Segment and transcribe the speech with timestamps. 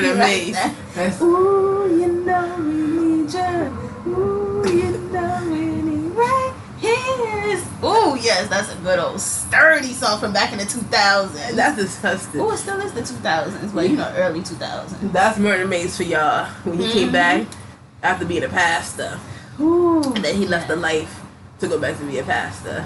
[0.00, 0.54] Mase, You know murder you like Mase.
[0.54, 0.74] that.
[0.94, 4.12] That's Ooh, you know we need you.
[4.12, 7.58] Ooh, you know we need right here.
[7.84, 11.54] Ooh, yes, that's a good old sturdy song from back in the 2000s.
[11.54, 12.40] that's disgusting.
[12.40, 15.12] Ooh, it still is the 2000s, but you know, early 2000s.
[15.12, 16.46] That's murder Mase for y'all.
[16.64, 17.12] When he came Mhm.
[17.12, 17.46] back
[18.02, 19.18] after being a pastor,
[19.60, 20.02] Ooh.
[20.14, 21.20] and then he left the life
[21.60, 22.84] to go back to be a pastor.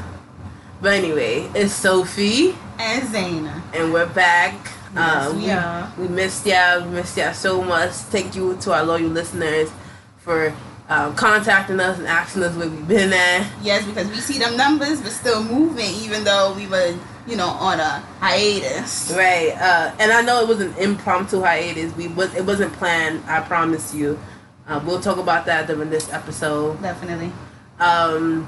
[0.81, 3.62] But anyway, it's Sophie, And Zaina.
[3.72, 4.55] and we're back.
[4.97, 5.93] Um, we are.
[5.98, 6.85] We missed y'all.
[6.85, 7.93] We missed y'all so much.
[7.93, 9.71] Thank you to our loyal listeners
[10.19, 10.55] for
[10.89, 13.51] um, contacting us and asking us where we've been at.
[13.62, 16.95] Yes, because we see them numbers, but still moving, even though we were,
[17.27, 19.12] you know, on a hiatus.
[19.17, 19.53] Right.
[19.59, 21.97] Uh, and I know it was an impromptu hiatus.
[21.97, 23.23] We was it wasn't planned.
[23.27, 24.19] I promise you.
[24.67, 26.81] Uh, we'll talk about that during this episode.
[26.83, 27.33] Definitely.
[27.81, 28.47] Um,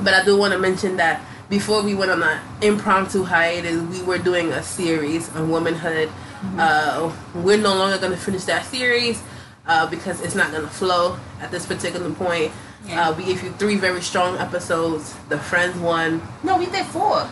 [0.00, 4.02] but I do want to mention that before we went on an impromptu hiatus, we
[4.02, 6.10] were doing a series on womanhood.
[6.58, 9.22] Uh, we're no longer going to finish that series
[9.66, 12.52] uh, because it's not going to flow at this particular point.
[12.86, 13.08] Yeah.
[13.08, 15.14] Uh, we gave you three very strong episodes.
[15.28, 17.28] The Friends one, No, we did four.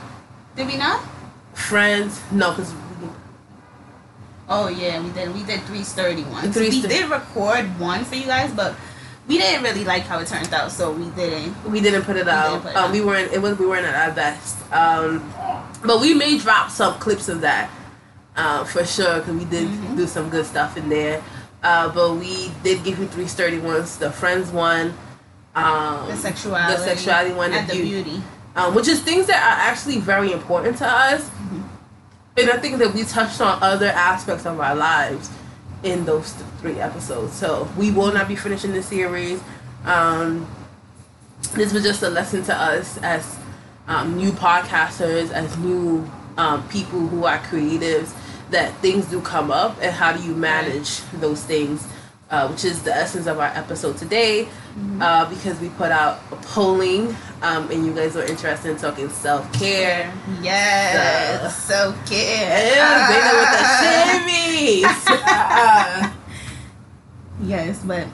[0.56, 1.04] Did we not?
[1.52, 2.74] Friends, no, because
[4.48, 5.32] Oh yeah, we did.
[5.32, 6.54] We did three sturdy ones.
[6.54, 8.74] Three we did record one for you guys, but
[9.26, 11.54] we didn't really like how it turned out, so we didn't.
[11.70, 12.62] we didn't put it out.
[12.62, 12.92] put it um, out.
[12.92, 13.32] we weren't.
[13.32, 14.56] It was we weren't at our best.
[14.72, 15.32] Um,
[15.84, 17.70] but we may drop some clips of that
[18.36, 19.96] uh, for sure because we did Mhm.
[19.96, 21.22] do some good stuff in there.
[21.62, 23.96] Uh, but we did give you three sturdy ones.
[23.96, 24.92] The friends one,
[25.54, 28.22] um, The sexuality, the sexuality one, and the beau- beauty.
[28.56, 31.22] um, which is things that are actually very important to us.
[31.22, 31.60] Mm-hmm.
[32.36, 35.30] And I think that we touched on other aspects of our lives
[35.82, 37.34] in those th- three episodes.
[37.34, 39.38] So we will not be finishing the series.
[39.84, 40.48] Um,
[41.52, 43.38] this was just a lesson to us as
[43.86, 48.14] um, new podcasters, as new um, people who are creatives,
[48.50, 51.86] that things do come up and how do you manage those things,
[52.30, 54.48] uh, which is the essence of our episode today.
[55.00, 59.08] Uh, because we put out a polling um, and you guys were interested in talking
[59.08, 60.12] self care.
[60.42, 62.74] Yes, self care.
[63.06, 63.64] Zayna with the
[66.08, 66.20] shimmies.
[67.44, 68.06] Yes, but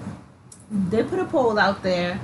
[0.70, 2.20] they put a poll out there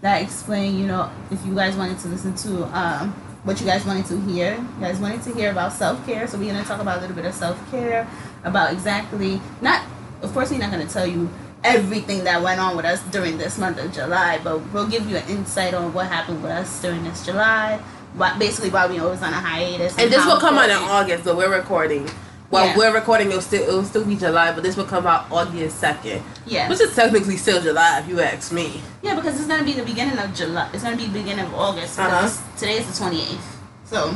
[0.00, 3.12] that explained, you know, if you guys wanted to listen to um,
[3.44, 4.54] what you guys wanted to hear.
[4.56, 7.16] You guys wanted to hear about self care, so we're gonna talk about a little
[7.16, 8.08] bit of self care,
[8.44, 9.82] about exactly not.
[10.22, 11.30] Of course, we're not gonna tell you
[11.64, 15.16] everything that went on with us during this month of July, but we'll give you
[15.16, 17.80] an insight on what happened with us during this July.
[18.14, 19.96] What basically why we always on a hiatus.
[19.98, 22.08] and this will come out in August, but we're recording.
[22.50, 22.76] While Yeah.
[22.78, 26.22] we're recording, it'll still it'll still be July, but this will come out August second,
[26.46, 26.68] Yeah.
[26.68, 28.82] which is technically still July if you ask me.
[29.02, 30.66] Yeah, because it's gonna be the beginning of July.
[30.72, 31.98] It's gonna be the beginning of August.
[31.98, 32.08] Uh-huh.
[32.22, 33.56] Because today is the twenty eighth.
[33.84, 34.14] So,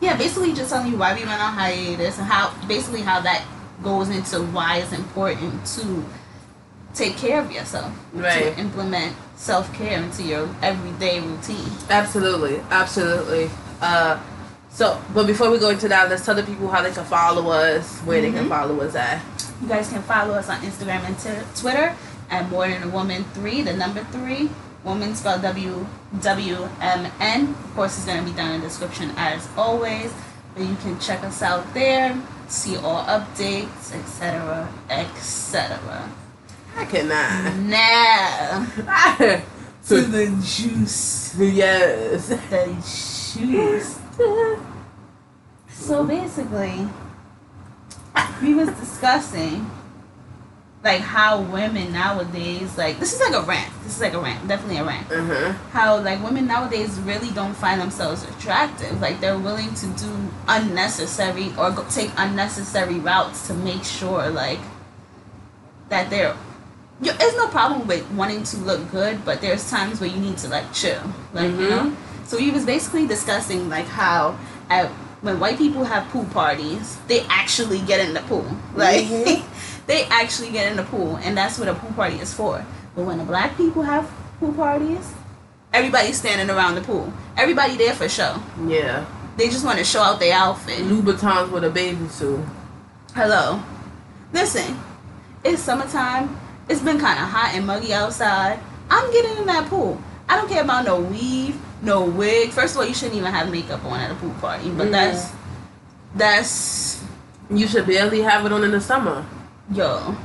[0.00, 3.42] yeah, basically just telling you why we went on hiatus and how basically how that
[3.84, 6.04] goes into why it's important to
[6.92, 7.92] take care of yourself.
[8.14, 8.54] Right.
[8.54, 11.70] To implement self care into your everyday routine.
[11.88, 13.48] Absolutely, absolutely.
[13.80, 14.16] Uh,
[14.76, 17.48] so, but before we go into that, let's tell the people how they can follow
[17.50, 18.48] us, where they can Mhm.
[18.50, 19.20] follow us at.
[19.62, 21.94] You guys can follow us on Instagram and t- Twitter
[22.30, 24.50] at More Than a Woman Three, the number three.
[24.84, 25.86] Woman spelled W
[26.20, 27.54] W M N.
[27.64, 30.10] Of course, it's gonna be down in the description as always.
[30.54, 32.14] But you can check us out there,
[32.48, 35.78] see all updates, etc., etc.
[36.78, 37.56] I cannot.
[37.56, 38.66] Now
[39.88, 42.28] to the juice, yes.
[42.28, 42.66] the
[43.40, 43.96] juice.
[45.68, 46.88] So basically,
[48.42, 49.70] we was discussing
[50.84, 53.72] like how women nowadays like this is like a rant.
[53.82, 55.10] This is like a rant, definitely a rant.
[55.10, 55.52] Uh-huh.
[55.72, 59.00] How like women nowadays really don't find themselves attractive.
[59.00, 60.10] Like they're willing to do
[60.48, 64.60] unnecessary or go, take unnecessary routes to make sure like
[65.88, 66.36] that they're.
[67.02, 70.38] You, there's no problem with wanting to look good, but there's times where you need
[70.38, 71.02] to like chill,
[71.34, 71.68] like you Mhm.
[71.70, 71.96] know.
[72.26, 74.36] So he was basically discussing like how
[74.68, 74.88] at
[75.22, 78.46] when white people have pool parties, they actually get in the pool.
[78.74, 79.42] Like Mhm.
[79.86, 82.64] they actually get in the pool, and that's what a pool party is for.
[82.94, 85.12] But when the black people have pool parties,
[85.72, 87.12] everybody's standing around the pool.
[87.36, 88.40] Everybody there for show.
[88.66, 89.04] Yeah.
[89.36, 90.78] They just want to show out their outfit.
[90.80, 92.40] Louboutins with a baby suit.
[93.14, 93.60] Hello.
[94.32, 94.78] Listen,
[95.44, 96.36] it's summertime.
[96.68, 98.58] It's been kind of hot and muggy outside.
[98.90, 100.00] I'm getting in that pool.
[100.28, 101.56] I don't care about no weave,
[101.86, 102.50] no wig.
[102.50, 104.68] First of all, you shouldn't even have makeup on at a pool party.
[104.70, 104.92] But Mhm.
[104.98, 105.32] that's
[106.14, 106.52] that's
[107.48, 109.24] You should barely have it on in the summer.
[109.72, 110.16] Yo,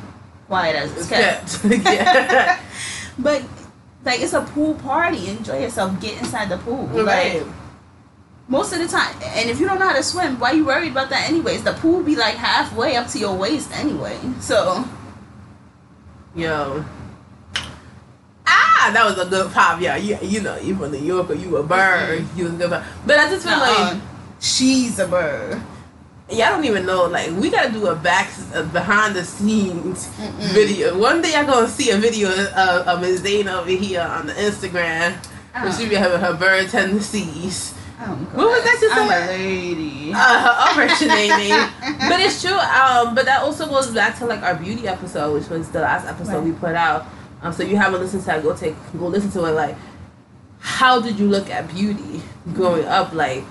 [0.48, 1.62] why does it's It's kept.
[1.62, 1.86] kept.
[1.86, 2.60] yeah.
[3.19, 3.44] But
[4.04, 5.30] like it's a pool party.
[5.30, 6.00] Enjoy yourself.
[6.02, 6.88] Get inside the pool.
[6.88, 7.44] Right.
[7.46, 7.54] Like
[8.48, 9.13] most of the time.
[9.38, 11.62] And if you don't know how to swim, why you worried about that anyways?
[11.63, 14.18] The pool be like halfway up to your waist anyway.
[14.40, 14.84] So
[16.36, 16.84] Yo.
[18.53, 19.80] Ah, that was a good pop.
[19.80, 22.25] Yeah, you, you know, you from New York or you a bird.
[22.36, 22.83] You was a good pop.
[23.06, 24.00] But I just feel like, uh-uh.
[24.39, 25.62] she's a bird.
[26.30, 30.07] y'all don't even know, like, we gotta do a back, a behind the scenes
[30.53, 30.98] video.
[30.98, 33.21] One day y'all gonna see a video of, of Ms.
[33.21, 35.15] Dana over here on the Instagram.
[35.53, 37.74] Where she be having her bird tendencies.
[38.00, 40.12] Oh, What was that you I'm a lady.
[40.15, 41.69] Uh, Nene.
[42.09, 42.57] But it's true.
[42.57, 46.07] Um, but that also goes back to like our beauty episode, which was the last
[46.07, 46.44] episode Right.
[46.45, 47.06] we put out.
[47.41, 49.51] Um, so you haven't listened to that, go take go listen to it.
[49.51, 49.75] Like,
[50.59, 52.21] how did you look at beauty
[52.53, 53.13] growing up?
[53.13, 53.43] Like,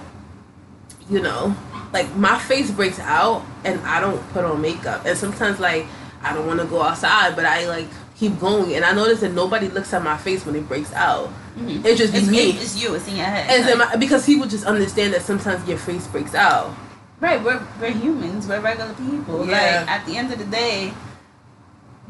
[1.08, 1.56] you know,
[1.92, 5.86] like my face breaks out and I don't put on makeup, and sometimes like
[6.22, 9.32] I don't want to go outside, but I like keep going, and I notice that
[9.32, 11.30] nobody looks at my face when it breaks out.
[11.58, 11.84] Mhm.
[11.84, 12.50] It's just It's, me.
[12.50, 12.94] it- it's you.
[12.94, 13.50] It's in your head.
[13.50, 16.72] and Like, my, because people just understand that sometimes your face breaks out.
[17.18, 18.46] Right, we're we're humans.
[18.46, 19.44] We're regular people.
[19.46, 19.80] Yeah.
[19.80, 20.92] Like at the end of the day,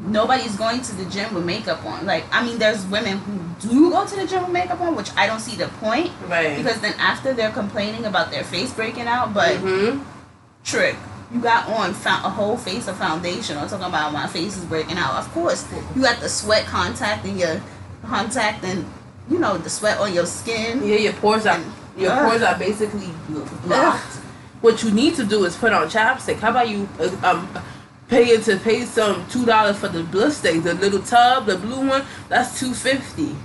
[0.01, 2.05] nobody's going to the gym with makeup on.
[2.05, 5.11] Like I mean, there's women who do go to the gym with makeup on, which
[5.15, 6.57] I don't see the point Right.
[6.57, 9.33] because then after they're complaining about their face breaking out.
[9.33, 10.01] But hmm
[10.63, 10.95] trick,
[11.33, 13.57] you got on found a whole face of foundation.
[13.57, 15.15] or talking about my face is breaking out.
[15.15, 15.65] Of course,
[15.95, 17.61] you got the sweat contact and your
[18.05, 18.85] contact and
[19.29, 20.85] you know the sweat on your skin.
[20.85, 21.59] Yeah, your pores are
[21.97, 22.29] your Ugh.
[22.29, 23.09] pores are basically
[23.65, 24.17] blocked.
[24.61, 26.37] What you need to do is put on chapstick.
[26.39, 27.49] How about you uh, um
[28.11, 32.03] pay to pay some two dollars for the Blistex, the little tub, the blue one.
[32.29, 33.35] That's two fifty.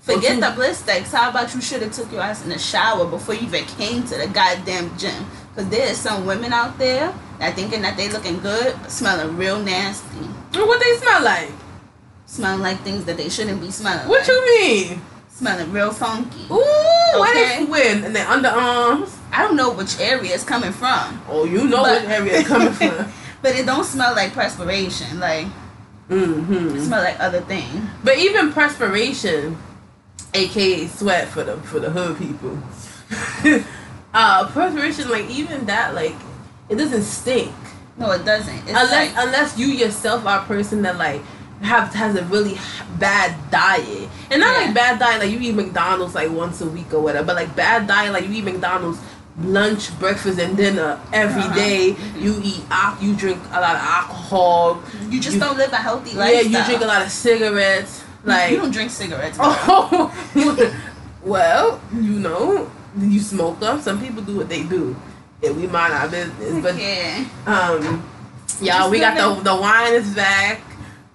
[0.00, 1.12] Forget the Blistex.
[1.12, 4.02] How about you should have took your ass in the shower before you even came
[4.04, 5.24] to the goddamn gym?
[5.54, 9.62] Cause there's some women out there that thinking that they looking good, but smelling real
[9.62, 10.18] nasty,
[10.54, 11.50] What they smell like?
[12.26, 14.08] smelling like things that they shouldn't be smelling.
[14.08, 14.28] What like.
[14.28, 15.02] you mean?
[15.28, 16.46] Smelling real funky.
[16.50, 17.58] Ooh, Okay.
[17.60, 19.14] they swim and their underarms.
[19.32, 22.48] I don't know which area it's coming from, Oh, you know But- what area it's
[22.48, 23.06] coming from.
[23.44, 25.20] but it don't smell like perspiration.
[25.20, 25.46] Like
[26.08, 26.80] it mm-hmm.
[26.80, 27.86] smell like other things.
[28.02, 29.58] But even perspiration,
[30.32, 32.58] aka sweat for the for the hood people.
[34.14, 36.16] uh, perspiration, like even that, like
[36.70, 37.54] it doesn't stink
[37.98, 38.56] No, it doesn't.
[38.60, 41.20] It's unless like unless you yourself are a person that like
[41.60, 42.56] have has a really
[42.98, 44.64] bad diet, and not Yeah.
[44.64, 47.54] like bad diet like you eat McDonald's like once a week or whatever, but like
[47.54, 49.00] bad diet like you eat McDonald's
[49.42, 51.54] lunch, breakfast, and dinner every Uh-huh.
[51.54, 51.96] day.
[52.18, 54.82] You eat al- you drink a lot of alcohol.
[55.10, 56.32] you just you- don't live a healthy life.
[56.32, 58.02] Yeah, you drink a lot of cigarettes.
[58.24, 59.36] Like you don't drink cigarettes.
[59.40, 60.10] Oh,
[61.22, 63.80] well, you know, you smoke them.
[63.80, 64.96] Some people do what they do.
[65.42, 66.62] Yeah, we mind our business.
[66.62, 67.24] But yeah.
[67.46, 68.02] um,
[68.62, 70.60] y'all, we got the the wine is back.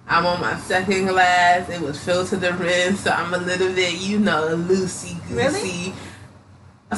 [0.06, 1.68] I'm on my second glass.
[1.68, 5.34] It was filled to the rim, so I'm a little bit, you know, loosey goosey.
[5.34, 5.94] Really?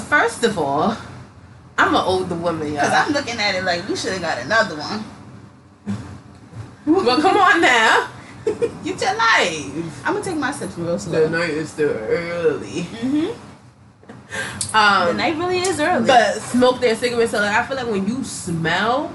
[0.09, 0.97] First of all,
[1.79, 2.77] I'm an older woman, y'all.
[2.77, 5.05] Because I'm looking at it like we should have got another one.
[6.85, 8.09] Well, come on now,
[8.85, 10.07] get your life.
[10.07, 11.21] I'm gonna take my sips real slow.
[11.21, 11.39] The slow.
[11.39, 12.83] night is still early.
[12.83, 14.75] Mm-hmm.
[14.75, 16.07] Um, the night really is early.
[16.07, 17.33] But smoke their cigarettes.
[17.33, 19.15] So like I feel like when you smell,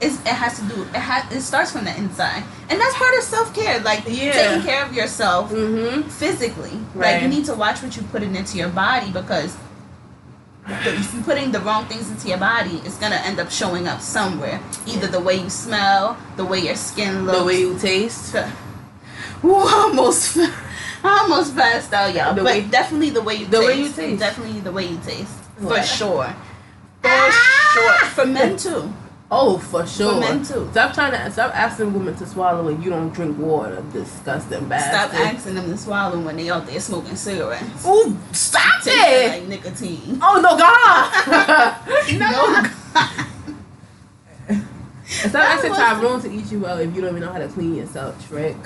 [0.00, 0.82] it's, it has to do.
[0.82, 1.32] It has.
[1.32, 3.80] It starts from the inside, and that's part of self care.
[3.80, 4.32] Like Yeah.
[4.32, 6.08] taking care of yourself mm-hmm.
[6.08, 6.78] physically.
[6.94, 7.14] Right.
[7.14, 9.65] Like you need to watch what you put into your body because the,
[10.68, 14.00] if you're putting the wrong things into your body, it's gonna end up showing up
[14.00, 14.60] somewhere.
[14.86, 17.38] Either the way you smell, the way your skin looks.
[17.38, 18.34] the way you taste.
[19.44, 22.34] Ooh, almost, I almost passed out, y'all.
[22.34, 23.66] The but way- definitely the way you the taste.
[23.68, 24.20] way you taste.
[24.20, 25.32] Definitely the way you taste.
[25.60, 26.34] For sure.
[27.02, 27.70] For Ah!
[27.74, 28.08] sure.
[28.10, 28.92] For men too.
[29.28, 30.20] Oh, for sure.
[30.20, 30.68] men too.
[30.70, 33.84] Stop trying to stop asking women to swallow when you don't drink water.
[33.92, 35.10] Disgusting bad.
[35.10, 37.84] Stop asking them to swallow when they out there smoking cigarettes.
[37.84, 39.28] Ooh, stop it!
[39.28, 40.20] like nicotine.
[40.22, 41.76] oh no, God!
[42.18, 42.70] No.
[42.94, 43.26] god
[45.06, 47.74] Stop asking Tyrone to eat you out if you don't even know how to clean
[47.74, 48.56] yourself, Trick.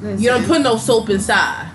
[0.00, 0.22] Listen.
[0.22, 1.70] You don't put no soap inside.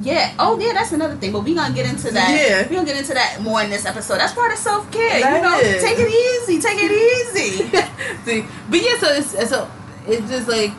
[0.00, 0.34] Yeah.
[0.38, 0.72] Oh, yeah.
[0.72, 1.32] That's another thing.
[1.32, 2.30] But we gonna get into that.
[2.30, 2.68] Yeah.
[2.68, 4.18] We gonna get into that more in this episode.
[4.18, 5.18] That's part of self care.
[5.18, 5.82] You know, is.
[5.82, 6.60] take it easy.
[6.60, 7.64] Take it easy.
[8.24, 9.70] See, but yeah, so it's, so
[10.06, 10.72] it's just like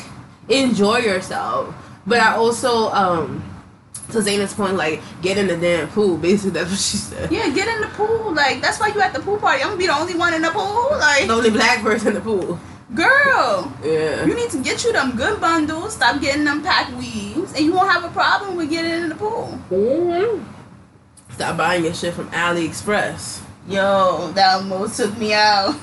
[0.50, 1.74] enjoy yourself.
[2.06, 3.44] But I also um
[4.12, 6.18] to Zaina's point, like get in the damn pool.
[6.18, 7.32] Basically, that's what she said.
[7.32, 7.50] yeah.
[7.50, 8.34] Get in the pool.
[8.34, 9.64] Like that's why you at the pool party.
[9.64, 10.90] I'm gonna be the only one in the pool.
[10.92, 12.60] Like, The only black person in the pool.
[12.94, 13.74] Girl.
[13.84, 14.26] Yeah.
[14.26, 15.94] You need to get you them good bundles.
[15.94, 19.16] Stop getting them pack weaves, and you won't have a problem with getting in the
[19.16, 19.48] pool.
[19.70, 20.44] hmm
[21.34, 23.42] Stop buying your shit from AliExpress.
[23.68, 25.76] Yo, that almost took me out.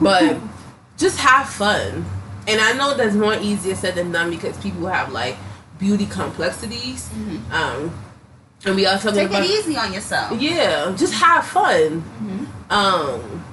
[0.00, 0.38] but
[0.96, 2.06] just have fun.
[2.48, 5.36] And I know that's more easier said than done because people have like
[5.78, 7.08] beauty complexities.
[7.08, 7.52] Mm-hmm.
[7.52, 7.92] Um,
[8.64, 10.40] and we talking Take about it easy on yourself.
[10.40, 12.00] yeah, just have fun.
[12.02, 12.72] Mm-hmm.
[12.72, 13.44] Um,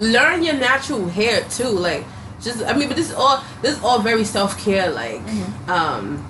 [0.00, 1.68] learn your natural hair too.
[1.68, 2.04] Like,
[2.40, 4.90] just I mean, but this is all this is all very self care.
[4.90, 5.68] Like, Mhm.
[5.68, 6.26] um,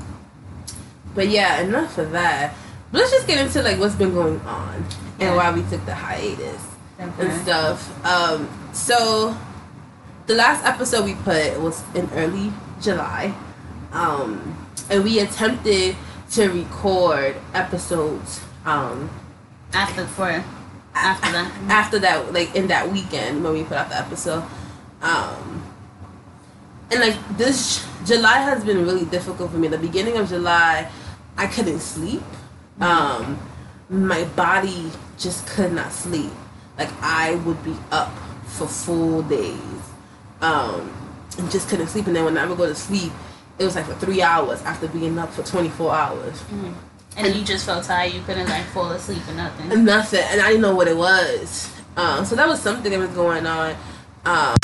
[1.14, 2.54] but yeah, enough of that.
[2.90, 4.84] But let's just get into like what's been going on
[5.20, 6.60] and why we took the hiatus
[6.98, 7.88] and stuff.
[8.06, 9.36] Um, so
[10.26, 13.34] the last episode we put was in early July,
[13.92, 14.56] um,
[14.90, 15.96] and we attempted
[16.32, 18.40] to record episodes.
[18.64, 19.10] Um,
[19.74, 20.44] After for
[20.94, 21.52] after that.
[21.68, 24.44] after that like in that weekend when we put out the episode.
[25.00, 25.62] Um
[26.90, 29.68] and like this july has been really difficult for me.
[29.68, 30.90] The beginning of july
[31.36, 32.22] i couldn't sleep.
[32.80, 33.38] Um
[33.88, 36.32] my body just could not sleep.
[36.78, 38.12] Like i would be up
[38.46, 39.80] for full days
[40.40, 40.92] um
[41.38, 42.06] and just couldn't sleep.
[42.06, 43.12] And then when i would go to sleep
[43.58, 46.40] it was like for three hours after being up for 24 hours.
[46.42, 46.74] Mhm.
[47.16, 48.12] And you just felt tired.
[48.12, 49.84] You couldn't like fall asleep or nothing.
[49.84, 53.10] nothing and i didn't know what it was um, so that was something that was
[53.10, 53.76] going on
[54.24, 54.56] um,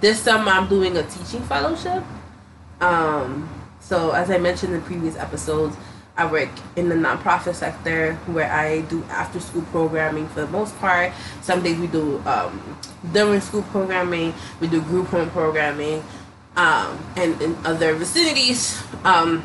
[0.00, 2.02] this summer i'm doing a teaching fellowship
[2.80, 3.48] um,
[3.80, 5.76] so as i mentioned in previous episodes
[6.16, 10.76] i work in the nonprofit sector where i do after school programming for the most
[10.78, 12.78] part some days we do um,
[13.12, 16.02] during school programming we do group home programming
[16.56, 19.42] um, and in other vicinities um,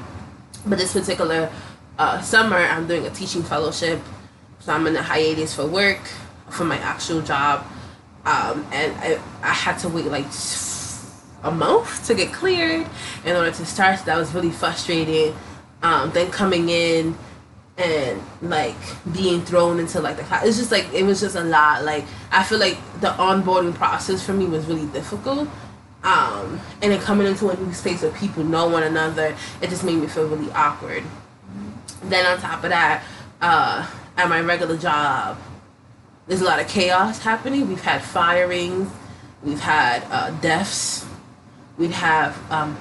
[0.66, 1.50] but this particular
[1.98, 4.00] uh, summer i'm doing a teaching fellowship.
[4.60, 6.02] So i'm in a hiatus for work
[6.50, 7.66] for my actual job.
[8.26, 10.26] Um, and I, I had to wait like
[11.44, 12.86] a month to get cleared
[13.26, 14.00] in order to start.
[14.00, 15.36] So that was really frustrating.
[15.82, 17.18] Um, then coming in
[17.78, 18.76] and like
[19.14, 21.84] being thrown into like the class it's just like it was just a lot.
[21.84, 25.48] Like i feel like the onboarding process for me was really difficult.
[26.04, 29.84] Um, and then coming into a new space where people know one another it just
[29.84, 31.04] made me feel really awkward
[32.04, 33.04] then on top of that,
[33.42, 35.38] uh, at my regular job,
[36.28, 37.68] there's a lot of chaos happening.
[37.68, 38.90] We've had firings,
[39.44, 41.06] we've had uh, deaths,
[41.78, 42.78] we have um,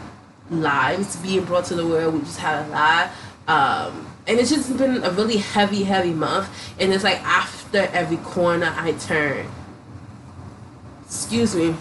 [0.50, 2.14] lives being brought to the world.
[2.14, 3.11] We just had a lot.
[3.46, 6.49] Um, and it's just been a really heavy, heavy month.
[6.80, 9.46] And it's like after every corner I turn,
[11.04, 11.76] excuse me,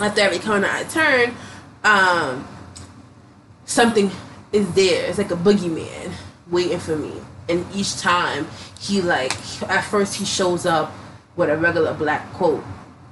[0.00, 1.34] after every corner I turn,
[1.84, 2.48] um,
[3.64, 4.10] something
[4.52, 5.08] is there.
[5.08, 6.12] It's like a boogeyman
[6.50, 7.12] waiting for me.
[7.48, 8.46] And each time
[8.78, 9.32] he like
[9.68, 10.92] at first he shows up
[11.36, 12.62] with a regular black coat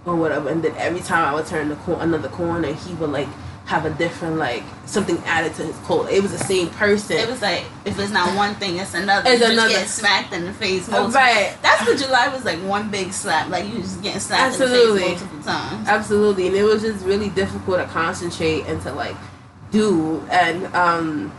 [0.04, 3.10] or whatever, and then every time I would turn the cor- another corner, he would
[3.10, 3.28] like
[3.66, 6.08] have a different like something added to his coat.
[6.08, 7.18] It was the same person.
[7.18, 9.28] It was like if it's not one thing, it's another.
[9.30, 9.68] It's you another.
[9.68, 10.88] Just get smacked in the face.
[10.88, 11.12] Multiple.
[11.12, 11.56] right.
[11.62, 12.58] That's what July was like.
[12.60, 13.50] One big slap.
[13.50, 15.02] Like you just getting slapped Absolutely.
[15.02, 15.88] in the face multiple times.
[15.88, 19.16] Absolutely, and it was just really difficult to concentrate and to like
[19.70, 21.32] do and um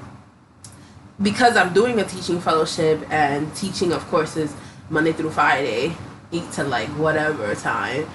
[1.21, 4.55] because I'm doing a teaching fellowship and teaching of course is
[4.89, 5.95] Monday through Friday,
[6.31, 8.07] eight to like whatever time,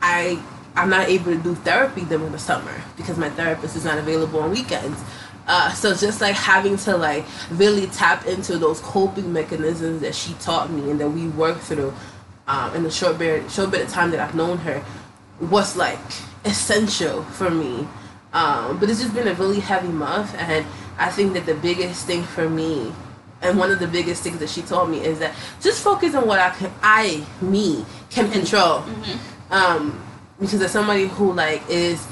[0.00, 0.42] I
[0.74, 4.40] I'm not able to do therapy during the summer because my therapist is not available
[4.40, 4.98] on weekends.
[5.46, 10.34] Uh, so just like having to like really tap into those coping mechanisms that she
[10.34, 11.92] taught me and that we worked through
[12.46, 14.82] um, in the short bit short bit of time that I've known her
[15.40, 15.98] was like
[16.44, 17.86] essential for me.
[18.32, 20.66] Um, but it's just been a really heavy month, and
[20.98, 22.92] I think that the biggest thing for me,
[23.42, 26.26] and one of the biggest things that she told me is that just focus on
[26.26, 28.80] what I can, I me can control.
[28.80, 29.52] Mm-hmm.
[29.52, 30.02] Um,
[30.40, 32.06] because as somebody who like is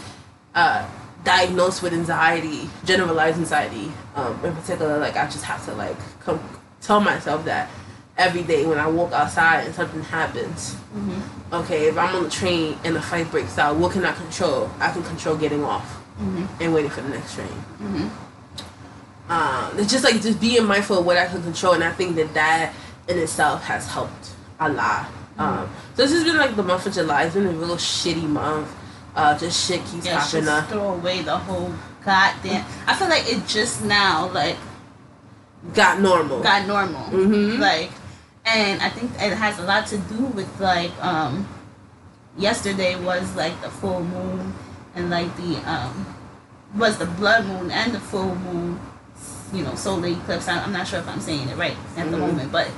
[0.54, 0.86] uh,
[1.24, 6.38] diagnosed with anxiety, generalized anxiety, um, in particular, like I just have to like come
[6.82, 7.70] tell myself that
[8.18, 10.74] every day when I walk outside and something happens.
[10.94, 11.54] Mm-hmm.
[11.54, 14.70] Okay, if I'm on the train and the fight breaks out, what can I control?
[14.78, 16.62] I can control getting off Mm-hmm.
[16.62, 17.48] and waiting for the next train.
[17.48, 18.08] Mm-hmm.
[19.32, 22.16] Um, it's just like just being mindful of what I can control, and I think
[22.16, 22.74] that that
[23.08, 25.08] in itself has helped a lot.
[25.38, 27.24] Um, so this has been like the month of July.
[27.24, 28.68] It's been a real shitty month.
[29.14, 31.72] Uh, just shit keeps Yeah, popping just throw away the whole
[32.04, 32.64] goddamn.
[32.86, 34.56] I feel like it just now like
[35.74, 36.42] Got normal.
[36.42, 37.00] got normal.
[37.08, 37.60] mm-hmm.
[37.60, 37.90] Like,
[38.44, 41.46] and I think it has a lot to do with like um,
[42.36, 44.54] yesterday was like the full moon
[44.94, 46.06] and like the um
[46.75, 48.80] was the blood moon and the full moon.
[49.52, 50.47] You know, solar eclipse.
[50.49, 52.20] I- I'm not sure if I'm saying it right at the Mhm.
[52.20, 52.68] moment, but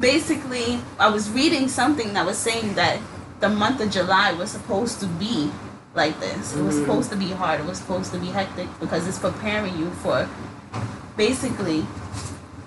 [0.00, 2.98] basically, I was reading something that was saying that
[3.38, 5.52] the month of July was supposed to be
[5.94, 6.54] like this.
[6.54, 6.80] It was Mhm.
[6.80, 7.60] supposed to be hard.
[7.60, 10.26] It was supposed to be hectic because it's preparing you for
[11.16, 11.86] basically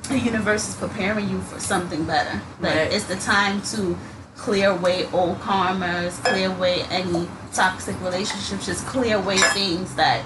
[0.09, 2.41] the universe is preparing you for something better.
[2.61, 2.93] Like Right.
[2.93, 3.97] it's the time to
[4.37, 10.23] clear away old karmas, clear away any toxic relationships, just clear away things that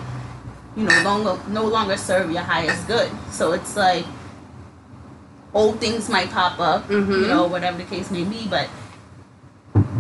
[0.76, 3.12] you know longer no longer serve your highest good.
[3.32, 4.06] So it's like
[5.54, 7.22] old things might pop up, Mhm.
[7.22, 8.70] you know, whatever the case may be, but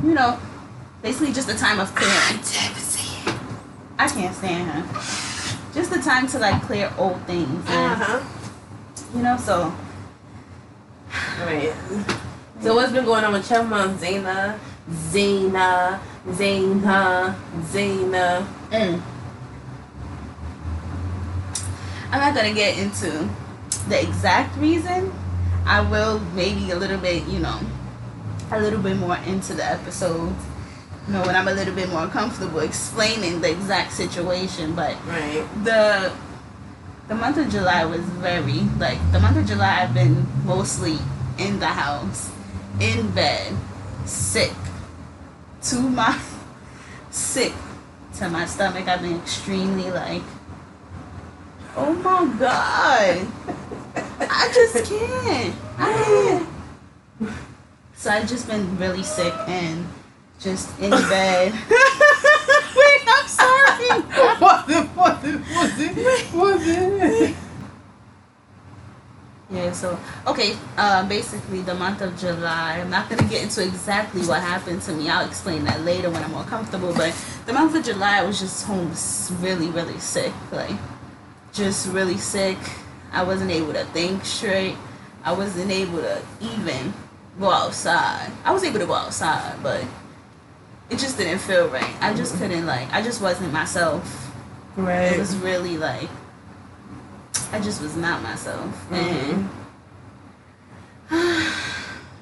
[0.03, 0.37] you know,
[1.01, 2.39] basically just a time of clearing.
[3.99, 4.83] I can't stand her.
[5.73, 8.19] Just the time to like clear old things, and, Uh-huh.
[9.15, 9.37] you know.
[9.37, 9.73] So
[11.45, 11.73] Right.
[12.61, 14.57] So what's been going on with Chipmunk, Zayna,
[14.89, 15.99] Zayna,
[16.29, 17.35] Zayna,
[17.71, 18.47] Zayna?
[18.71, 19.01] Mm.
[22.11, 23.29] I'm not gonna get into
[23.89, 25.13] the exact reason.
[25.65, 27.59] I will maybe a little bit, you know,
[28.51, 30.33] a little bit more into the episode.
[31.07, 35.45] You know, when I'm a little bit more comfortable explaining the exact situation, but Right.
[35.63, 36.11] the
[37.07, 40.97] the month of July was very like the month of July I've been mostly
[41.37, 42.29] in the house,
[42.79, 43.53] in bed,
[44.05, 44.53] sick
[45.63, 46.17] to my
[47.09, 47.53] sick
[48.15, 48.87] to my stomach.
[48.87, 50.21] I've been extremely like
[51.75, 53.27] oh my god.
[54.19, 55.55] I just can't.
[55.77, 57.33] I can't.
[57.95, 59.87] So I've just been really sick and
[60.39, 61.51] just in bed.
[62.75, 63.89] Wait, I'm sorry.
[64.39, 64.95] was it?
[64.95, 65.39] Was it?
[65.55, 66.33] Was it?
[66.33, 67.35] Was it?
[69.49, 72.79] Yeah, so okay, uh, basically the month of July.
[72.81, 75.09] I'm not gonna get into exactly what happened to me.
[75.09, 76.93] I'll explain that later when I'm more comfortable.
[76.93, 78.91] But the month of July, I was just home,
[79.41, 80.33] really, really sick.
[80.51, 80.77] Like,
[81.53, 82.57] just really sick.
[83.13, 84.75] I wasn't able to think straight.
[85.23, 86.93] I wasn't able to even
[87.39, 88.31] go outside.
[88.43, 89.83] I was able to go outside, but
[90.89, 91.95] it just didn't feel right.
[92.01, 92.91] I just couldn't like.
[92.91, 94.29] I just wasn't myself.
[94.75, 95.13] Right.
[95.13, 96.09] It was really like
[97.51, 98.91] I just was not myself.
[98.91, 99.49] And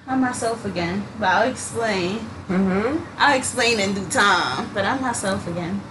[0.08, 1.04] I'm myself again.
[1.20, 2.20] But I'll explain.
[2.48, 3.04] Mm-hmm.
[3.18, 4.70] I'll explain in due time.
[4.74, 5.82] But I'm myself again.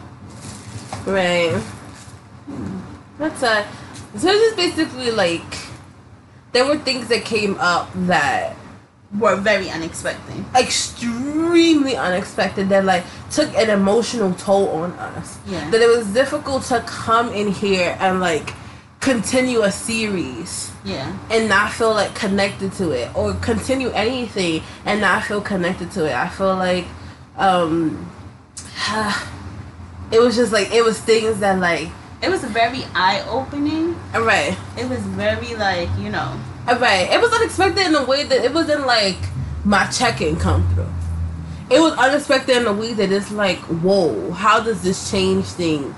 [1.04, 1.60] Right.
[3.18, 3.66] That's a.
[4.16, 5.42] So it's just basically like
[6.52, 8.54] there were things that came up that
[9.18, 10.44] Were very unexpected.
[10.56, 15.38] extremely unexpected that like took an emotional toll on us.
[15.48, 15.68] Yeah.
[15.70, 18.54] That it was difficult to come in here and like
[19.04, 21.14] continue a series Yeah.
[21.30, 26.06] and not feel like connected to it or continue anything and not feel connected to
[26.06, 26.14] it.
[26.14, 26.86] I feel like
[27.36, 28.10] um
[30.10, 31.88] it was just like it was things that like
[32.22, 33.94] It was very eye opening.
[34.14, 38.42] right It was very like, you know, right it was unexpected in a way that
[38.42, 39.18] it wasn't like
[39.64, 40.88] my check-in come through
[41.70, 45.94] it was unexpected in a way that it's like whoa how does this change thing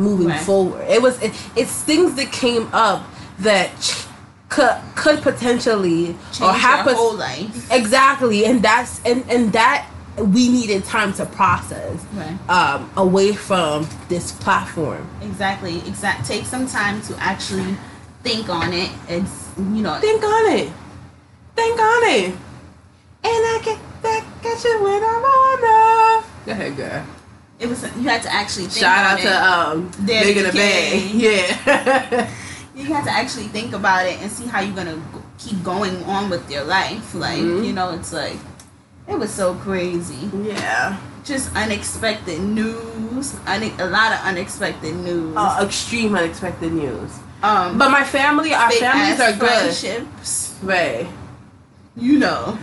[0.00, 0.40] moving Right.
[0.48, 3.00] forward it was it, it's things that came up
[3.40, 4.04] that ch-
[4.48, 7.70] could could potentially change or happen whole life.
[7.70, 9.86] exactly and that's and and that
[10.18, 12.36] we needed time to process Right.
[12.48, 15.76] um away from this platform Exactly.
[15.86, 16.26] Exact.
[16.26, 17.76] Take some time to actually
[18.24, 18.90] think on it.
[19.08, 19.94] It's you know.
[20.00, 20.68] think on it
[21.56, 22.26] think on it
[23.30, 27.04] and i get that catch it when i'm on go ahead girl
[27.60, 29.24] It was you had to actually think shout out it.
[29.24, 32.26] to um big in the bay yeah
[32.74, 34.98] you have to actually think about it and see how you're gonna
[35.38, 37.14] keep going on with your life.
[37.14, 37.64] Like Mhm.
[37.66, 38.36] you know, it's like
[39.08, 40.30] it was so crazy.
[40.42, 43.34] yeah Just unexpected news.
[43.46, 45.36] Une- a lot of unexpected news.
[45.36, 47.10] uh, extreme unexpected news
[47.42, 50.54] um, but my family our families are good friendships.
[50.62, 51.06] right
[51.96, 52.56] You know.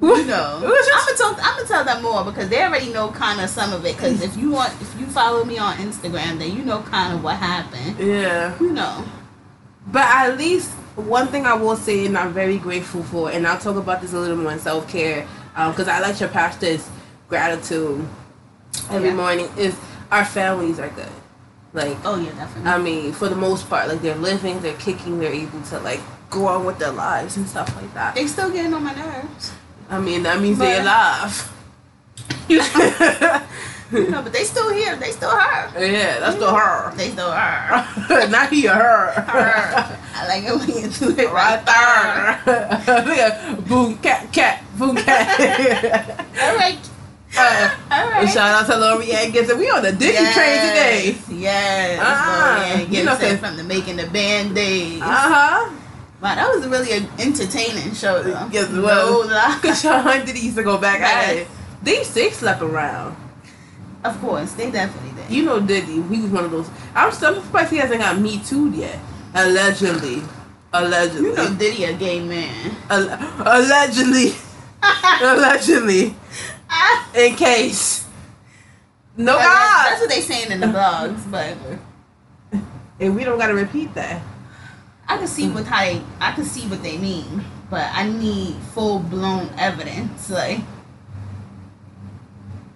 [0.00, 1.46] You know, It was just- I'm gonna talk.
[1.46, 3.96] I'm gonna tell them more because they already know kind of some of it.
[3.96, 7.24] Because if you want, if you follow me on Instagram, then you know kind of
[7.24, 7.96] what happened.
[7.98, 9.04] yeah You know,
[9.88, 13.58] But at least one thing I will say, and I'm very grateful for, and I'll
[13.58, 16.88] talk about this a little more in self care, because um, I like your pastor's
[17.28, 18.06] gratitude
[18.90, 19.14] oh, every Yeah.
[19.14, 19.48] morning.
[19.56, 19.74] Is
[20.12, 21.10] our families are good.
[21.74, 22.70] Like oh yeah, definitely.
[22.70, 26.00] I mean, for the most part, like they're living, they're kicking, they're able to like
[26.30, 28.14] go on with their lives and stuff like that.
[28.14, 29.52] they still getting on my nerves.
[29.90, 31.52] I mean, that means they're alive.
[33.90, 34.96] You know, but they still here.
[34.96, 35.80] They still her.
[35.80, 36.94] yeah, that's the her.
[36.94, 38.28] They still her.
[38.28, 39.10] Not he or her.
[39.12, 39.98] her.
[40.14, 42.84] I like it when you do it Right right there.
[42.84, 43.02] there.
[43.06, 46.20] Look at boom cat cat boom cat.
[46.38, 46.78] All right.
[47.34, 48.28] Uh, All right.
[48.28, 49.58] shout out to Laurieann Gibson.
[49.58, 51.16] We on the Diddy train today.
[51.30, 51.98] Yes.
[52.02, 55.00] Ah, Laurieann you know, Gibson from the making the band days.
[55.00, 55.70] Uh huh.
[56.20, 58.48] Wow, that was really an entertaining show though.
[58.50, 59.30] Yes, it No was.
[59.30, 59.58] lie.
[59.62, 61.48] Cause Sean Diddy used to go back at it.
[61.82, 63.16] They they slept around.
[64.04, 65.30] Of course, they definitely did.
[65.30, 65.92] You know Diddy.
[66.02, 66.68] He was one of those.
[66.94, 68.98] I'm still surprised he hasn't got me too yet.
[69.34, 70.22] Allegedly.
[70.72, 71.28] Allegedly.
[71.28, 72.76] You know Diddy a gay man.
[72.90, 74.32] Al- allegedly.
[75.22, 76.14] Allegedly.
[77.14, 78.06] In case.
[79.16, 79.86] No That's- God.
[79.90, 81.56] That's what they saying in the blogs, but
[83.00, 84.20] And we don't gotta repeat that.
[85.08, 88.56] I can see what how they, I can see what they mean, but I need
[88.74, 90.28] full blown evidence.
[90.30, 90.60] Like,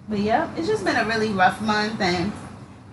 [0.08, 2.32] but yeah, it's just been a really rough month, and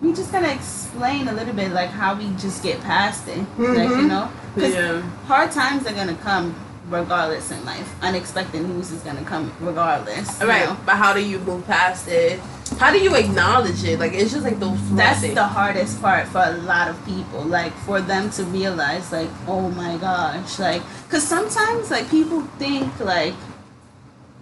[0.02, 3.46] we just gonna explain a little bit like how we just get past it.
[3.58, 5.02] Like you know, know, 'Cause Yeah.
[5.28, 6.54] hard times are gonna come
[6.90, 7.88] regardless in life.
[8.02, 10.42] Unexpected news is gonna come regardless.
[10.42, 10.66] Right.
[10.66, 10.78] know?
[10.86, 12.40] But how do you move past it?
[12.80, 14.00] How do you acknowledge it?
[14.00, 15.36] Like it's just like those That's things.
[15.36, 17.42] the hardest part for a lot of people.
[17.44, 22.88] Like for them to realize, like, oh my gosh, like, because sometimes like people think
[23.00, 23.34] like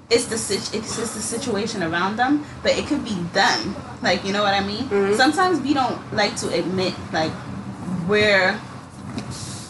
[0.10, 3.75] it's the sit- it's just the situation around them, but it could be them.
[4.01, 4.83] Like you know what I mean?
[4.89, 5.15] Mhm.
[5.15, 7.31] Sometimes we don't like to admit like
[8.07, 8.60] where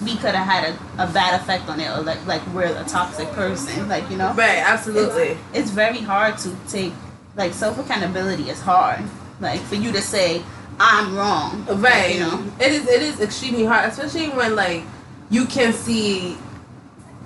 [0.01, 2.83] we could have had a, a bad effect on it, or like like we're a
[2.85, 3.87] toxic person.
[3.89, 5.37] Like you know, Right, absolutely.
[5.53, 6.93] it's very hard to take
[7.35, 9.03] like self accountability is hard.
[9.39, 10.41] Like for you to say
[10.79, 12.13] I'm wrong, Right.
[12.15, 14.83] you know, It is it is extremely hard, especially when like
[15.29, 16.37] you can see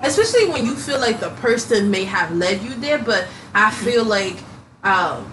[0.01, 4.03] especially when you feel like the person may have led you there, but I feel
[4.03, 4.37] like
[4.83, 5.25] um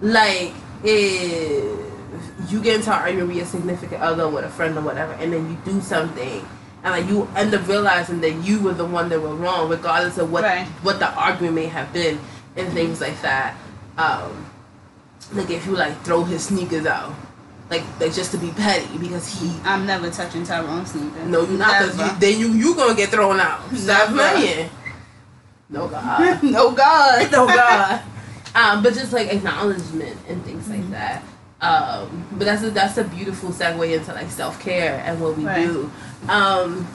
[0.00, 1.79] like if
[2.48, 5.32] you get into an argument with your significant other with a friend or whatever and
[5.32, 6.46] then you do something
[6.82, 10.16] and like you end up realizing that you were the one that were wrong regardless
[10.18, 10.66] of what Right.
[10.82, 12.18] what the argument may have been
[12.56, 13.54] and things like that.
[13.98, 14.46] Um
[15.32, 17.12] like if you like throw his sneakers out,
[17.68, 21.26] like like just to be petty because he I'm never touching Tyrone sneakers.
[21.26, 23.60] no you not 'cause you, then you you gonna get thrown out.
[23.74, 24.70] Stop playing.
[25.68, 26.42] No God.
[26.42, 28.02] no God, no God.
[28.52, 31.22] Um, but just like acknowledgement and things like that.
[31.62, 35.44] Um, but that's a, that's a beautiful segue into like self care and what we
[35.44, 35.66] Right.
[35.66, 35.90] do.
[36.28, 36.88] Um,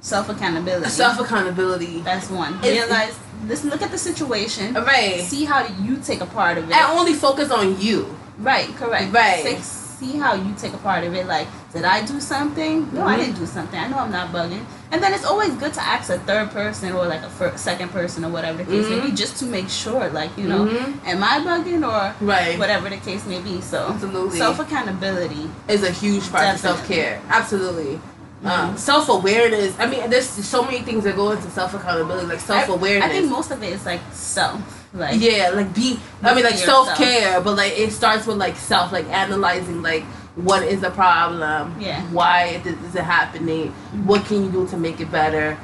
[0.00, 0.90] self accountability.
[0.90, 2.00] self accountability.
[2.00, 2.54] That's one.
[2.64, 3.14] It's- Realize.
[3.46, 3.70] Listen.
[3.70, 4.74] Look at the situation.
[4.74, 5.20] Right.
[5.22, 6.76] See how you take a part of it.
[6.76, 8.14] And only focus on you.
[8.38, 9.12] Right, correct.
[9.12, 9.42] Right.
[9.42, 11.26] Say- see how you take a part of it.
[11.26, 12.88] Like, did I do something?
[12.92, 13.18] No, I Mhm.
[13.20, 13.78] didn't do something.
[13.78, 14.64] I know I'm not bugging.
[14.90, 17.90] And then it's always good to ask a third person or like a fir- second
[17.92, 19.16] person or whatever the case may be, Mhm.
[19.16, 20.94] just to make sure, like, you know, Mhm.
[21.06, 22.58] am I bugging or Right.
[22.58, 23.60] whatever the case may be.
[23.60, 24.38] So, Absolutely.
[24.38, 25.48] self accountability.
[25.68, 27.20] is a huge part of self care.
[27.30, 28.00] Absolutely.
[28.44, 28.78] Um, Mhm.
[28.78, 29.74] self awareness.
[29.78, 33.04] I mean, there's so many things that go into self accountability, like self awareness.
[33.04, 33.10] I awareness.
[33.18, 34.60] think most of it is like self.
[34.92, 35.98] Like, yeah, like be.
[36.22, 40.02] I mean, like self care, but like it starts with like self, like analyzing like
[40.34, 41.76] what is the problem.
[41.80, 42.02] Yeah.
[42.10, 43.68] Why is is it happening?
[44.04, 45.56] What can you do to make it better?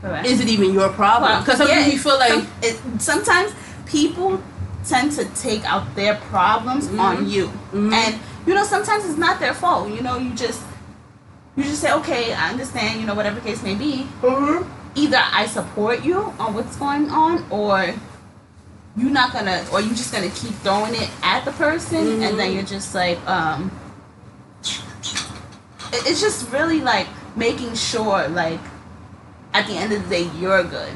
[0.00, 0.26] correct.
[0.26, 1.30] Is it even your problem?
[1.30, 3.52] Well, Because sometimes yeah, you feel like some- it, sometimes
[3.86, 4.42] people
[4.84, 7.30] tend to take out their problems on Mhm.
[7.30, 7.92] you, Mhm.
[7.92, 9.88] and you know sometimes it's not their fault.
[9.90, 10.60] You know, you just
[11.54, 12.98] you just say, okay, I understand.
[13.00, 14.08] You know, whatever case may be.
[14.22, 14.64] Mhm.
[14.96, 17.94] Either I support you on what's going on, or
[18.96, 22.50] you're not gonna, or you're just gonna keep throwing it at the person, and then
[22.50, 22.54] Mhm.
[22.54, 23.70] you're just like, um,
[25.92, 28.60] it's just really like making sure, like,
[29.54, 30.92] at the end of the day, you're good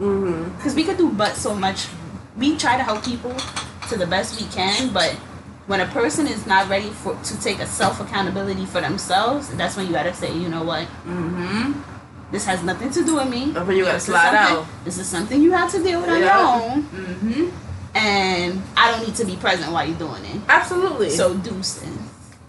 [0.00, 1.88] mm-hmm because we could do but so much
[2.36, 3.34] we try to help people
[3.88, 5.10] to the best we can but
[5.66, 9.76] when a person is not ready for to take a self accountability for themselves that's
[9.76, 11.74] when you gotta say you know what Mhm.
[12.30, 14.84] This has nothing to do with me when you gotta This is slide something- out.
[14.84, 17.50] this is something you have to deal with on your own Mhm.
[17.94, 21.10] and i don't need to be present while you're doing it Absolutely.
[21.10, 21.82] so deuces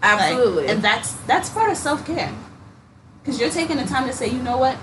[0.02, 0.66] Like, absolutely.
[0.68, 2.30] and that's that's part of self-care
[3.22, 4.76] because you're taking the time to say you know what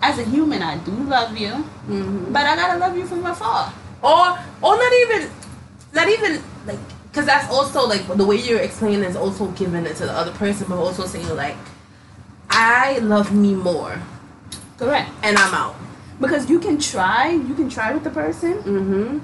[0.00, 1.52] as a human i do love you
[1.88, 2.32] Mhm.
[2.32, 5.30] but i gotta love you from afar or or not even
[5.92, 6.78] not even like
[7.10, 10.32] because that's also like the way you're explaining is also giving it to the other
[10.32, 11.56] person but also saying like
[12.50, 13.94] i love me more
[14.82, 15.10] correct.
[15.22, 15.76] And i'm out.
[16.20, 18.54] Because you can try you can try with the person.
[18.62, 19.18] Mm-hmm.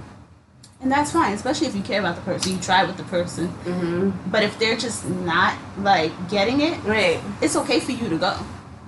[0.81, 3.49] And that's fine especially if you care about the person you try with the person.
[3.49, 4.31] Mm-hmm.
[4.31, 7.21] But if they're just not like getting it right.
[7.41, 8.37] it's okay for you to go.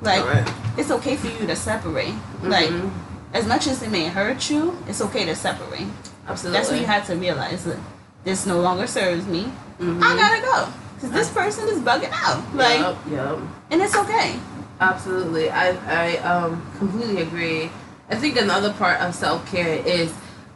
[0.03, 0.51] Like Correct.
[0.79, 2.15] it's okay for you to separate.
[2.43, 2.91] Like Mhm.
[3.33, 5.89] as much as it may hurt you it's okay to separate.
[6.29, 6.59] Absolutely.
[6.59, 7.79] That's when you have to realize that
[8.25, 9.53] this no longer serves me.
[9.81, 10.03] Mhm.
[10.03, 12.43] i gotta go because this person is bugging out.
[12.55, 13.39] Like yep, yep.
[13.71, 14.39] and it's okay
[14.81, 17.71] absolutely i i um completely agree
[18.09, 20.13] i think another part of self-care is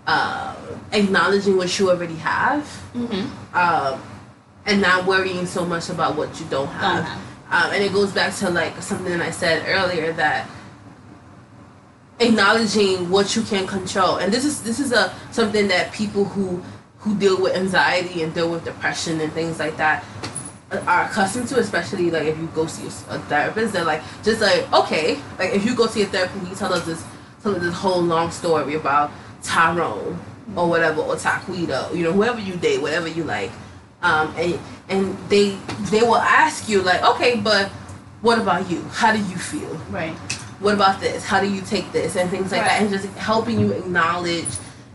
[0.07, 0.55] uh
[0.93, 2.63] acknowledging what you already have
[2.95, 3.57] mm-hmm.
[3.57, 4.01] um,
[4.67, 7.05] and not worrying so much about what you don't have.
[7.05, 7.21] have.
[7.51, 10.49] Um, and it goes back to like something I said earlier that
[12.19, 16.63] acknowledging what you can control, and this is this is a something that people who
[16.99, 20.03] who deal with anxiety and deal with depression and things like that
[20.87, 24.71] are accustomed to, especially like if you go see a therapist, they're like just like
[24.73, 27.05] okay, like if you go see a therapist, you tell us this
[27.43, 29.11] telling this whole long story about
[29.43, 30.19] Tyrone
[30.57, 33.51] or whatever or Taquito, you know, whoever you date, whatever you like,
[34.03, 34.59] um, and
[34.89, 35.57] and they
[35.91, 37.69] they will ask you like, okay, but
[38.23, 38.83] what about you?
[38.91, 39.75] How do you feel?
[39.91, 40.15] Right.
[40.61, 41.25] What about this?
[41.25, 44.47] How do you take this and things like that, and just helping you acknowledge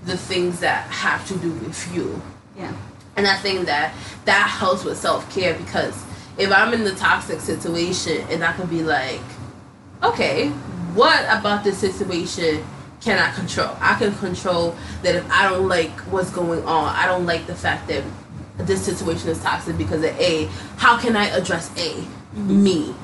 [0.06, 2.22] the things that have to do with you.
[2.58, 2.74] Yeah.
[3.20, 6.06] And I think that that helps with self care because
[6.38, 9.20] if I'm in the toxic situation and I can be like,
[10.02, 10.48] okay,
[10.96, 12.64] what about this situation
[13.02, 13.76] can I control?
[13.82, 17.56] I can control that if I don't like what's going on, I don't like the
[17.56, 18.06] fact that
[18.56, 20.46] this situation is toxic because of A,
[20.78, 22.08] how can I address A?
[22.38, 22.96] Me.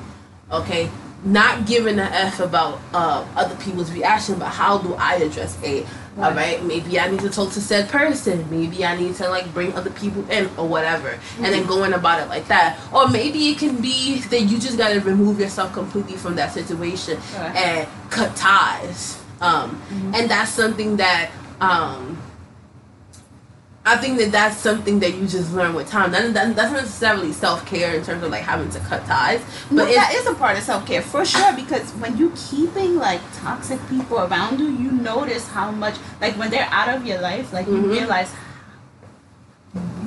[0.50, 0.88] Okay?
[1.26, 5.84] Not giving a F about uh, other people's reaction, but how do I address A?
[6.18, 8.46] All right, maybe I need to talk to said person.
[8.50, 12.22] Maybe I need to like bring other people in or whatever, and then going about
[12.22, 12.78] it like that.
[12.92, 17.18] Or maybe it can be that you just gotta remove yourself completely from that situation
[17.36, 17.56] Right.
[17.56, 19.22] and cut ties.
[19.42, 19.80] Um,
[20.14, 22.16] and that's something that um,
[23.86, 26.10] I think that that's something that you just learn with time.
[26.10, 29.40] That, that, that's not necessarily self care in terms of like having to cut ties,
[29.70, 32.96] But it's, that is a part of self care for sure because when you keeping
[32.96, 37.20] like toxic people around you, you notice how much like when they're out of your
[37.20, 37.90] life, like you Mhm.
[37.90, 38.32] realize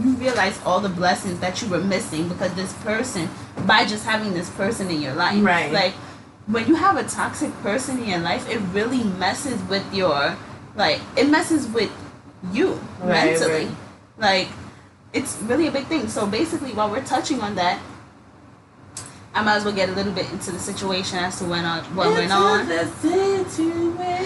[0.03, 3.29] you realize all the blessings that you were missing because this person
[3.65, 5.41] by just having this person in your life.
[5.41, 5.71] Right.
[5.71, 5.93] Like
[6.47, 10.35] when you have a toxic person in your life, it really messes with your
[10.75, 11.91] like it messes with
[12.51, 13.65] you Right, mentally.
[13.65, 13.71] right.
[14.17, 14.47] Like
[15.13, 16.07] it's really a big thing.
[16.07, 17.79] So basically while we're touching on that,
[19.33, 21.83] I might as well get a little bit into the situation as to when on
[21.95, 22.67] what went on.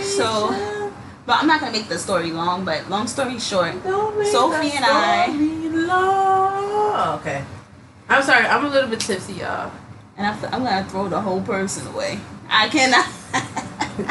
[0.04, 0.92] So-
[1.26, 2.66] But I'm not gonna make the story long.
[2.66, 5.28] But long story short, Sophie and I-
[5.72, 7.20] long.
[7.20, 7.44] Okay.
[8.10, 8.46] I'm sorry.
[8.46, 9.72] I'm a little bit tipsy, y'all.
[10.18, 12.20] and I, am gonna throw the whole person away.
[12.50, 13.08] I cannot.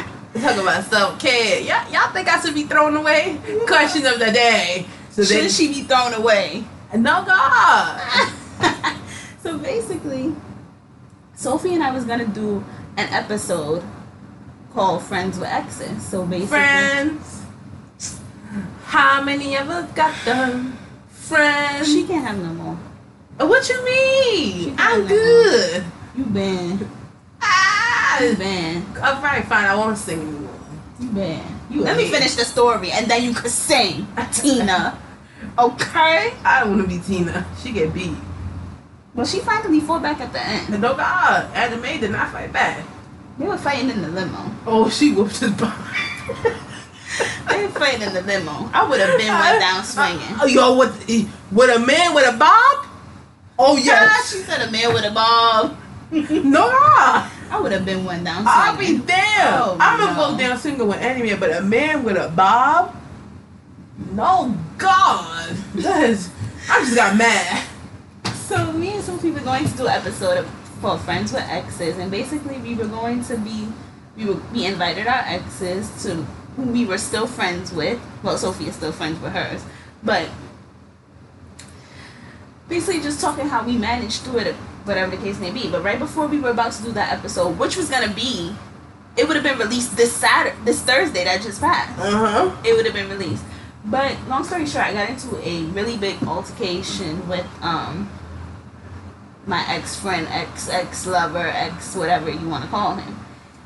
[0.35, 1.61] Talk about self care.
[1.61, 3.38] Y'all, y'all think I should be thrown away?
[3.66, 4.87] Question of the day.
[5.11, 6.64] So Should she be thrown away?
[6.95, 8.33] no God.
[9.42, 10.35] so basically,
[11.35, 12.64] Sophie and I was gonna do
[12.97, 13.83] an episode
[14.73, 17.42] called "Friends with Exes." So basically, Friends.
[18.85, 20.77] How many of us got them?
[21.09, 21.88] Friends.
[21.88, 22.79] she can't have no more.
[23.38, 24.75] what you mean?
[24.79, 25.85] I'm good.
[26.14, 26.90] You been,
[28.20, 29.64] You been, All right, fine.
[29.66, 30.51] I won't sing anymore.
[31.01, 31.40] you.
[31.70, 34.98] You Let me finish the story, and then you can sing, Tina.
[35.59, 36.35] Okay.
[36.44, 37.46] I don't want to be Tina.
[37.62, 38.16] She get beat.
[39.14, 40.81] Well, she finally fought back at the end.
[40.81, 41.51] No God.
[41.55, 42.85] Anna Mae did not fight back.
[43.38, 44.51] They were fighting in the limo.
[44.66, 46.57] Oh, she whooped his behind.
[47.48, 48.70] They were fighting in the limo.
[48.72, 50.37] I would have been one down swinging.
[50.40, 51.09] Oh, yo, with
[51.51, 52.87] with a man with a bob?
[53.59, 54.33] Oh yes.
[54.33, 55.77] she said a man with a bob.
[56.11, 56.70] no.
[57.52, 59.06] I would have been one down I'll be damned.
[59.10, 60.32] Oh, I'm gonna no.
[60.32, 62.96] go down single with any man, but a man with a bob?
[64.12, 65.50] No, God.
[65.74, 66.30] That is,
[66.70, 67.66] I just got mad.
[68.46, 71.98] So me and Sophie were going to do an episode of called Friends with Exes,
[71.98, 73.68] and basically we were going to be
[74.16, 76.22] we were we invited our exes to
[76.56, 78.00] who we were still friends with.
[78.22, 79.62] Well, Sophie is still friends with hers,
[80.02, 80.26] but
[82.70, 85.68] basically just talking how we managed through it, whatever the case may be.
[85.71, 88.55] But right before we were about to do that episode, which was gonna be,
[89.16, 92.11] it would have been released this Saturday, this Thursday that just passed Uh
[92.51, 92.57] huh.
[92.64, 93.45] it would have been released.
[93.85, 98.09] But long story short, I got into a really big altercation with um
[99.47, 103.18] my ex friend, ex ex lover, ex whatever you want to call him.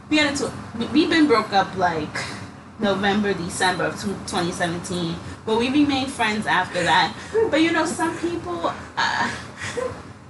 [0.08, 2.16] We got into we- we've been broke up like
[2.78, 7.14] November, December of two- 2017, but we remained friends after that.
[7.50, 9.30] But you know, some people uh,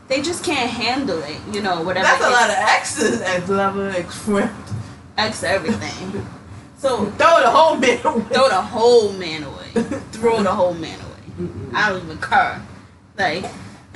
[0.08, 1.38] they just can't handle it.
[1.52, 2.04] You know, whatever.
[2.06, 4.50] That's a lot of exes, ex lover, ex friend.
[5.16, 6.26] ex everything.
[6.78, 8.22] So Throw the whole man away.
[8.34, 9.70] throw the whole man away.
[10.12, 11.48] throw the whole man away.
[11.74, 12.60] I don't even care.
[13.16, 13.44] Like,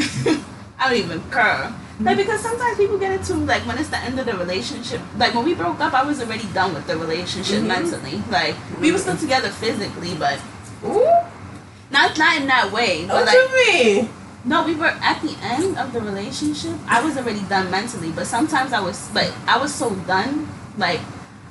[0.79, 1.75] I don't even care.
[2.01, 5.03] Like, because sometimes people get into, like, when it's the end of the relationship.
[5.19, 7.67] Like, when we broke up, I was already done with the relationship Mhm.
[7.67, 8.23] mentally.
[8.31, 10.39] Like, we were still together physically, but
[10.83, 11.05] Ooh,
[11.91, 13.05] not not in that way.
[13.07, 14.09] But, what like, you mean?
[14.45, 16.73] No, we were at the end of the relationship.
[16.87, 20.49] I was already done mentally, but sometimes I was, but I was so done.
[20.79, 21.01] Like,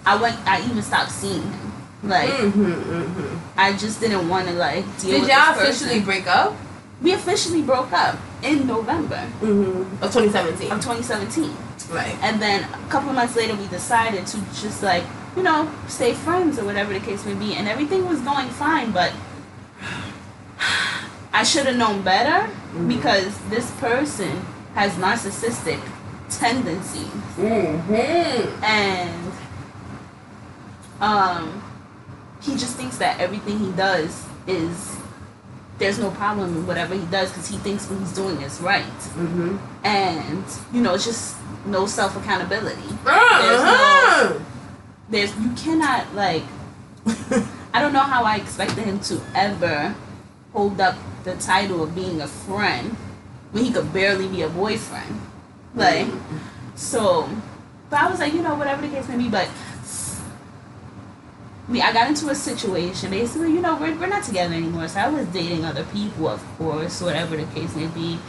[0.06, 1.72] I went, I even stopped seeing him.
[2.02, 3.60] Like, Mm-hmm, mm-hmm.
[3.60, 6.56] I just didn't want to like deal Did y'all officially break up?
[7.02, 10.04] We officially broke up in November Mm-hmm.
[10.04, 10.72] Of 2017.
[10.72, 11.56] of 2017,
[11.92, 12.16] Right.
[12.22, 15.04] and then a couple months later, we decided to just like
[15.36, 18.92] you know stay friends or whatever the case may be, and everything was going fine.
[18.92, 19.12] But
[21.34, 22.50] I should have known better
[22.88, 24.42] because this person
[24.76, 25.80] has narcissistic
[26.30, 28.64] tendencies Mm-hmm.
[28.64, 29.32] and
[31.02, 31.64] um,
[32.42, 34.98] he just thinks that everything he does is
[35.78, 38.84] there's no problem in whatever he does because he thinks what he's doing is right,
[39.16, 39.58] Mm-hmm.
[39.86, 42.90] and you know, it's just no self accountability.
[43.06, 44.40] Uh-huh.
[45.10, 46.44] There's you cannot like
[47.74, 49.96] I don't know how I expected him to ever
[50.60, 52.92] hold up the title of being a friend
[53.54, 55.22] when he could barely be a boyfriend.
[55.74, 56.08] Like,
[56.76, 57.30] so,
[57.90, 59.48] but I was like, you know, whatever the case may be, but
[61.70, 63.10] we, I got into a situation.
[63.10, 64.90] Basically, you know, we're, we're not together anymore.
[64.90, 68.20] So I was dating other people, of course, whatever the case may be.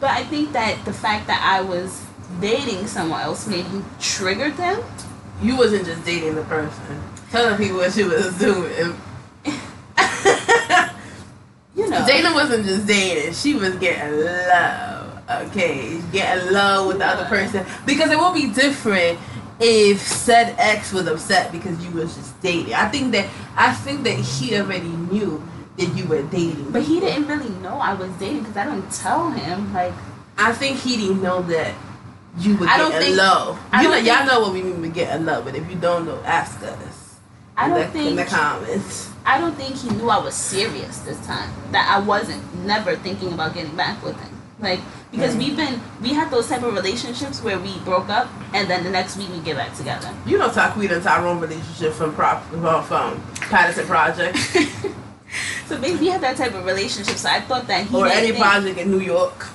[0.00, 2.02] But I think that the fact that I was
[2.40, 4.82] dating someone else maybe triggered them.
[5.42, 7.02] You wasn't just dating the person.
[7.30, 8.96] Telling people what she was doing.
[11.76, 15.02] You know, Dana wasn't just dating; she was getting love.
[15.48, 19.18] Okay, getting love with the other person because it will be different
[19.58, 22.74] if said ex was upset because you was just dating.
[22.74, 25.42] I think that I think that he already knew
[25.78, 28.88] that you were dating, But he didn't really know I was dating because I don't
[28.92, 29.72] tell him.
[29.74, 29.92] Like,
[30.38, 31.74] I think he didn't know that
[32.38, 33.58] you were I don't getting think- low.
[33.72, 36.06] You know, don't y'all know what we mean by getting low, but if you don't
[36.06, 36.93] know, ask us.
[37.56, 39.10] I don't the, in the think comments.
[39.24, 41.50] I don't think he knew I was serious this time.
[41.72, 44.30] That I wasn't never thinking about getting back with him.
[44.60, 45.38] Like because Right.
[45.44, 48.90] we've been we had those type of relationships where we broke up and then the
[48.90, 50.12] next week we get back together.
[50.26, 54.36] You know, Taquita and Tyrone relationship from prop uh, from Patterson Project
[55.66, 57.16] so maybe we had that type of relationship.
[57.16, 59.46] So I thought that he or any think- project in New York.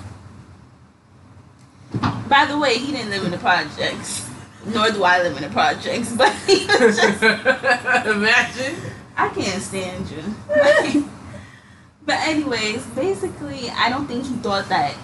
[2.29, 4.28] By the way, he didn't live in the projects.
[4.73, 8.75] Nor do I live in the projects, but he was just Imagine.
[9.17, 10.23] I can't stand you.
[10.49, 11.03] Like,
[12.05, 14.95] but anyways, basically, I don't think he thought that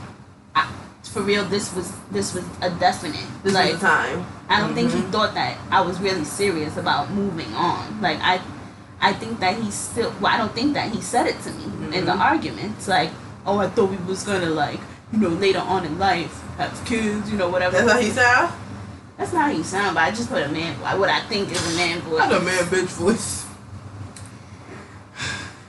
[0.56, 0.72] I,
[1.04, 3.26] for real this was this was a definite.
[3.44, 4.26] This like the time.
[4.50, 5.12] I don't think he Mhm.
[5.12, 8.02] thought that I was really serious about moving on.
[8.02, 8.40] Like I,
[9.02, 10.14] I think that he still.
[10.22, 12.20] Well, I don't think that he said it to me in the Mhm.
[12.20, 12.88] arguments.
[12.88, 13.12] Like,
[13.46, 14.80] oh, I thought we was gonna like,
[15.12, 17.76] you know, later on in life have kids, you know, whatever.
[17.78, 18.54] That's how he sound.
[19.18, 20.76] That's not how you sound, but I just put a man.
[21.00, 22.22] What I think is a man voice.
[22.22, 23.46] I got a man bitch voice.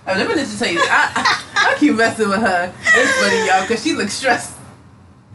[0.07, 2.73] Oh, let me just tell you, I, I, I keep messing with her.
[2.81, 4.57] It's funny, y'all, because she looks stressed.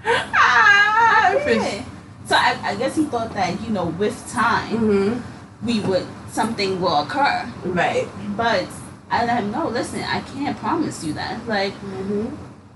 [0.06, 1.84] Ah, Yeah.
[2.26, 5.66] So I, I guess he thought that you know with time Mm-hmm.
[5.68, 8.08] we would something will occur, Right.
[8.38, 8.68] but
[9.10, 9.68] I let him know.
[9.68, 11.46] Listen, I can't promise you that.
[11.48, 12.36] Like Mm-hmm.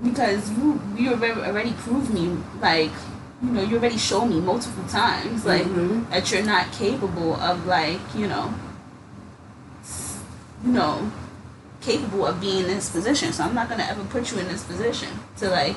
[0.09, 2.91] because you you already proved me like
[3.45, 6.09] you know you already showed me multiple times like Mhm.
[6.09, 8.53] that you're not capable of like you know
[10.65, 11.11] you know
[11.81, 13.31] capable of being in this position.
[13.31, 15.75] So i'm not gonna ever put you in this position to like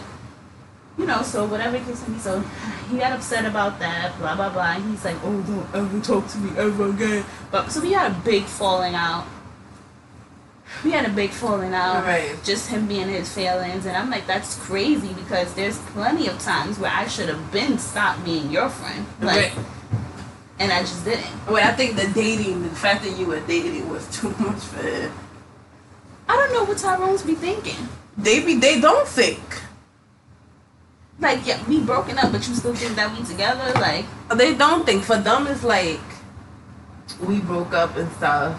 [0.97, 2.43] you know so whatever is me so
[2.91, 4.73] he got upset about that blah blah blah.
[4.77, 7.25] And he's like oh don't ever talk to me ever again.
[7.51, 9.25] But so we had a big falling out
[10.85, 12.37] we had a big falling out Right.
[12.45, 16.79] just him being his feelings and i'm like that's crazy because there's plenty of times
[16.79, 19.65] where i should have been stopped being your friend like Right.
[20.59, 23.89] and i just didn't Wait, I think the dating, the fact that you were dating
[23.89, 25.13] was too much for him.
[26.29, 29.41] i don't know what tyrone's be thinking They be, they don't think.
[31.21, 34.05] like yeah we broken up but you still think that we together like
[34.37, 35.03] They don't think.
[35.05, 36.01] For them, it's like
[37.27, 38.55] we broke up and stuff,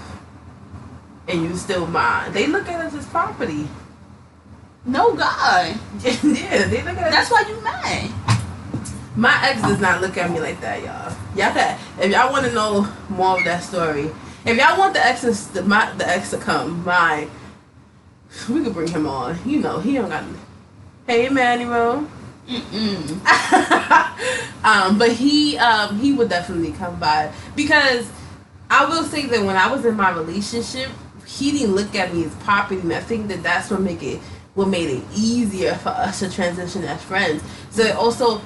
[1.30, 2.32] and you still mine.
[2.34, 3.68] They look at us as property.
[4.86, 7.14] no god yeah, they look at us.
[7.14, 8.12] that's why you mad
[9.16, 11.14] My ex does not look at me like that, y'all.
[11.36, 14.10] Y'all if y'all want to know more of that story,
[14.46, 17.28] if y'all want the exes, the, my, the ex to come, my,
[18.50, 19.38] we could bring him on.
[19.46, 20.24] You know, he don't got.
[21.06, 22.08] Hey, Emmanuel.
[22.48, 23.26] Mm-mm.
[24.64, 28.10] um, but he um he would definitely come by because
[28.72, 30.90] I will say that when I was in my relationship,
[31.30, 34.20] he didn't look at me as property, and I think that that's what make it
[34.56, 37.44] what made it easier for us to transition as friends.
[37.70, 38.42] So it also,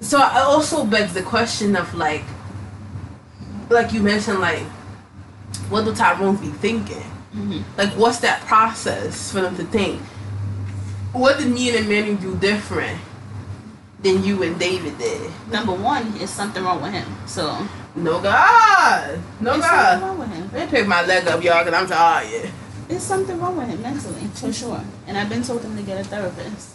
[0.00, 2.24] so it also begs the question of like,
[3.70, 4.64] like you mentioned, like,
[5.70, 7.10] what do Tyrone be thinking?
[7.34, 7.62] Mhm.
[7.78, 10.00] Like, what's that process for them to think?
[11.12, 12.98] What did me and Emmanuel do different
[14.04, 15.30] than you and David did?
[15.50, 20.02] number one is something wrong with him so No God, no something God.
[20.02, 22.50] wrong with him Let pick my leg up, y'all, cause I'm tired.
[22.88, 25.98] there's something wrong with him mentally for sure and i've been told him to get
[26.00, 26.70] a therapist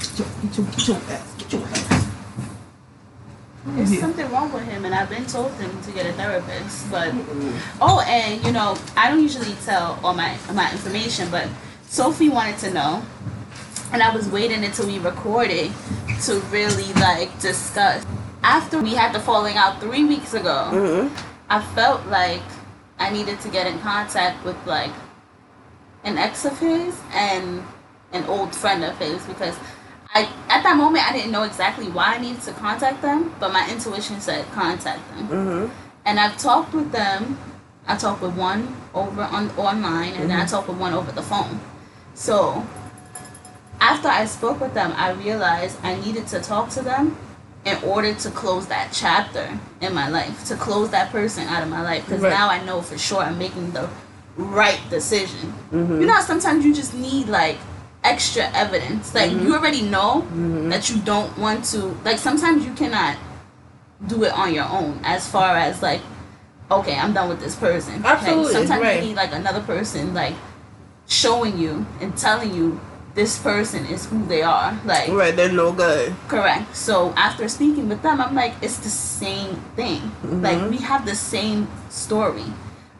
[0.00, 2.06] Get your, get your, get your ass, get your ass.
[3.66, 4.00] There's Yeah.
[4.00, 6.90] something wrong with him, and I've been told him to get a therapist.
[6.90, 7.12] But
[7.80, 11.46] oh, and you know, I don't usually tell all my my information, but
[11.88, 13.02] Sophie wanted to know,
[13.92, 15.70] and I was waiting until we recorded
[16.24, 18.04] to really like discuss.
[18.42, 21.08] after we had the falling out three weeks ago, Mm-hmm.
[21.50, 22.42] I felt like
[22.98, 24.90] I needed to get in contact with like
[26.04, 27.62] an ex of his and
[28.12, 29.56] an old friend of his because
[30.14, 33.52] I at that moment I didn't know exactly why I needed to contact them, but
[33.52, 35.28] my intuition said contact them.
[35.28, 35.72] Mm-hmm.
[36.04, 37.38] And I've talked with them.
[37.86, 41.22] I talked with one over on online, and then I talked with one over the
[41.22, 41.60] phone.
[42.14, 42.66] So
[43.80, 47.16] after I spoke with them, I realized I needed to talk to them
[47.64, 51.68] in order to close that chapter in my life, to close that person out of
[51.68, 52.04] my life.
[52.06, 52.30] Because Right.
[52.32, 53.88] now I know for sure I'm making the
[54.36, 55.52] right decision.
[55.72, 56.00] Mhm.
[56.00, 57.58] You know, sometimes you just need like
[58.04, 59.14] extra evidence.
[59.14, 60.24] Like you already know
[60.70, 61.96] that you don't want to.
[62.04, 63.16] Like sometimes you cannot
[64.06, 65.00] do it on your own.
[65.04, 66.00] As far as like,
[66.70, 68.02] okay, I'm done with this person.
[68.04, 69.02] Absolutely, Like, sometimes right.
[69.02, 70.34] you need like another person like
[71.08, 72.80] showing you and telling you
[73.18, 74.78] this person is who they are.
[74.86, 76.14] Like Right, they're no good.
[76.28, 76.70] Correct.
[76.76, 80.00] So after speaking with them, I'm like, it's the same thing.
[80.22, 82.46] Like we have the same story,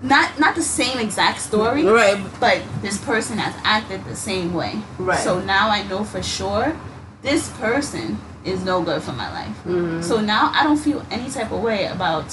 [0.02, 2.18] not not the same exact story, Right.
[2.40, 4.82] but this person has acted the same way.
[4.98, 5.22] Right.
[5.22, 6.74] So now I know for sure
[7.22, 9.56] this person is no good for my life.
[9.66, 10.02] Mhm.
[10.02, 12.26] So now I don't feel any type of way about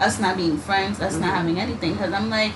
[0.00, 2.52] us not being friends, us not having anything, because I'm like,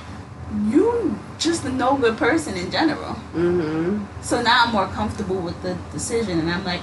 [0.69, 3.15] you just a no good person in general.
[3.35, 4.05] Mm-hmm.
[4.23, 6.81] So now I'm more comfortable with the decision, and I'm like,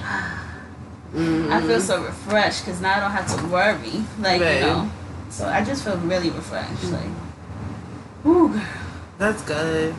[1.14, 1.52] mm-hmm.
[1.52, 4.54] I feel so refreshed because now I don't have to worry, like Right.
[4.56, 4.90] you know.
[5.30, 7.08] So I just feel really refreshed, like,
[8.26, 8.62] ooh, girl.
[9.18, 9.94] That's good.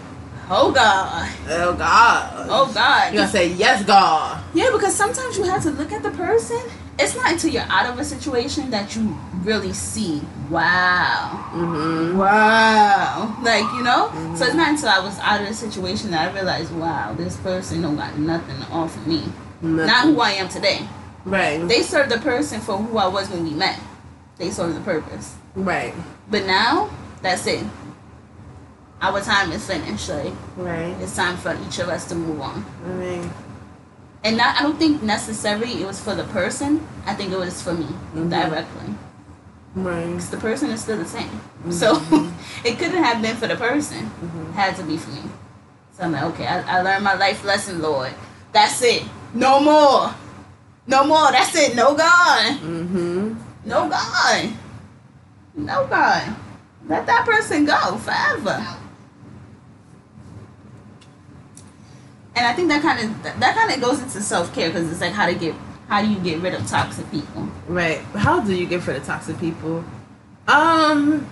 [0.49, 2.47] oh god, Oh God.
[2.49, 3.13] oh god.
[3.13, 4.43] You gotta say yes, God.
[4.53, 6.61] Yeah, because sometimes you have to look at the person.
[6.99, 12.17] It's not until you're out of a situation that you really see, wow, Mm-hmm.
[12.17, 14.09] wow, like you know.
[14.35, 17.35] So it's not until I was out of the situation that I realized, wow, this
[17.37, 19.23] person don't got nothing to offer me.
[19.61, 20.87] Not who I am today.
[21.25, 21.65] Right.
[21.67, 23.79] They served the person for who I was when we met.
[24.37, 25.35] They served the purpose.
[25.55, 25.93] right.
[26.29, 26.89] But now,
[27.21, 27.63] that's it.
[29.01, 30.09] Our time is finished.
[30.09, 30.95] Like Right.
[31.01, 32.65] it's time for each of us to move on.
[32.85, 33.31] I mean,
[34.23, 36.85] And not, I don't think necessarily it was for the person.
[37.05, 38.29] I think it was for me Mhm.
[38.29, 38.95] directly.
[39.75, 40.05] right.
[40.05, 41.41] Because the person is still the same.
[41.71, 41.95] So
[42.63, 44.09] it couldn't have been for the person.
[44.49, 45.23] It had to be for me.
[45.97, 48.13] So I'm like, okay, I, I learned my life lesson, Lord.
[48.53, 49.03] That's it.
[49.33, 50.13] No more.
[50.87, 51.31] No more.
[51.31, 51.75] That's it.
[51.75, 52.57] No God.
[52.59, 53.33] Mm-hmm.
[53.65, 54.49] No God.
[55.55, 56.35] No God.
[56.87, 58.65] Let that person go forever.
[62.35, 65.01] And I think that kind of that kind of goes into self care because it's
[65.01, 65.53] like how to get
[65.87, 67.47] how do you get rid of toxic people?
[67.67, 67.99] Right.
[68.15, 69.83] How do you get rid of toxic people?
[70.47, 71.27] Um,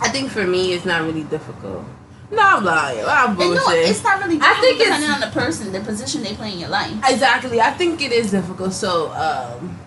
[0.00, 1.84] I think for me, it's not really difficult.
[2.30, 3.04] No, I'm lying.
[3.06, 3.54] I'm And bullshit.
[3.66, 4.38] no, it's not really.
[4.42, 6.92] I think it's- depending on the person, the position they play in your life.
[7.08, 7.60] Exactly.
[7.60, 8.72] I think it is difficult.
[8.72, 9.78] So, um,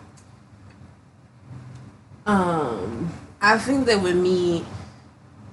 [2.25, 3.11] um,
[3.41, 4.65] I think that with me,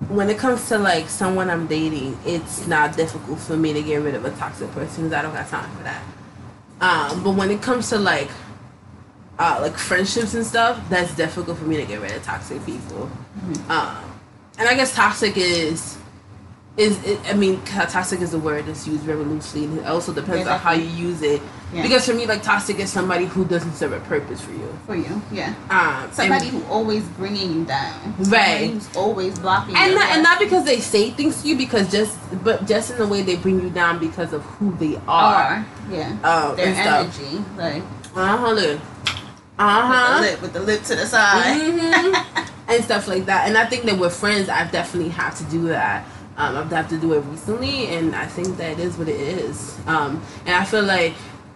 [0.09, 3.97] when it comes to like someone I'm dating, it's not difficult for me to get
[3.97, 6.03] rid of a toxic person because I don't got time for that.
[6.81, 8.31] Um, but when it comes to like,
[9.39, 13.11] uh, like friendships and stuff, that's difficult for me to get rid of toxic people.
[13.69, 14.19] Um,
[14.59, 15.99] and I guess toxic is.
[16.77, 20.13] Is it, I mean, toxic is a word that's used very loosely, and it also
[20.13, 21.41] depends Yeah, on how you use it.
[21.73, 21.81] Yeah.
[21.83, 24.79] Because for me, like toxic is somebody who doesn't serve a purpose for you.
[24.85, 25.55] for you, yeah.
[25.71, 28.15] Um, Somebody and, who always bringing you down.
[28.19, 28.25] Right.
[28.27, 29.75] Somebody who's always blocking.
[29.75, 29.81] You.
[29.81, 32.99] And not, and not because they say things to you, because just but just in
[32.99, 35.35] the way they bring you down because of who they are.
[35.35, 36.11] are yeah.
[36.25, 37.83] Um, Their energy, like
[38.15, 38.47] Uh huh.
[38.49, 38.79] Uh with,
[39.59, 40.19] huh.
[40.21, 41.59] lip, with the lip to the side.
[41.59, 42.47] Mhm.
[42.69, 43.49] and stuff like that.
[43.49, 46.05] And I think that with friends, I've definitely had to do that.
[46.37, 49.19] Um, I've had to do it recently, and I think that it is what it
[49.19, 49.79] is.
[49.87, 51.15] Um, and I feel like,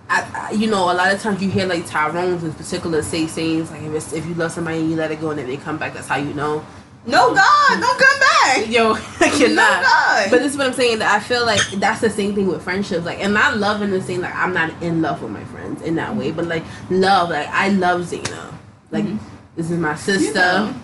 [0.09, 3.27] I, I, you know, a lot of times you hear like Tyrone's in particular say
[3.27, 5.47] sayings like if, it's, if you love somebody and you let it go and then
[5.47, 6.65] they come back, that's how you know.
[7.07, 8.69] No God, don't come back.
[8.69, 9.83] Yo, I cannot.
[9.83, 10.31] God.
[10.31, 10.99] But this is what I'm saying.
[10.99, 13.07] That I feel like that's the same thing with friendships.
[13.07, 14.21] Like, and not loving the same.
[14.21, 16.31] Like, I'm not in love with my friends in that way.
[16.31, 17.31] But like, love.
[17.31, 18.53] Like, I love Zayna.
[18.91, 19.19] Like, Mhm.
[19.57, 20.27] this is my sister.
[20.27, 20.75] You know.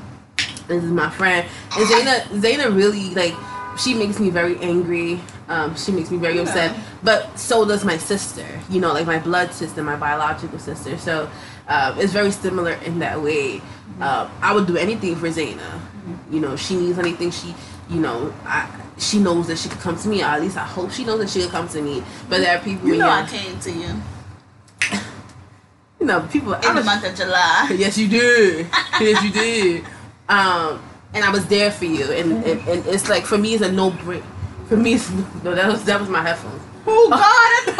[0.69, 1.47] This is my friend.
[1.77, 3.35] And Zayna, Zayna really like.
[3.79, 5.21] She makes me very angry.
[5.49, 6.43] Um, she makes me very Yeah.
[6.43, 6.77] upset.
[7.03, 8.47] But so does my sister.
[8.71, 10.97] You know, like my blood sister, my biological sister.
[10.99, 11.29] So
[11.69, 13.61] um, it's very similar in that way.
[14.01, 15.81] Um, I would do anything for Zayna.
[16.31, 17.55] You know, she needs anything, she,
[17.91, 18.69] you know, I,
[18.99, 20.23] she knows that she could come to me.
[20.23, 22.03] Or at least I hope she knows that she could come to me.
[22.29, 24.03] But there are people, You know I came to you
[26.01, 26.55] you know, people.
[26.55, 27.71] I in the was- month of July.
[27.77, 28.67] yes, you did.
[29.01, 29.85] yes, you did.
[30.29, 30.81] Um,
[31.15, 32.49] and I was there for you, and, mm-hmm.
[32.49, 34.23] and, and it's like for me, it's a no break.
[34.69, 35.09] For me, it's
[35.43, 35.55] no.
[35.55, 36.63] That was that was my headphones.
[36.87, 37.75] Oh God!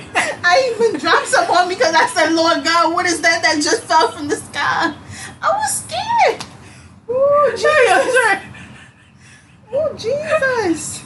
[0.44, 3.60] I, even dropped some on me because I said, Lord God, what is that that
[3.62, 4.94] just fell from the sky?
[5.42, 6.44] I was scared.
[7.10, 8.42] Ooh, Jesus.
[9.72, 11.04] Oh, Jesus.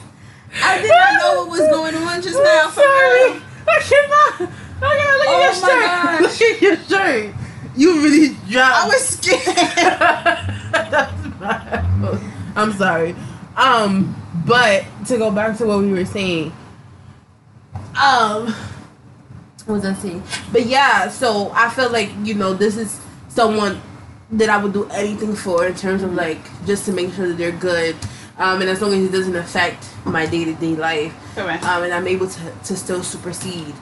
[0.63, 2.69] I did not know what was going on just now.
[2.69, 3.33] For sorry.
[3.33, 3.43] real.
[3.67, 4.41] I cannot.
[4.83, 5.83] I look Oh at your oh, my shirt.
[5.83, 6.21] gosh.
[6.23, 7.35] Look at your shirt.
[7.77, 8.77] You really dropped.
[8.77, 11.09] I was scared.
[12.57, 13.16] I'm sorry.
[13.57, 14.14] Um,
[14.47, 16.53] but to go back to what we were saying,
[18.01, 18.55] um,
[19.66, 20.22] what was I saying?
[20.53, 23.80] But yeah, so I feel like you know this is someone
[24.30, 27.36] that I would do anything for in terms of like just to make sure that
[27.38, 27.97] they're good,
[28.38, 31.64] um, and as long as it doesn't affect my day to day life, Correct.
[31.64, 33.74] um, and I'm able to to still supersede.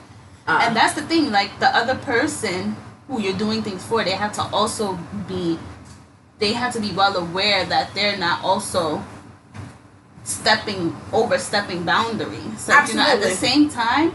[0.47, 2.75] Uh, and that's the thing like the other person
[3.07, 4.97] who you're doing things for they have to also
[5.27, 5.59] be
[6.41, 9.01] they have to be well aware that they're not also
[10.23, 14.13] stepping overstepping boundaries so you know at the same time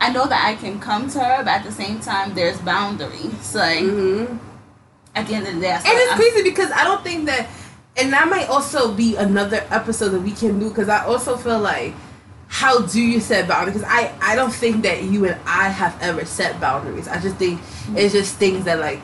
[0.00, 3.32] i know that i can come to her but at the same time there's boundaries
[3.42, 4.38] So like mhm.
[5.14, 7.26] at the end of the day I And it's I'm- crazy because I don't think
[7.26, 7.46] that,
[7.96, 11.60] and that might also be another episode that we can do because I also feel
[11.60, 11.94] like,
[12.48, 13.74] how do you set boundaries?
[13.78, 17.06] Because I, I don't think that you and I have ever set boundaries.
[17.06, 17.60] I just think
[17.94, 19.00] it's just things that like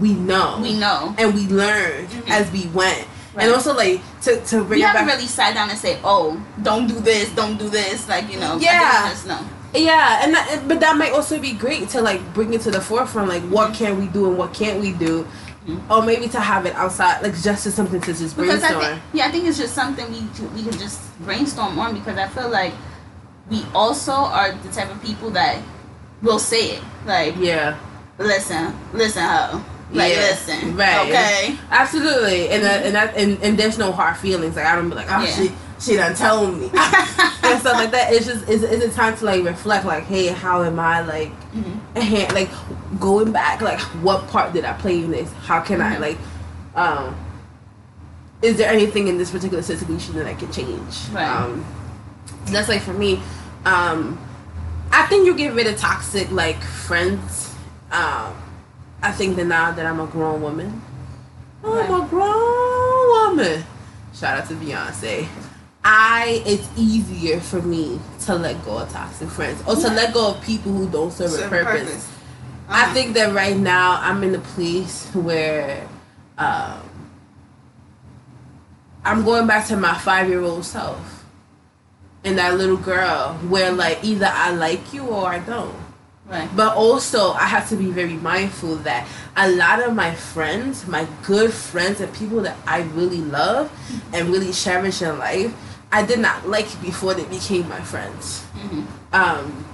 [0.00, 2.30] we know we know and we learned Mhm.
[2.30, 3.06] as we went.
[3.34, 3.44] Right.
[3.46, 5.14] And also like to to bring we it haven't back.
[5.16, 8.56] really sat down and say oh don't do this don't do this like you know
[8.58, 9.08] Yeah.
[9.10, 9.40] just know
[9.74, 12.80] Yeah, and that, but that might also be great to like bring it to the
[12.80, 13.28] forefront.
[13.28, 13.74] Like, what Mhm.
[13.74, 15.26] can we do and what can't we do,
[15.66, 15.80] Mhm.
[15.90, 18.80] or maybe to have it outside, like just as something to just because I brainstorm.
[18.82, 20.20] think yeah, I think it's just something we
[20.54, 22.72] we can just brainstorm on because I feel like
[23.50, 25.56] we also are the type of people that
[26.22, 27.74] will say it like yeah.
[28.18, 29.58] listen listen ho
[29.94, 31.08] like Yeah, listen right.
[31.08, 34.56] okay Absolutely, and that, and that, and, and there's no hard feelings.
[34.56, 35.30] Like I don't be like, oh Yeah.
[35.36, 38.12] she she done told me and stuff like that.
[38.12, 39.84] It's just it's, it's a time to like reflect.
[39.84, 42.32] Like, hey, how am I like, Mhm.
[42.32, 42.50] like
[43.00, 43.60] going back?
[43.60, 45.30] Like, what part did I play in this?
[45.44, 46.00] How can I Mhm.
[46.00, 46.18] like,
[46.74, 47.14] um,
[48.42, 50.98] is there anything in this particular situation that I can change?
[51.12, 51.28] Right.
[51.28, 51.64] Um,
[52.46, 53.20] that's like for me.
[53.66, 54.18] Um,
[54.92, 57.50] I think you get rid of toxic like friends.
[57.90, 58.32] Um,
[59.04, 60.80] I think that now that I'm a grown woman,
[61.62, 63.62] I'm a grown woman.
[64.14, 65.28] Shout out to Beyonce.
[65.84, 69.92] I it's easier for me to let go of toxic friends or to Yeah.
[69.94, 71.88] let go of people who don't serve, Serve a a purpose.
[71.88, 72.08] purpose.
[72.70, 72.94] I Uh-huh.
[72.94, 75.86] think that right now I'm in a place where
[76.38, 76.80] um,
[79.04, 81.24] I'm going back to my five year old self
[82.24, 85.76] and that little girl where like either I like you or I don't.
[86.26, 89.06] Right But also, I have to be very mindful that
[89.36, 93.70] a lot of my friends, my good friends, and people that I really love
[94.12, 95.52] and really cherish in life,
[95.92, 98.42] I did not like before they became my friends.
[98.56, 98.86] Mhm.
[99.12, 99.64] Um,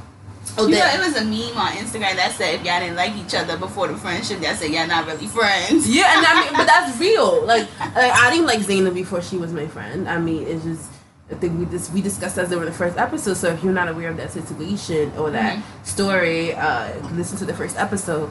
[0.58, 3.16] oh, you know, it was a meme on Instagram that said if y'all didn't like
[3.16, 5.88] each other before the friendship, y'all said y'all not really friends.
[5.88, 7.44] yeah, and I mean, but that's real.
[7.46, 10.08] Like, like I didn't like Zaina before she was my friend.
[10.08, 10.90] I mean, it's just.
[11.30, 13.34] I think we just we discussed that during the first episode.
[13.36, 15.62] So if you're not aware of that situation or that Mhm.
[15.86, 18.30] story, uh, listen to the first episode.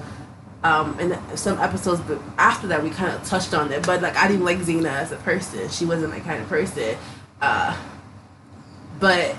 [0.62, 3.86] Um, and some episodes but after that, we kind of touched on it.
[3.86, 5.70] But like, I didn't like Zena as a person.
[5.70, 6.98] She wasn't my kind of person.
[7.42, 7.74] Uh,
[9.00, 9.36] but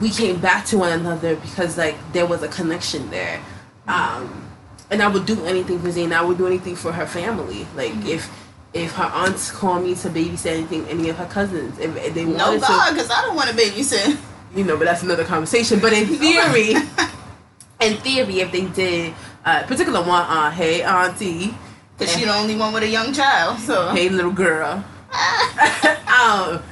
[0.00, 3.40] we came back to one another because like there was a connection there.
[3.86, 4.48] Um,
[4.90, 6.16] and I would do anything for Zena.
[6.16, 7.66] I would do anything for her family.
[7.76, 8.08] Like Mhm.
[8.08, 8.30] if
[8.74, 12.24] if her aunts call me to babysit anything, any of her cousins, if, if they
[12.24, 14.18] No wanted God, because I don't want to babysit.
[14.54, 15.78] you know, but that's another conversation.
[15.78, 16.70] But in theory,
[17.80, 19.14] in theory, if they did,
[19.44, 21.54] uh, particular one aunt, hey auntie,
[21.98, 23.58] Because she the only one with a young child.
[23.58, 23.90] So.
[23.90, 26.62] hey little girl, um,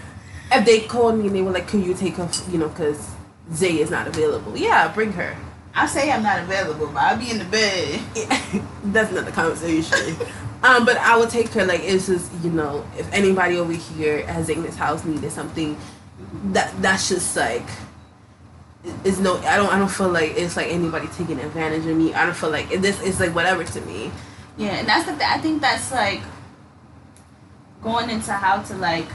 [0.53, 3.11] if they called me and they were like, "Can you take her?" You know, because
[3.53, 4.57] Zay is not available.
[4.57, 5.37] Yeah, bring her.
[5.75, 8.01] I say I'm not available, but I'll be in the bed.
[8.85, 10.17] that's another conversation.
[10.63, 14.25] Um, but I would take her like it's just you know if anybody over here
[14.27, 15.77] at Zayna's house needed something,
[16.53, 17.67] that that's just like
[19.05, 22.15] it's no I don't I don't feel like it's like anybody taking advantage of me.
[22.15, 24.11] I don't feel like this is like whatever to me.
[24.57, 26.21] Yeah, and that's the th- I think that's like
[27.83, 29.07] going into how to like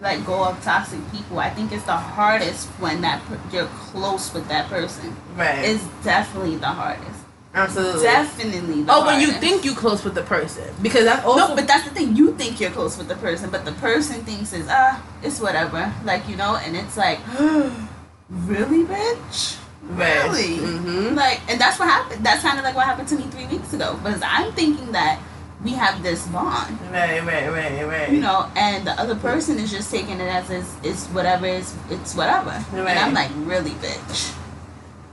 [0.00, 1.38] let go of toxic people.
[1.38, 5.16] I think it's the hardest when that per- you're close with that person.
[5.36, 5.64] Right.
[5.64, 7.19] It's definitely the hardest.
[7.52, 8.02] Absolutely.
[8.02, 8.82] Definitely.
[8.84, 11.66] The oh, when you think you're close with the person because that's also no, but
[11.66, 12.14] that's the thing.
[12.14, 15.92] You think you're close with the person, but the person thinks is ah, it's whatever.
[16.04, 17.18] Like you know, and it's like,
[18.30, 19.56] really, bitch.
[19.82, 20.22] Right.
[20.24, 20.58] Really?
[20.58, 21.16] Mhm.
[21.16, 22.24] Like, and that's what happened.
[22.24, 23.98] That's kind of like what happened to me three weeks ago.
[24.00, 25.20] Because I'm thinking that
[25.64, 28.10] we have this bond, Right, right, right, right.
[28.10, 31.74] you know, and the other person is just taking it as it's, it's whatever, it's,
[31.90, 32.50] it's whatever.
[32.72, 32.88] Right.
[32.88, 34.34] And I'm like, really, bitch.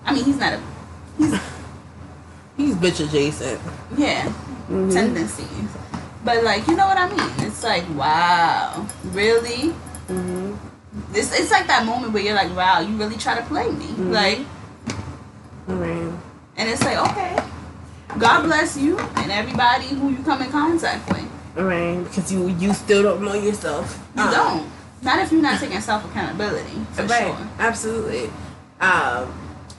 [0.05, 0.61] I mean, he's not a,
[1.17, 1.33] he's,
[2.57, 3.61] He's bitch adjacent.
[3.95, 4.31] Yeah,
[4.69, 4.91] Mhm.
[4.91, 5.47] tendencies.
[6.25, 7.47] But like, you know what I mean?
[7.47, 9.73] It's like, wow, really?
[10.09, 10.53] Mm-hmm.
[11.13, 13.85] This it's like that moment where you're like, wow, you really try to play me,
[13.85, 14.11] Mhm.
[14.11, 14.39] like,
[15.69, 16.17] I mean,
[16.57, 17.37] and it's like, okay,
[18.17, 21.23] God bless you and everybody who you come in contact with.
[21.55, 23.99] Right, because you you still don't know yourself.
[24.15, 24.65] You Um, don't.
[25.01, 27.27] Not if you're not taking self accountability for right.
[27.27, 27.37] sure.
[27.59, 28.25] Absolutely.
[28.81, 29.29] Um,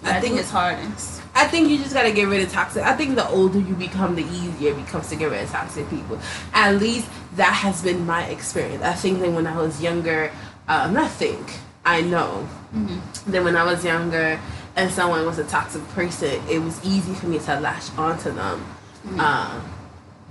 [0.05, 1.18] I, think it's hardest.
[1.35, 2.83] I think you just gotta get rid of toxic.
[2.83, 5.89] I think the older you become, the easier it becomes to get rid of toxic
[5.89, 6.19] people.
[6.53, 8.83] At least that has been my experience.
[8.83, 10.31] I think that when I was younger,
[10.67, 11.47] um, not think,
[11.85, 13.31] I know Mm-hmm.
[13.33, 14.39] that when I was younger
[14.77, 18.61] and someone was a toxic person, it was easy for me to latch onto them
[19.07, 19.21] Mm-hmm.
[19.21, 19.63] um,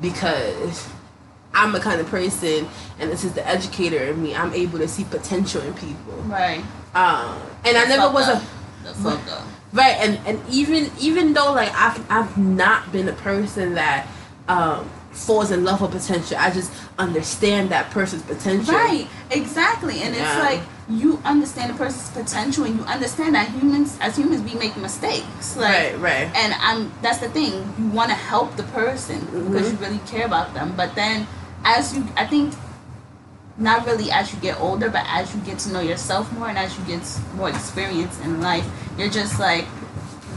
[0.01, 0.87] because
[1.53, 2.67] I'm the kind of person,
[2.99, 4.35] and this is the educator in me.
[4.35, 6.59] I'm able to see potential in people, Right.
[6.93, 8.43] um, and I never was up.
[8.43, 9.47] a The fuck up.
[9.77, 14.07] Right, and and even even though like I've I've not been a person that
[14.47, 18.73] um falls in love with potential, I just understand that person's potential.
[18.73, 20.01] Right, exactly.
[20.01, 20.21] And Yeah.
[20.23, 24.57] it's like you understand a person's potential and you understand that humans as humans we
[24.59, 25.55] make mistakes.
[25.57, 26.35] Like Right, right.
[26.35, 27.53] and I'm that's the thing.
[27.77, 30.73] You wanna help the person because you really care about them.
[30.75, 31.27] But then
[31.65, 32.53] as you I think
[33.57, 36.57] not really as you get older, but as you get to know yourself more and
[36.57, 37.01] as you get
[37.35, 38.65] more experience in life,
[38.97, 39.65] you're just like,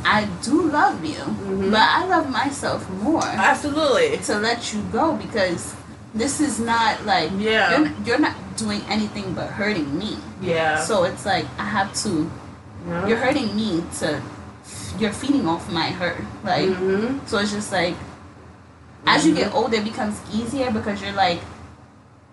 [0.05, 1.71] I do love you, Mhm.
[1.71, 4.16] but I love myself more Absolutely.
[4.25, 5.75] to let you go because
[6.14, 7.79] this is not like Yeah.
[7.79, 10.16] you're, you're not doing anything but hurting me.
[10.41, 10.81] Yeah.
[10.83, 12.31] So it's like I have to.
[12.89, 13.07] yeah.
[13.07, 14.23] You're hurting me to.
[14.99, 16.25] You're feeding off my hurt.
[16.45, 17.95] Like hmm so, it's just like
[19.07, 21.41] as you get older, it becomes easier because you're like,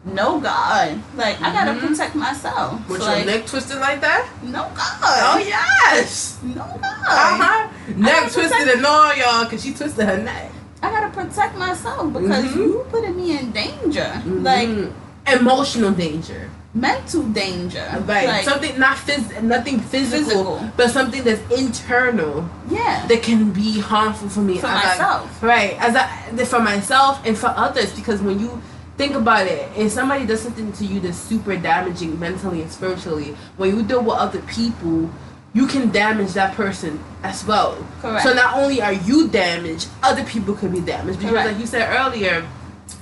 [0.05, 1.87] no God, like I gotta Mhm.
[1.87, 2.79] protect myself.
[2.87, 4.25] With So, your like, neck twisted like that?
[4.43, 4.97] no God.
[5.03, 6.37] Oh yes.
[6.43, 6.83] No God.
[7.07, 7.67] Uh huh.
[7.95, 10.51] Neck twisted protect- and all y'all, cause she twisted her neck.
[10.81, 12.55] I gotta protect myself because Mhm.
[12.55, 14.21] you putting me in danger.
[14.25, 14.91] Like Mhm.
[15.27, 16.49] emotional danger.
[16.73, 17.87] mental danger.
[18.05, 18.27] Right.
[18.27, 20.69] Like, something not phys- nothing physical, Physical.
[20.77, 23.03] but something that's internal yeah.
[23.07, 25.27] that can be harmful for me For I- myself.
[25.41, 25.75] right.
[25.79, 26.07] As I
[26.45, 28.61] for myself and for others because when you
[28.97, 33.35] think about it, if somebody does something to you that's super damaging mentally and spiritually,
[33.57, 35.09] when you deal with other people,
[35.53, 37.77] you can damage that person as well.
[38.01, 38.23] Correct.
[38.23, 41.19] So not only are you damaged, other people could be damaged.
[41.19, 41.47] Because Correct.
[41.51, 42.45] like you said earlier,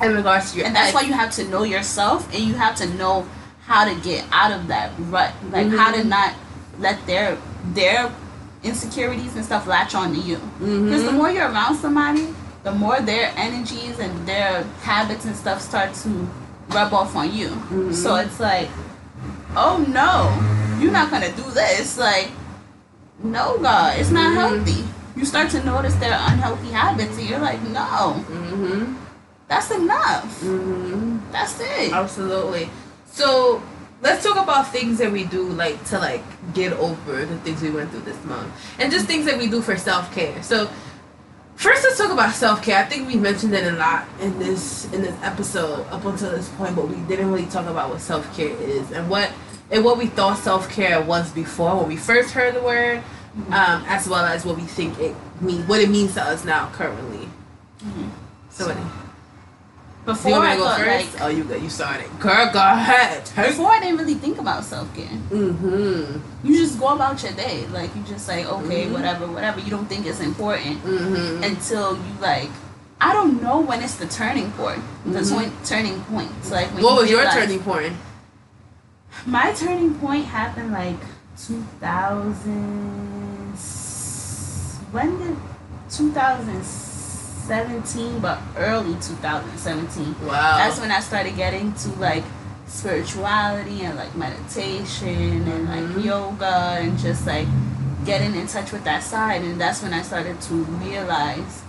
[0.01, 2.75] in regards to your and that's why you have to know yourself and you have
[2.75, 3.25] to know
[3.65, 6.07] how to get out of that rut like how to Mhm.
[6.07, 6.33] not
[6.79, 7.37] let their
[7.73, 8.11] their
[8.63, 11.13] insecurities and stuff latch on to you because the Mhm.
[11.17, 12.33] more you're around somebody
[12.65, 16.09] the more their energies and their habits and stuff start to
[16.69, 17.93] rub off on you Mhm.
[17.93, 18.69] so it's like
[19.55, 20.13] oh no
[20.81, 22.29] you're not gonna do this like
[23.23, 24.35] no god it's not Mhm.
[24.41, 24.81] healthy
[25.15, 28.95] you start to notice their unhealthy habits and you're like no Mhm.
[29.47, 31.19] that's enough Mhm.
[31.31, 32.69] that's it Absolutely.
[33.11, 33.61] So
[34.01, 37.69] let's talk about things that we do like to like get over the things we
[37.69, 38.49] went through this month,
[38.79, 40.35] and just things that we do for self care.
[40.43, 40.67] So
[41.55, 42.77] first, let's talk about self care.
[42.77, 46.49] I think we mentioned it a lot in this in this episode up until this
[46.49, 49.31] point, but we didn't really talk about what self care is and what
[49.71, 53.01] and what we thought self care was before when we first heard the word,
[53.47, 56.69] um, as well as what we think it mean what it means to us now
[56.71, 57.29] currently.
[57.83, 58.09] Mhm.
[58.49, 59.04] So, what?
[60.05, 61.13] Before you want I go thought, first?
[61.13, 61.55] like, oh, you go.
[61.55, 62.07] You started.
[62.19, 63.23] Girl, go ahead.
[63.35, 65.07] Before I didn't really think about self care.
[65.29, 66.47] Mm-hmm.
[66.47, 68.91] You just go about your day, like you just like okay, Mhm.
[68.93, 69.59] whatever, whatever.
[69.59, 71.43] You don't think it's important Mm-hmm.
[71.43, 72.49] until you like.
[73.01, 74.81] I don't know when it's the turning point.
[75.05, 75.31] The Mhm.
[75.33, 76.31] point, turning point.
[76.39, 77.93] It's like when what you was your realize- turning point?
[79.25, 80.99] My turning point happened like
[81.35, 83.53] 2000.
[84.91, 85.35] When did
[87.47, 88.19] 2017?
[88.19, 90.15] But early 2017.
[90.25, 90.57] Wow.
[90.57, 92.23] that's when I started getting to like
[92.67, 96.03] spirituality and like meditation and like Mhm.
[96.03, 97.47] yoga and just like
[98.05, 101.61] getting in touch with that side and that's when I started to realize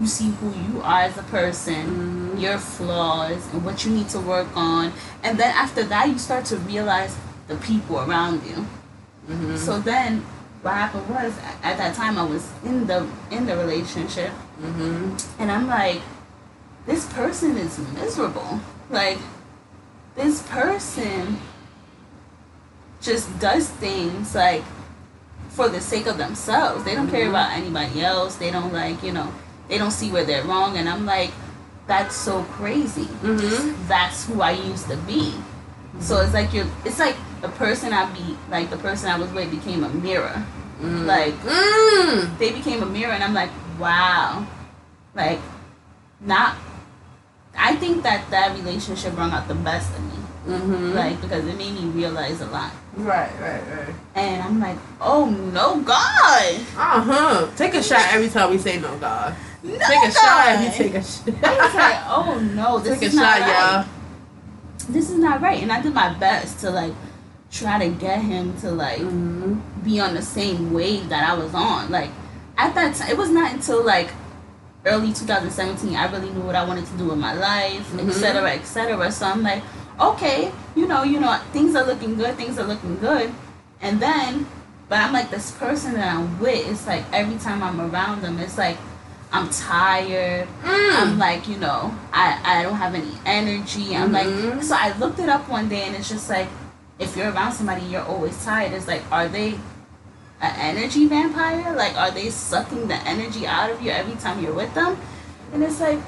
[0.00, 2.40] you see who you are as a person, Mhm.
[2.40, 4.92] your flaws and what you need to work on
[5.22, 7.16] and then after that you start to realize
[7.48, 8.66] the people around you.
[9.28, 9.58] Mhm.
[9.58, 10.24] So then
[10.62, 11.32] what happened was
[11.62, 14.30] at that time I was in the in the relationship
[14.60, 15.22] Mhm.
[15.38, 16.02] and I'm like,
[16.86, 18.60] this person is miserable.
[18.90, 19.18] Like,
[20.16, 21.38] this person
[23.00, 24.62] just does things like
[25.50, 26.84] for the sake of themselves.
[26.84, 27.30] They don't care Mhm.
[27.30, 28.36] about anybody else.
[28.36, 29.28] They don't like, you know,
[29.68, 30.76] they don't see where they're wrong.
[30.76, 31.32] And I'm like,
[31.86, 33.08] that's so crazy.
[33.22, 33.74] Mhm.
[33.88, 35.34] That's who I used to be.
[36.00, 39.30] So it's like you're, it's like the person I be, like the person I was
[39.32, 40.44] with became a mirror.
[40.80, 41.06] Mm.
[41.06, 42.38] Like, Mm.
[42.38, 44.46] they became a mirror and I'm like, wow,
[45.14, 45.38] like
[46.20, 46.56] not.
[47.56, 50.14] I think that that relationship brought out the best in me,
[50.48, 50.92] Mm-hmm.
[50.94, 52.70] like because it made me realize a lot.
[52.96, 53.94] right, right, right.
[54.14, 57.46] And I'm like, oh no, God, Uh huh.
[57.56, 59.34] Take a shot every time we say no, God.
[59.62, 60.64] no, Take a shot God.
[60.64, 61.44] if you take a shot.
[61.44, 63.72] I was like, oh no, this Take a is not shot, right.
[63.84, 63.84] y'all.
[64.88, 65.62] This is not right.
[65.62, 66.94] And I did my best to like
[67.50, 69.54] try to get him to like Mm-hmm.
[69.84, 71.90] be on the same wave that I was on.
[71.90, 72.10] Like
[72.56, 74.10] at that time, it was not until like
[74.86, 79.10] early 2017 I really knew what I wanted to do with my life, etc., etc.
[79.12, 79.62] So I'm like,
[80.00, 83.30] okay, you know, you know, things are looking good, things are looking good,
[83.82, 84.46] and then,
[84.88, 86.66] but I'm like this person that I'm with.
[86.70, 88.78] It's like every time I'm around them, it's like
[89.32, 90.48] I'm tired.
[90.62, 91.02] Mm.
[91.02, 93.94] I'm like, you know, I, I don't have any energy.
[93.96, 94.54] I'm Mhm.
[94.54, 96.48] like, so I looked it up one day and it's just like,
[97.00, 98.72] if you're around somebody, you're always tired.
[98.72, 99.54] It's like, are they
[100.40, 101.74] an energy vampire?
[101.74, 104.96] Like, are they sucking the energy out of you every time you're with them?
[105.52, 105.98] And it's like,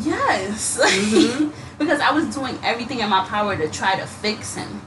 [0.00, 0.80] yes.
[0.82, 1.52] Mhm.
[1.78, 4.82] because I was doing everything in my power to try to fix him.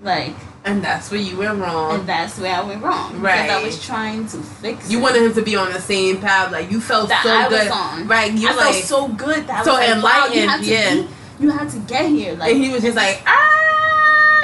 [0.00, 0.34] Like,
[0.64, 2.00] And that's where you went wrong.
[2.00, 3.20] and that's where I went wrong.
[3.20, 3.42] Right.
[3.42, 6.52] Because I was trying to fix You wanted him to be on the same path,
[6.52, 8.08] like you felt that so I was good, on.
[8.08, 8.30] right?
[8.32, 10.60] You I like, felt so good that I so was like, wow, you enlightened, had
[10.62, 10.94] to yeah.
[10.94, 11.08] be,
[11.44, 12.34] you had to get here.
[12.34, 13.63] Like, and he was just like, ah,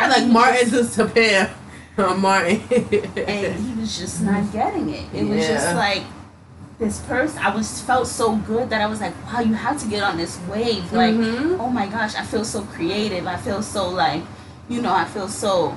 [0.08, 1.50] like he Martin to Pam,
[1.98, 2.60] uh, Martin.
[2.70, 5.04] and he was just not getting it.
[5.14, 6.02] It was just like
[6.78, 7.38] this person.
[7.42, 10.16] I was felt so good that I was like, wow, you have to get on
[10.16, 10.90] this wave.
[10.92, 11.58] Like, Mhm.
[11.60, 13.26] oh my gosh, I feel so creative.
[13.26, 14.22] I feel so like,
[14.68, 15.76] you know, I feel so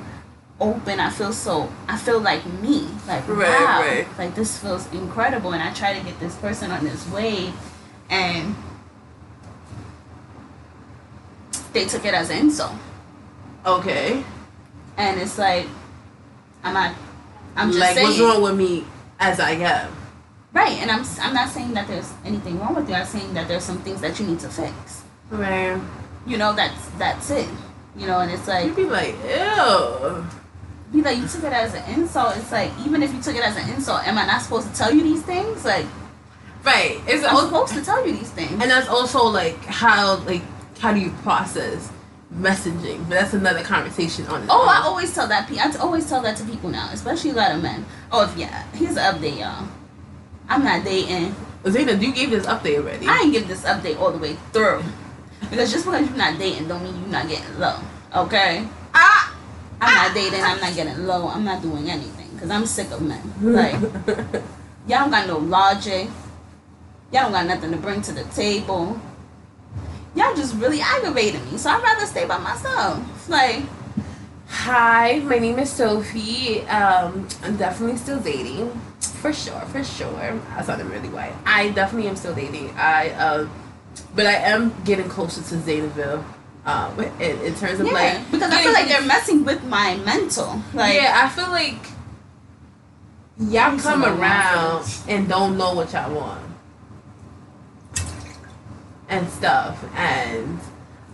[0.61, 0.99] open.
[1.01, 1.67] I feel so.
[1.89, 2.88] I feel like me.
[3.07, 4.07] Like Right, wow, right.
[4.17, 5.51] like this feels incredible.
[5.51, 7.53] And I try to get this person on this wave,
[8.09, 8.55] and
[11.74, 12.74] they took it as an insult.
[13.66, 14.24] Okay,
[14.97, 15.68] And it's like,
[16.64, 16.95] I'm not.
[17.55, 18.07] I'm just like saying.
[18.07, 18.86] what's wrong with me
[19.20, 19.91] as I am?
[20.53, 22.95] Right, and I'm I'm not saying that there's anything wrong with you.
[22.95, 25.03] I'm saying that there's some things that you need to fix.
[25.30, 25.80] Right.
[26.26, 27.47] You know, that's that's it.
[27.95, 30.26] You know, and it's like you'd be like, ew.
[30.91, 32.38] be like you took it as an insult.
[32.38, 34.76] It's like even if you took it as an insult, am I not supposed to
[34.76, 35.66] tell you these things?
[35.66, 35.86] Like
[36.64, 37.01] Right.
[37.07, 38.51] It's I'm also, supposed to tell you these things.
[38.51, 40.41] and that's also like how like
[40.80, 41.89] how do you process
[42.38, 43.00] messaging?
[43.08, 45.50] But that's another conversation on its Oh, I always tell that.
[45.52, 47.86] I always tell that to people now, especially a lot of men.
[48.12, 49.68] Oh, if yeah, here's an update, y'all.
[50.50, 51.36] I'm not dating.
[51.64, 53.08] Zayna, you gave this update already.
[53.08, 54.84] I ain't give this update all the way through
[55.50, 57.80] because just because you're not dating don't mean you're not getting low.
[58.16, 58.68] Okay.
[58.94, 59.36] ah.
[59.82, 60.42] I'm not dating.
[60.44, 61.28] I'm not getting low.
[61.28, 63.22] I'm not doing anything because I'm sick of men.
[63.42, 63.74] Like
[64.88, 66.10] y'all don't got no logic.
[67.12, 69.00] Y'all don't got nothing to bring to the table.
[70.16, 71.57] Y'all just really aggravating me.
[71.57, 73.30] So I'd rather stay by myself.
[73.30, 73.64] Like
[74.55, 76.61] Hi, my name is Sophie.
[76.68, 78.70] Um, I'm definitely still dating,
[79.01, 80.39] for sure, for sure.
[80.55, 81.34] I sounded really white.
[81.45, 82.70] I definitely am still dating.
[82.78, 83.49] I, uh,
[84.16, 86.24] but I am getting closer to Zaynaville.
[86.66, 89.97] Um, in, in terms of yeah, like because I feel like they're messing with my
[89.97, 90.61] mental.
[90.74, 91.86] Like yeah, I feel like
[93.38, 96.53] y'all come some of my around and don't know what y'all want
[99.14, 100.59] and stuff, and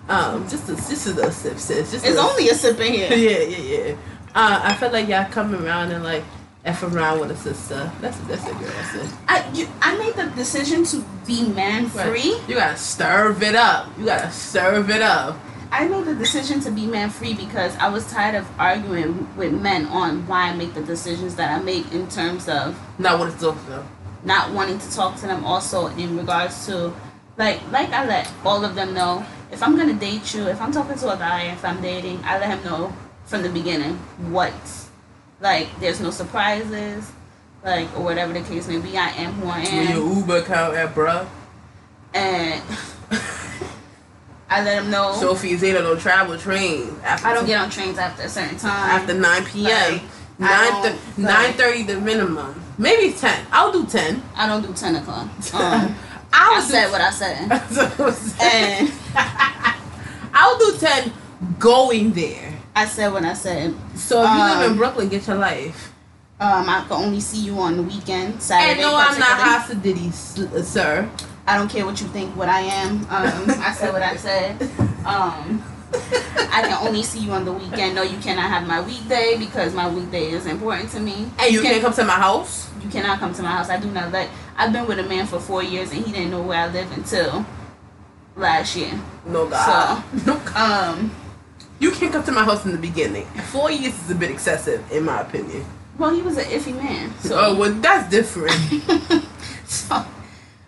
[0.08, 1.92] um, just a, just a little sip, sis.
[1.92, 3.14] Just it's little only a sip in here.
[3.14, 3.96] yeah, yeah, yeah.
[4.36, 6.24] Uh, I feel like y'all come around and like
[6.66, 7.92] f around with a sister.
[8.02, 9.14] That's that's a girl, sis.
[9.28, 12.40] I you, I made the decision to be man free.
[12.48, 13.88] You gotta serve it up.
[13.98, 15.38] You gotta serve it up.
[15.72, 19.54] I made the decision to be man free because I was tired of arguing with
[19.54, 23.28] men on why I make the decisions that I make in terms of Not what
[23.30, 23.86] it's talking about.
[24.24, 26.92] not wanting to talk to them also in regards to
[27.40, 30.72] like like I let all of them know if I'm gonna date you, if I'm
[30.72, 32.94] talking to a guy, if I'm dating, I let him know
[33.26, 33.96] from the beginning
[34.30, 34.54] what
[35.40, 37.12] like there's no surprises,
[37.64, 39.88] like or whatever the case may be, I am who I am.
[39.88, 39.98] am.
[39.98, 41.26] your Uber account at, bruh?
[42.14, 42.62] And
[44.50, 46.92] I let him know Sophie Zeta don't travel trains.
[47.04, 49.00] After I don't get on trains after a certain time.
[49.00, 49.94] after 9 p.m.
[50.40, 50.82] Like,
[51.18, 52.64] 9 like- 30 the minimum.
[52.80, 53.46] Maybe 10.
[53.52, 54.24] I'll do 10.
[54.36, 55.30] I don't do ten o'clock.
[55.54, 55.96] Um,
[56.32, 57.52] I said what I said.
[58.42, 58.92] and
[60.34, 61.14] I'll do 10
[61.60, 62.54] going there.
[62.76, 63.74] I said what I said.
[63.96, 65.92] So if you live in Um, Brooklyn, get your life.
[66.40, 68.72] Um, I can only see you on the weekend, Saturday.
[68.74, 69.40] And no, I'm not
[70.10, 71.10] s- uh, sir.
[71.46, 72.34] I don't care what you think.
[72.38, 73.00] What I am.
[73.10, 74.62] Um, I said what I said.
[75.04, 75.62] Um,
[75.94, 77.96] I can only see you on the weekend.
[77.96, 81.30] No, you cannot have my weekday because my weekday is important to me.
[81.40, 82.70] And you can't come to my house?
[82.82, 83.70] You cannot come to my house.
[83.70, 84.30] I do not let.
[84.60, 86.92] I've been with a man for four years and he didn't know where I live
[86.92, 87.46] until
[88.36, 88.92] last year.
[89.26, 90.04] No, God.
[90.28, 91.12] No, Um,
[91.80, 93.26] You can't come to my house in the beginning.
[93.52, 95.66] Four years is a bit excessive, in my opinion.
[95.98, 97.14] well, he was an iffy man.
[97.20, 98.54] So oh, well, that's different.
[99.70, 100.04] So,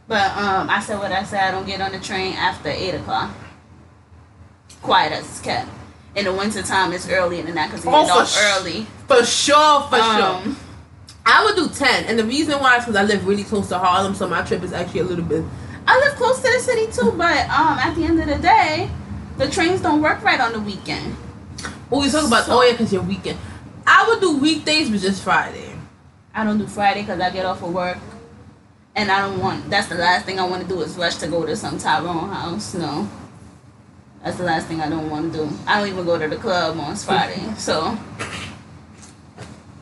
[0.07, 1.41] but um, I said what I said.
[1.41, 3.31] I don't get on the train after eight o'clock.
[4.83, 5.69] Quiet as it's kept.
[6.15, 8.85] In the wintertime, it's earlier than that because we Oh, get off sh- early.
[9.07, 10.55] For sure, for sure.
[11.25, 12.05] I would do 10.
[12.05, 14.63] And the reason why is because I live really close to Harlem, so my trip
[14.63, 15.43] is actually a little bit.
[15.87, 18.89] I live close to the city too, but um, at the end of the day,
[19.37, 21.15] the trains don't work right on the weekend.
[21.91, 23.37] Oh, you talk about, So- oh, yeah, because you're weekend.
[23.85, 25.75] I would do weekdays, but just Friday.
[26.33, 27.97] I don't do Friday because I get off of work,
[28.95, 29.69] and I don't want.
[29.69, 32.29] That's the last thing I want to do is rush to go to some Tyrone
[32.29, 32.73] house.
[32.73, 33.09] No,
[34.23, 35.49] that's the last thing I don't want to do.
[35.67, 37.41] I don't even go to the club on Friday.
[37.57, 37.97] So,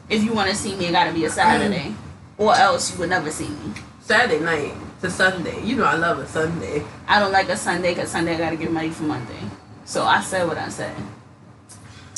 [0.09, 1.93] if you want to see me, it got to be a Saturday,
[2.37, 3.73] or else you would never see me.
[4.01, 5.63] Saturday night to Sunday.
[5.63, 6.83] You know I love a Sunday.
[7.07, 9.39] I don't like a Sunday because Sunday I got to get ready for Monday.
[9.85, 10.95] So I said what I said.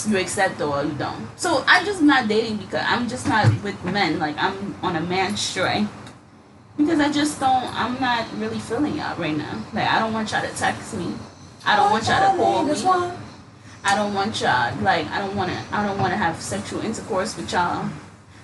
[0.07, 1.27] You accept or you don't.
[1.37, 4.19] So I'm just not dating because I'm just not with men.
[4.19, 5.85] Like I'm on a man stray.
[6.77, 7.65] Because I just don't.
[7.75, 9.61] I'm not really feeling y'all right now.
[9.73, 11.13] Like I don't want y'all to text me.
[11.65, 12.73] I don't want y'all to call me.
[13.83, 15.57] I don't want y'all like I don't want to.
[15.71, 17.89] I don't want to have sexual intercourse with y'all.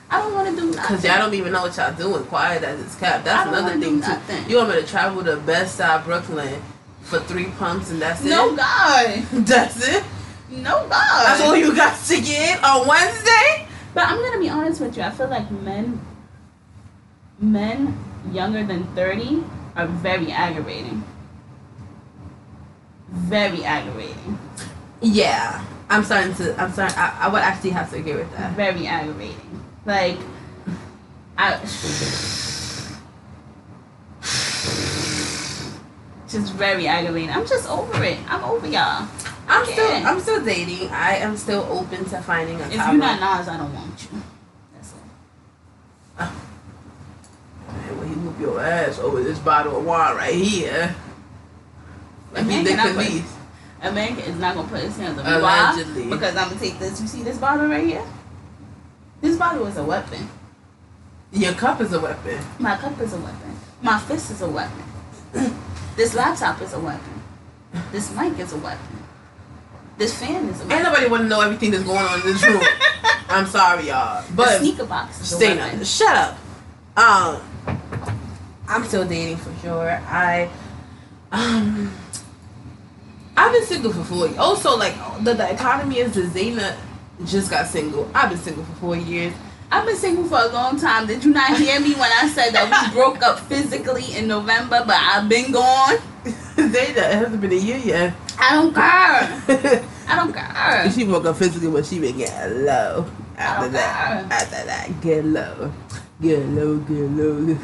[0.09, 0.81] I don't want to do nothing.
[0.81, 2.23] Because y'all don't even know what y'all doing.
[2.25, 3.25] Quiet as it's kept.
[3.25, 4.07] That's another thing, too.
[4.07, 4.49] nothing.
[4.49, 6.61] You want me to travel to Best Side Brooklyn
[7.01, 8.51] for three pumps and that's No it?
[8.51, 9.23] No God.
[9.45, 10.03] That's it?
[10.49, 11.25] No God.
[11.25, 13.67] That's all you got to get on Wednesday?
[13.93, 15.03] But I'm gonna be honest with you.
[15.03, 15.99] I feel like men,
[17.39, 17.97] men
[18.31, 19.43] younger than thirty,
[19.75, 21.03] are very aggravating.
[23.09, 24.39] Very aggravating.
[25.01, 25.63] Yeah.
[25.89, 28.53] I'm starting to, I'm starting, I, I would actually have to agree with that.
[28.55, 29.63] Very aggravating.
[29.85, 30.17] Like,
[31.37, 31.57] I.
[36.27, 37.29] Just very aggravating.
[37.29, 38.17] I'm just over it.
[38.27, 39.07] I'm over y'all.
[39.47, 40.89] I'm still, I'm still dating.
[40.89, 43.21] I am still open to finding a If you're not.
[43.21, 44.21] Nas, I don't want you.
[44.73, 44.97] That's it.
[46.19, 46.35] Ah.
[47.69, 50.93] Man, when he whoop your ass over this bottle of wine right here.
[52.35, 53.23] He Man, Dick can I
[53.82, 55.41] put- A man is not gonna put his hands on me.
[55.41, 55.84] Why?
[56.09, 56.99] Because I'm gonna take this.
[57.01, 58.03] You see this bottle right here?
[59.21, 60.30] This bottle is a weapon.
[61.32, 62.39] Your cup is a weapon.
[62.59, 63.59] My cup is a weapon.
[63.82, 64.84] My fist is a weapon.
[65.95, 67.21] this laptop is a weapon.
[67.91, 69.03] This mic is a weapon.
[69.97, 70.84] This fan is a Ain't weapon.
[70.84, 72.61] nobody want to know everything that's going on in this room.
[73.30, 74.23] I'm sorry, y'all.
[74.23, 75.80] the But sneaker box is a Stay weapon.
[75.82, 75.86] up.
[75.86, 76.38] Shut up.
[76.97, 77.78] Um,
[78.67, 79.89] I'm still dating for sure.
[80.07, 80.49] I,
[81.32, 81.91] um,
[83.38, 84.25] I've been single for four.
[84.27, 84.38] years.
[84.39, 86.75] Also, like the dichotomy is that Zaina
[87.25, 88.09] just got single.
[88.13, 89.33] I've been single for four years.
[89.71, 91.07] I've been single for a long time.
[91.07, 94.83] Did you not hear me when I said that we broke up physically in November,
[94.88, 95.97] but I've been gone?
[96.25, 98.13] Zaina, it hasn't been a year yet.
[98.39, 99.83] I don't care.
[100.07, 100.91] I don't care.
[100.91, 103.05] she broke up physically, but she been getting low.
[103.38, 104.33] After that, care.
[104.33, 105.71] after that, get low,
[106.21, 107.57] get low, get low.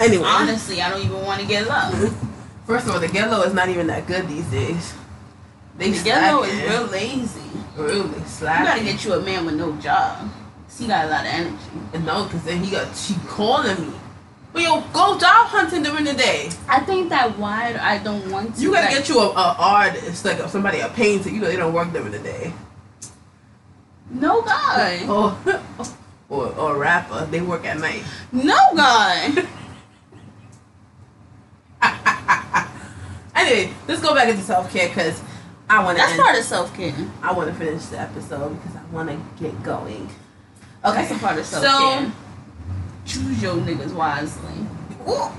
[0.00, 2.34] Anyway, Honestly, I don't even want to get love.
[2.68, 4.94] First of all, the get low is not even that good these days.
[5.78, 7.40] They The ghetto is real lazy.
[7.76, 10.30] really You gotta get you a man with no job.
[10.68, 11.56] So he got a lot of energy.
[11.94, 13.94] And no, because then he got she calling me.
[14.52, 16.50] But yo, go job hunting during the day.
[16.68, 18.60] I think that why I don't want to.
[18.60, 21.30] You gotta like, get you a, a artist, like somebody a painter.
[21.30, 22.52] You know they don't work during the day.
[24.10, 25.06] no guy.
[26.30, 28.02] Or or, or a rapper, they work at night.
[28.32, 29.46] No guy.
[33.38, 35.22] Anyway, let's go back into self care because
[35.68, 36.04] I want to.
[36.04, 36.94] That's part of self care.
[37.22, 40.08] I want to finish the episode because I want to get going.
[40.84, 42.06] Okay, That's a part of self care.
[42.06, 42.12] So
[43.08, 44.66] Choose your niggas wisely.
[45.08, 45.30] Ooh.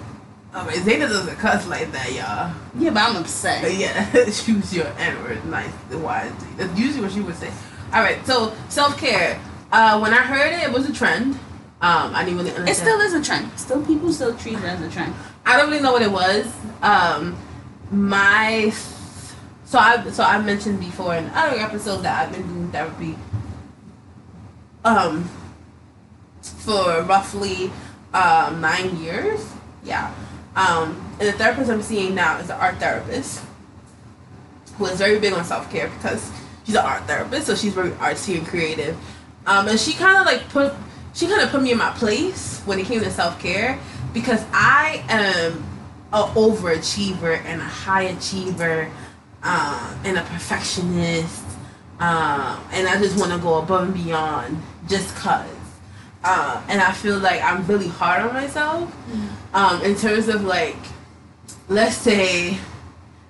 [0.51, 2.51] I mean, Zayna doesn't cuss like that, y'all.
[2.81, 3.61] Yeah, but I'm upset.
[3.61, 6.47] But yeah, choose your N word nice wisely.
[6.57, 7.51] That's usually what she would say.
[7.93, 9.39] All right, so self care.
[9.71, 11.35] Uh, when I heard it, it was a trend.
[11.81, 12.69] Um, I didn't really understand.
[12.69, 13.57] It still is a trend.
[13.59, 15.13] Still, people still treat it as a trend.
[15.45, 16.51] I don't really know what it was.
[16.81, 17.37] Um,
[17.91, 18.71] my
[19.65, 23.15] so I so I mentioned before in other episodes that I've been doing therapy.
[24.83, 25.29] Um,
[26.41, 27.71] for roughly
[28.13, 29.51] um nine years.
[29.83, 30.13] Yeah.
[30.55, 33.43] Um, and the therapist I'm seeing now is an art therapist
[34.77, 36.31] who is very big on self care because
[36.65, 38.97] she's an art therapist, so she's very artsy and creative.
[39.45, 40.73] Um, and she kind of like put
[41.13, 43.79] she kind of put me in my place when it came to self care
[44.13, 45.63] because I am
[46.11, 48.89] a overachiever and a high achiever
[49.43, 51.43] um, and a perfectionist,
[51.99, 55.45] um, and I just want to go above and beyond just cause.
[56.23, 58.93] Uh, and I feel like I'm really hard on myself
[59.53, 60.75] um, in terms of like,
[61.69, 62.57] let's say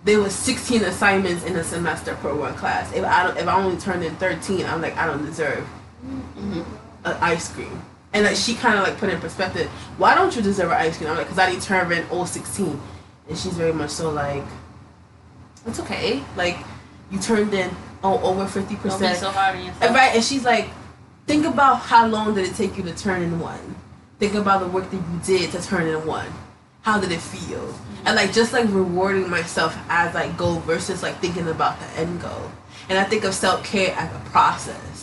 [0.06, 2.92] there was 16 assignments in a semester per one class.
[2.94, 5.68] If I if I only turned in 13, I'm like I don't deserve
[6.06, 6.62] Mm-hmm.
[7.06, 7.82] an ice cream.
[8.14, 9.68] And like she kind of like put in perspective.
[9.98, 11.10] Why don't you deserve an ice cream?
[11.10, 12.82] I'm like, because I determined 016.
[13.28, 14.44] And she's very much so like,
[15.66, 16.24] it's okay.
[16.36, 16.58] Like,
[17.12, 17.70] you turned in
[18.04, 19.00] oh, over 50%.
[19.00, 19.84] Don't so hard on yourself.
[19.84, 20.70] And right, and she's like,
[21.28, 23.76] think about how long did it take you to turn in one.
[24.20, 26.28] Think about the work that you did to turn in one.
[26.82, 27.60] How did it feel?
[27.60, 28.08] Mm-hmm.
[28.08, 32.22] And like just like rewarding myself as I go versus like thinking about the end
[32.22, 32.52] goal.
[32.90, 34.99] And I think of self care as a process.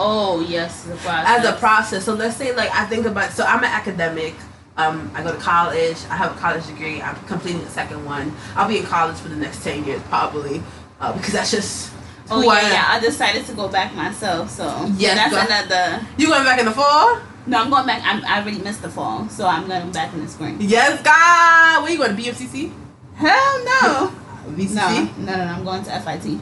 [0.00, 1.26] Oh yes, the process.
[1.40, 2.04] As a process.
[2.04, 4.34] So let's say like I think about so I'm an academic.
[4.76, 5.96] Um, I go to college.
[6.08, 7.02] I have a college degree.
[7.02, 8.32] I'm completing the second one.
[8.54, 10.62] I'll be in college for the next ten years probably,
[11.00, 11.92] uh, because that's just
[12.30, 12.84] Oh who I yeah, yeah.
[12.90, 14.50] I decided to go back myself.
[14.50, 14.64] So
[14.96, 16.06] Yes, that's go- another.
[16.16, 17.18] You going back in the fall?
[17.46, 18.02] No, I'm going back.
[18.04, 20.58] I'm, I already missed the fall, so I'm going back in the spring.
[20.60, 21.82] Yes, God.
[21.82, 22.70] Where you going to BFCC?
[23.16, 24.12] Hell no.
[24.50, 24.76] VCC?
[24.76, 25.52] No, no, no, no.
[25.54, 26.38] I'm going to FIT.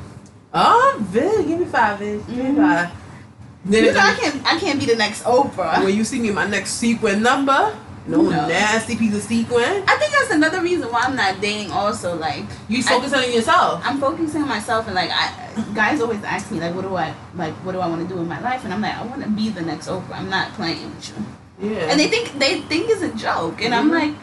[0.52, 2.26] Oh, Viv, give me five, Viv.
[2.26, 2.56] Give me Mhm.
[2.56, 2.90] five.
[3.66, 4.36] Then You know, I can't.
[4.46, 5.82] I can't be the next Oprah.
[5.84, 8.46] when you see me, my next sequin number, no, No.
[8.46, 9.82] nasty piece of sequin.
[9.88, 11.72] I think that's another reason why I'm not dating.
[11.72, 13.82] Also, like You focus on yourself.
[13.84, 15.32] I'm focusing on myself, and like I,
[15.74, 17.54] guys always ask me like, what do I like?
[17.64, 18.62] What do I want to do in my life?
[18.64, 20.14] And I'm like, I want to be the next Oprah.
[20.14, 21.70] I'm not playing with you.
[21.72, 21.90] Yeah.
[21.90, 23.98] And they think they think it's a joke, and I'm Mhm.
[24.00, 24.14] like,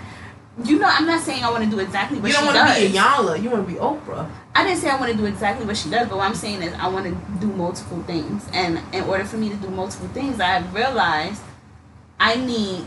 [0.63, 2.79] you know, I'm not saying I want to do exactly what you don't want to
[2.79, 3.41] be a Yala.
[3.43, 4.29] You want to be Oprah.
[4.55, 6.61] I didn't say I want to do exactly what she does, but what I'm saying
[6.61, 8.47] is I want to do multiple things.
[8.53, 11.41] And in order for me to do multiple things, I realized
[12.19, 12.85] I need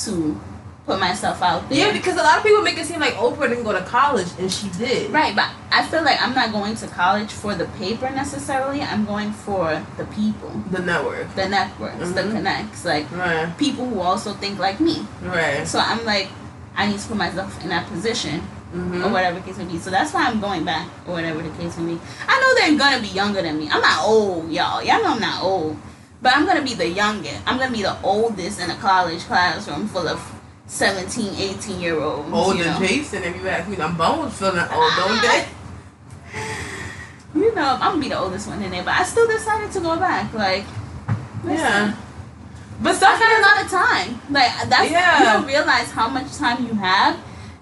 [0.00, 0.38] to
[0.84, 1.78] put myself out there.
[1.88, 4.28] Yeah, because a lot of people make it seem like Oprah didn't go to college,
[4.38, 5.10] and she did.
[5.10, 8.82] Right, but I feel like I'm not going to college for the paper necessarily.
[8.82, 11.34] I'm going for the people, The network.
[11.34, 12.30] the networks, the Mhm.
[12.32, 13.48] connects, like Right.
[13.58, 15.06] people who also think like me.
[15.22, 15.66] Right.
[15.66, 16.28] So I'm like,
[16.76, 18.46] I need to put myself in that position
[18.76, 19.04] Mm-hmm.
[19.04, 19.78] or whatever the case may be.
[19.78, 22.00] So that's why I'm going back or whatever the case may be.
[22.28, 23.68] I know they're gonna be younger than me.
[23.70, 24.82] I'm not old, y'all.
[24.82, 25.76] Y'all know I'm not old.
[26.20, 27.40] But I'm gonna be the youngest.
[27.46, 30.20] I'm gonna be the oldest in a college classroom full of
[30.66, 32.30] 17, 18 year olds.
[32.32, 32.78] Old you know.
[32.78, 35.46] Jason, if you ask me, I'm bones feeling old, don't they?
[37.34, 39.80] You know, I'm gonna be the oldest one in there, but I still decided to
[39.80, 40.32] go back.
[40.34, 40.64] Like,
[41.44, 41.94] listen, Yeah.
[42.82, 44.20] But I stuff got a lot of time.
[44.30, 45.18] Like that's Yeah.
[45.18, 47.18] you don't realize how much time you have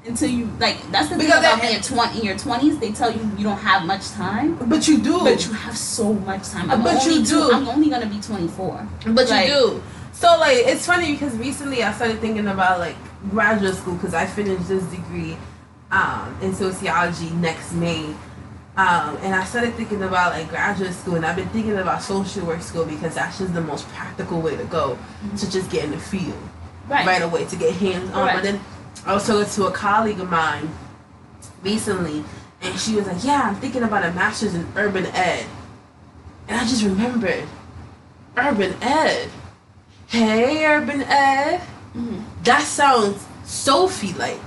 [0.07, 0.77] until you like.
[0.91, 2.79] That's the Because thing about being twenty in your twenties.
[2.79, 5.21] They tell you you don't have much time, But you do.
[5.21, 6.71] but you have so much time.
[6.71, 7.53] I'm But you do.
[7.53, 8.87] I'm only gonna be twenty four.
[9.07, 9.83] But Like- you do.
[10.13, 12.97] So like it's funny because recently I started thinking about like
[13.31, 15.37] graduate school because I finished this degree
[15.91, 18.15] um, in sociology next May.
[18.77, 22.45] Um, and I started thinking about like graduate school, and I've been thinking about social
[22.45, 24.99] work school because that's just the most practical way to go
[25.39, 26.35] to just get in the field
[26.89, 27.07] Right.
[27.07, 28.23] right away to get hands on.
[28.29, 28.35] Correct.
[28.37, 28.61] But then
[29.07, 30.71] I was talking to a colleague of mine
[31.63, 32.25] recently,
[32.63, 35.45] and she was like, "Yeah, I'm thinking about a master's in urban ed,"
[36.49, 37.47] and I just remembered
[38.37, 39.29] urban ed.
[40.07, 41.61] Hey, urban ed.
[41.95, 42.23] Mhm.
[42.45, 44.41] That sounds Sophie like.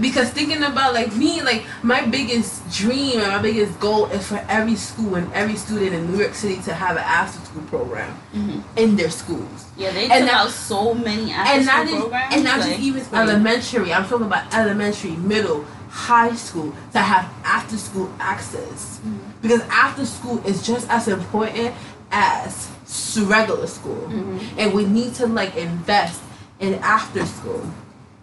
[0.00, 4.42] Because thinking about like me, like my biggest dream and my biggest goal is for
[4.48, 8.16] every school and every student in New York City to have an after school program
[8.34, 8.62] Mhm.
[8.76, 12.34] in their schools Yeah, they And took not- out so many after and not programs.
[12.34, 13.16] and not like, just even crazy.
[13.16, 13.92] elementary.
[13.94, 19.18] I'm talking about elementary, middle, high school to have after school access Mhm.
[19.42, 21.74] because after school is just as important
[22.10, 22.68] as
[23.16, 24.40] regular school, Mhm.
[24.58, 26.20] and we need to like invest
[26.60, 27.64] in after school.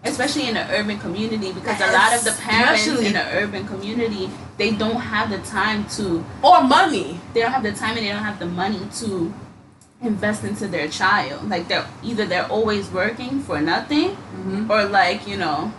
[0.04, 3.66] Especially in the urban community because a lot of the parents Especially- in the urban
[3.68, 7.20] community they don't have the time to Or money.
[7.34, 9.34] they don't have the time and they don't have the money to
[10.02, 14.70] invest into their child like they're either they're always working for nothing Mm-hmm.
[14.70, 15.72] or like you know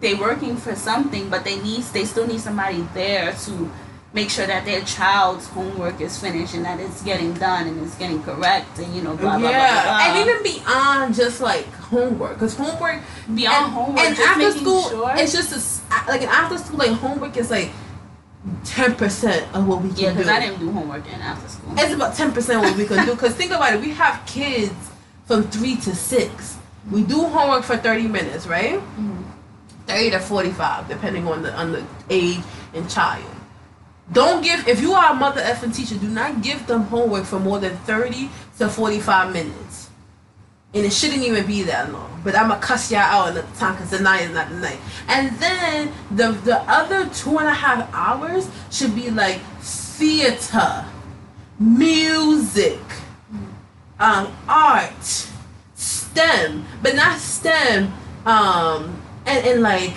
[0.00, 3.70] they working for something but they need they still need somebody there to
[4.14, 7.94] make sure that their child's homework is finished and that it's getting done and it's
[7.96, 10.20] getting correct and you know blah blah yeah, blah, blah, blah.
[10.20, 13.00] and even beyond just like homework, because homework
[13.34, 16.90] beyond and, homework and after school, sure it's just a like an after school like
[16.92, 17.70] homework is like
[18.64, 20.16] ten percent of what we can yeah do.
[20.16, 23.06] because I didn't do homework in after school It's about ten percent what we can
[23.06, 23.12] do.
[23.12, 24.74] Because think about it, we have kids
[25.26, 26.58] from three to six.
[26.90, 28.80] We do homework for thirty minutes, right?
[28.98, 29.22] Mhm.
[29.86, 32.40] Thirty to forty-five, depending on the on the age
[32.74, 33.24] and child.
[34.10, 37.38] Don't give if you are a mother effing teacher, do not give them homework for
[37.38, 39.90] more than thirty to forty-five minutes.
[40.74, 42.20] And it shouldn't even be that long.
[42.24, 44.78] But I'ma cuss y'all out at the time because the night is not the night.
[45.06, 50.84] And then the the other two and a half hours should be like theater,
[51.58, 52.80] music,
[54.00, 55.28] um, art,
[55.74, 57.92] STEM, but not STEM,
[58.26, 59.94] um, and, and like,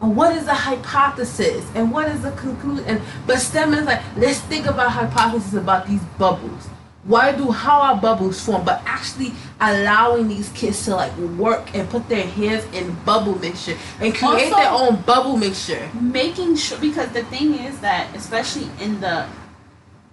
[0.00, 2.84] what is the hypothesis and what is the conclusion?
[2.86, 6.68] And but STEM is like, let's think about hypothesis about these bubbles.
[7.04, 9.30] why do how our bubbles form, but actually
[9.60, 14.52] allowing these kids to like work and put their hands in bubble mixture and create
[14.52, 15.88] Also- their own bubble mixture.
[16.00, 19.24] making sure because the thing is that especially in the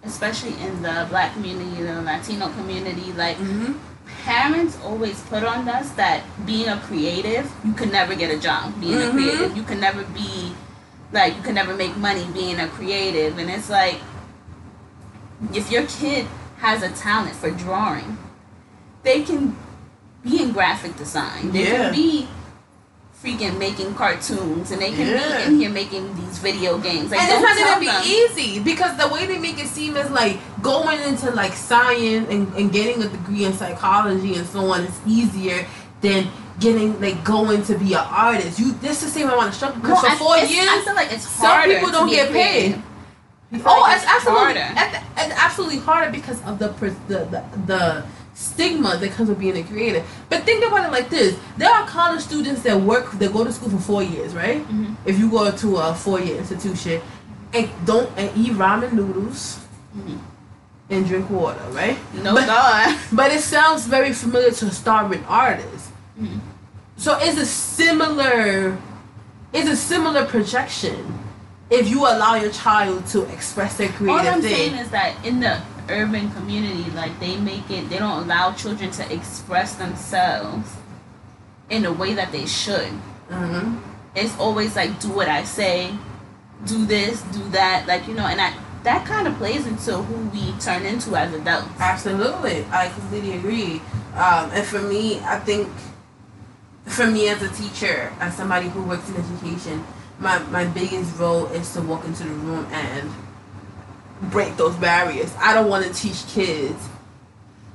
[0.04, 3.74] especially in the black community the latino community like Mm-hmm.
[4.24, 8.74] Parents always put on us that being a creative you can never get a job
[8.80, 9.10] being Mhm.
[9.10, 10.54] a creative you can never be
[11.12, 14.00] like you can never make money being a creative and it's like
[15.54, 16.26] if your kid
[16.60, 18.18] has a talent for drawing
[19.04, 19.56] they can
[20.24, 21.76] be in graphic design they Yeah.
[21.78, 22.28] can be
[23.24, 25.38] freaking making cartoons and they can Yeah.
[25.38, 28.04] be in here making these video games like and it's don't gonna be them.
[28.06, 32.54] easy because the way they make it seem is like going into like science and,
[32.56, 35.66] and getting a degree in psychology and so on is easier
[36.02, 36.28] than
[36.60, 38.60] getting like going to be an artist.
[38.60, 40.82] You this is the same amount of struggle No, because I- for four years I
[40.84, 42.82] feel like it's some people don't get creative.
[43.54, 43.62] paid.
[43.66, 44.68] Oh, like it's absolutely harder.
[44.76, 46.68] it's, it's absolutely harder because of the
[47.08, 48.04] the, the the
[48.34, 50.04] stigma that comes with being a creator.
[50.30, 53.52] But think about it like this: there are college students that work that go to
[53.52, 54.68] school for four years, right?
[54.68, 54.96] Mhm.
[55.06, 57.02] If you go to a four year institution
[57.54, 59.60] and don't and eat ramen noodles
[59.96, 60.18] Mhm.
[60.90, 61.98] and drink water, right?
[62.24, 65.90] no but, god but it sounds very familiar to starving artists.
[66.20, 66.40] Mhm.
[66.98, 68.78] So it's a similar,
[69.52, 71.20] it's a similar projection.
[71.70, 75.14] If you allow your child to express their All creative I'm thing, saying is that
[75.24, 75.58] in the
[75.90, 80.70] urban community, like they make it, they don't allow children to express themselves
[81.70, 82.90] in a way that they should.
[83.30, 83.78] hmm
[84.16, 85.92] It's always like, do what I say,
[86.66, 90.30] do this, do that, like you know, and that that kind of plays into who
[90.30, 91.70] we turn into as adults.
[91.80, 93.82] Absolutely, I completely agree.
[94.16, 95.70] Um, and for me, I think,
[96.86, 99.84] for me as a teacher, as somebody who works in education,
[100.20, 103.10] my my biggest role is to walk into the room and
[104.22, 105.34] break those barriers.
[105.40, 106.88] I don't want to teach kids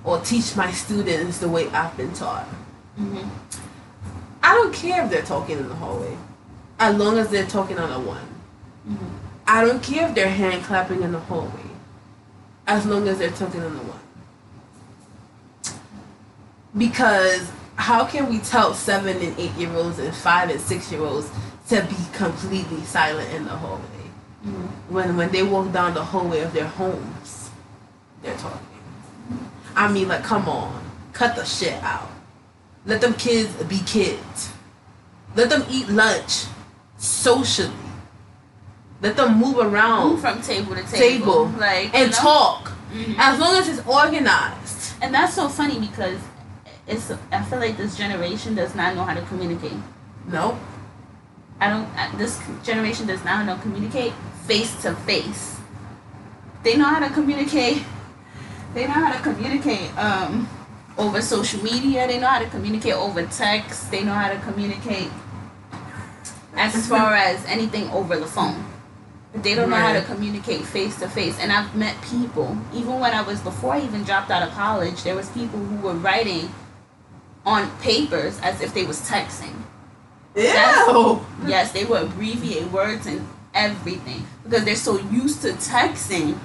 [0.04, 2.44] or teach my students the way I've been taught.
[2.96, 3.28] hmm
[4.42, 6.16] I don't care if they're talking in the hallway,
[6.78, 8.26] as long as they're talking on a one.
[8.86, 9.16] hmm
[9.46, 11.70] I don't care if they're hand clapping in the hallway,
[12.66, 14.00] as long as they're talking on the one.
[16.76, 21.02] Because how can we tell seven and eight year olds and five and six year
[21.02, 21.30] olds
[21.68, 23.97] to be completely silent in the hallway
[24.42, 27.50] hmm when when they walk down the hallway of their homes,
[28.22, 28.66] they're talking.
[29.76, 30.82] I mean, like, come on,
[31.12, 32.10] cut the shit out.
[32.86, 34.50] Let them kids be kids.
[35.36, 36.44] Let them eat lunch
[36.96, 37.72] socially.
[39.02, 41.44] Let them move around Move from table to table, Table.
[41.58, 42.16] like and you know?
[42.18, 43.14] talk Mhm.
[43.18, 44.94] as long as it's organized.
[45.02, 46.18] And that's so funny because
[46.86, 47.12] it's.
[47.30, 49.76] I feel like this generation does not know how to communicate.
[50.26, 50.58] No,
[51.60, 51.86] I don't.
[51.96, 54.12] uh, This generation does not know communicate
[54.46, 55.56] face to face.
[56.62, 57.82] They know how to communicate.
[58.74, 60.48] They know how to communicate um,
[60.96, 62.06] over social media.
[62.06, 63.90] They know how to communicate over text.
[63.90, 65.10] They know how to communicate
[66.54, 68.64] as far as anything over the phone.
[69.32, 71.38] But they don't know how to communicate face to face.
[71.38, 75.02] And I've met people, even when I was before I even dropped out of college,
[75.02, 76.50] there was people who were writing
[77.44, 79.54] on papers as if they was texting.
[81.46, 86.38] Yes, they would abbreviate words and everything because they're so used to texting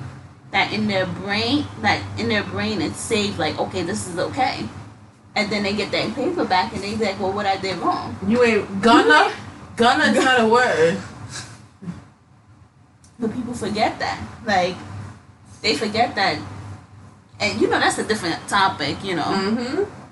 [0.51, 4.67] that in their brain, like in their brain, it's saved like, okay, this is okay,
[5.35, 7.77] and then they get that paper back and they be like, well, what I did
[7.77, 8.15] wrong.
[8.27, 9.33] You ain't gonna.
[9.75, 10.97] Gonna is not a word.
[13.19, 14.75] But people forget that, like,
[15.61, 16.39] they forget that,
[17.39, 20.02] and you know that's a different topic, you know, Mm-hmm.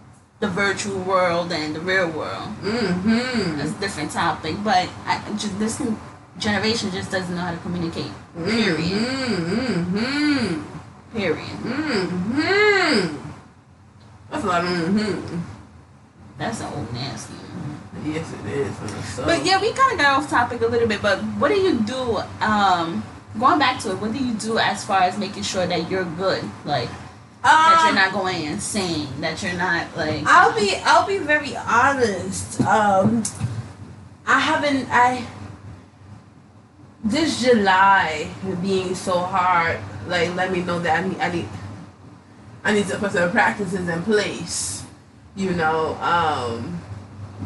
[0.42, 2.50] The virtual world and the real world.
[2.62, 3.58] Mm-hmm.
[3.58, 5.82] That's a different topic, but I, just this
[6.40, 8.12] generation just doesn't know how to communicate.
[8.36, 8.90] Period.
[8.90, 10.62] Mm-hmm.
[11.16, 11.58] Period.
[11.62, 13.18] Mm-hmm.
[14.32, 15.40] That's a lot of mm-hmm.
[16.40, 17.36] That's an old nasty.
[18.04, 18.76] Yes, it is.
[19.18, 21.04] But yeah, we kind of got off topic a little bit.
[21.04, 22.18] But what do you do?
[22.42, 23.04] Um,
[23.38, 26.06] going back to it, what do you do as far as making sure that you're
[26.18, 26.90] good, like
[27.44, 30.24] that you're Um, not going insane, that you're not like.
[30.26, 32.62] I'll be I'll be very honest.
[32.62, 33.24] Um,
[34.28, 35.26] I haven't I
[37.04, 38.30] this July
[38.62, 39.80] being so hard.
[40.08, 41.50] Like let me know that I need I need
[42.64, 44.84] I need to put some practices in place.
[45.36, 46.82] You know, um,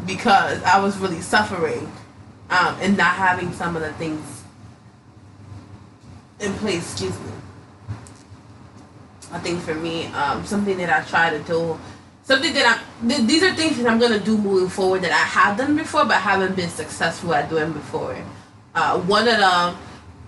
[0.08, 1.92] because I was really suffering,
[2.50, 4.44] um, and not having some of the things
[6.40, 6.92] in place.
[6.92, 7.35] Excuse me.
[9.36, 11.78] I think for me, um, something that I try to do,
[12.24, 15.16] something that I, th- these are things that I'm gonna do moving forward that I
[15.18, 18.16] have done before, but haven't been successful at doing before.
[18.74, 19.76] Uh, one of them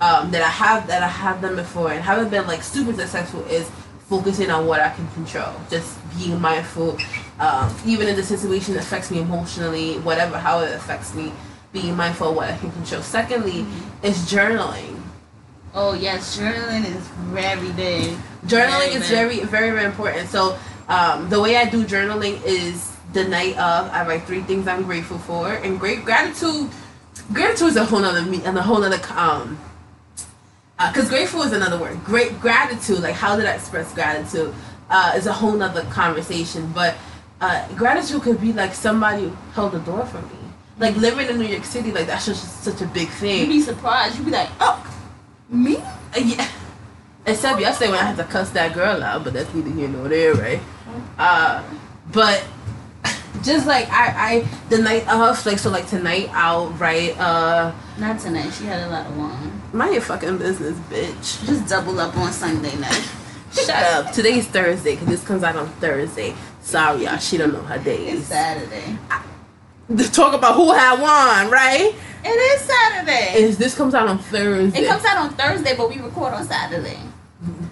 [0.02, 3.46] um, that I have that I have done before and haven't been like super successful
[3.46, 3.72] is
[4.10, 6.98] focusing on what I can control, just being mindful,
[7.40, 11.32] um, even if the situation affects me emotionally, whatever how it affects me,
[11.72, 13.02] being mindful of what I can control.
[13.02, 14.06] Secondly, mm-hmm.
[14.06, 14.97] is journaling.
[15.73, 18.18] Oh yes, journaling is very big.
[18.45, 19.10] Journaling very is big.
[19.10, 20.30] very very very important.
[20.30, 20.57] So
[20.88, 24.84] um, the way I do journaling is the night of I write three things I'm
[24.84, 26.69] grateful for, and great gratitude.
[27.34, 29.60] Gratitude is a whole other me and a whole other um.
[30.77, 32.03] Because uh, grateful is another word.
[32.03, 34.53] Great gratitude, like how did I express gratitude,
[34.91, 36.72] uh, is a whole nother conversation.
[36.72, 36.95] But
[37.41, 40.38] uh, gratitude could be like somebody held the door for me.
[40.80, 43.39] Like living in New York City, like that's just such a big thing.
[43.39, 44.18] You'd be surprised.
[44.18, 44.77] You'd be like, oh,
[45.49, 45.78] me?
[45.78, 46.49] Uh, yeah.
[47.26, 50.07] Except yesterday when I had to cuss that girl out, but that's neither here nor
[50.07, 50.61] there, right?
[51.18, 51.61] Uh,
[52.11, 52.45] but
[53.44, 58.19] just like I, I the night of like so like tonight I'll write uh not
[58.19, 58.49] tonight.
[58.52, 61.45] She had a lot of wine mind your fucking business bitch.
[61.45, 63.10] Just double up on Sunday night.
[63.52, 64.11] Shut up.
[64.14, 66.36] Today's Thursday because this comes out on Thursday.
[66.61, 67.18] Sorry y'all.
[67.18, 68.19] She don't know her days.
[68.19, 68.98] It's Saturday.
[69.10, 69.24] I,
[70.12, 71.94] talk about who had won right
[72.24, 75.90] it is Saturday is this comes out on Thursday it comes out on Thursday but
[75.90, 77.00] we record on Saturday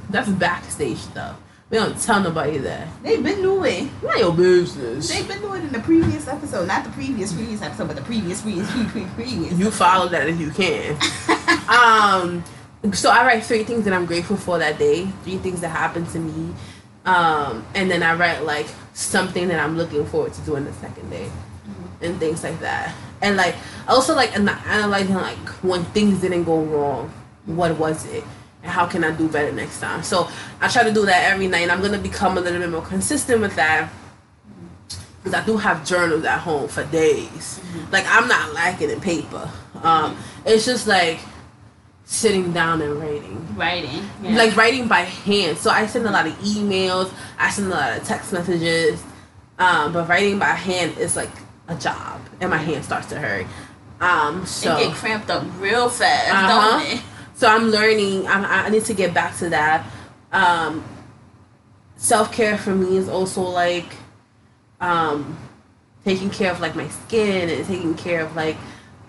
[0.09, 1.35] that's backstage stuff
[1.69, 2.87] we don't tell nobody that.
[3.01, 3.89] They've been doing.
[4.03, 5.09] Not your business.
[5.09, 8.43] They've been doing in the previous episode, not the previous previous episode, but the previous
[8.43, 9.53] previous previous previous.
[9.57, 10.95] You follow that if you can.
[11.67, 12.43] um,
[12.93, 15.07] so I write three things that I'm grateful for that day.
[15.23, 16.53] Three things that happened to me,
[17.05, 21.09] um, and then I write like something that I'm looking forward to doing the second
[21.09, 21.31] day.
[22.01, 22.93] And things like that.
[23.21, 23.55] And like
[23.87, 27.11] also like analyzing like when things didn't go wrong,
[27.45, 28.23] what was it?
[28.63, 30.03] And how can I do better next time?
[30.03, 30.27] So
[30.61, 32.81] I try to do that every night, and I'm gonna become a little bit more
[32.81, 33.91] consistent with that
[35.23, 37.59] because I do have journals at home for days.
[37.59, 37.91] Mm-hmm.
[37.91, 39.49] Like I'm not lacking in paper.
[39.81, 41.19] Um, it's just like
[42.05, 43.55] sitting down and writing.
[43.55, 44.07] Writing.
[44.21, 44.37] Yeah.
[44.37, 45.57] Like writing by hand.
[45.57, 47.11] So I send a lot of emails.
[47.39, 49.03] I send a lot of text messages.
[49.57, 51.31] Um, but writing by hand is like
[51.67, 53.45] a job, and my hand starts to hurt.
[53.99, 56.79] Um, so it get cramped up real fast, uh-huh.
[56.79, 57.03] don't it?
[57.35, 58.27] So I'm learning.
[58.27, 59.85] I'm, i need to get back to that.
[60.31, 60.83] Um,
[61.97, 63.85] Self care for me is also like
[64.81, 65.37] um,
[66.03, 68.57] taking care of like my skin and taking care of like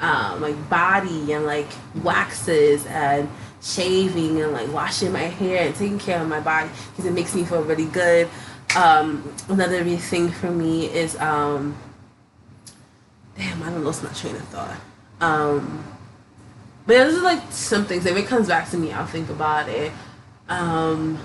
[0.01, 1.67] um, like body and like
[2.03, 3.29] waxes and
[3.61, 7.35] shaving and like washing my hair and taking care of my body because it makes
[7.35, 8.29] me feel really good.
[8.77, 11.77] Um, another big thing for me is um,
[13.37, 14.77] damn, I don't lost my train of thought.
[15.21, 15.85] Um,
[16.87, 18.07] but yeah, this is like some things.
[18.07, 19.93] If it comes back to me, I'll think about it.
[20.49, 21.19] Um,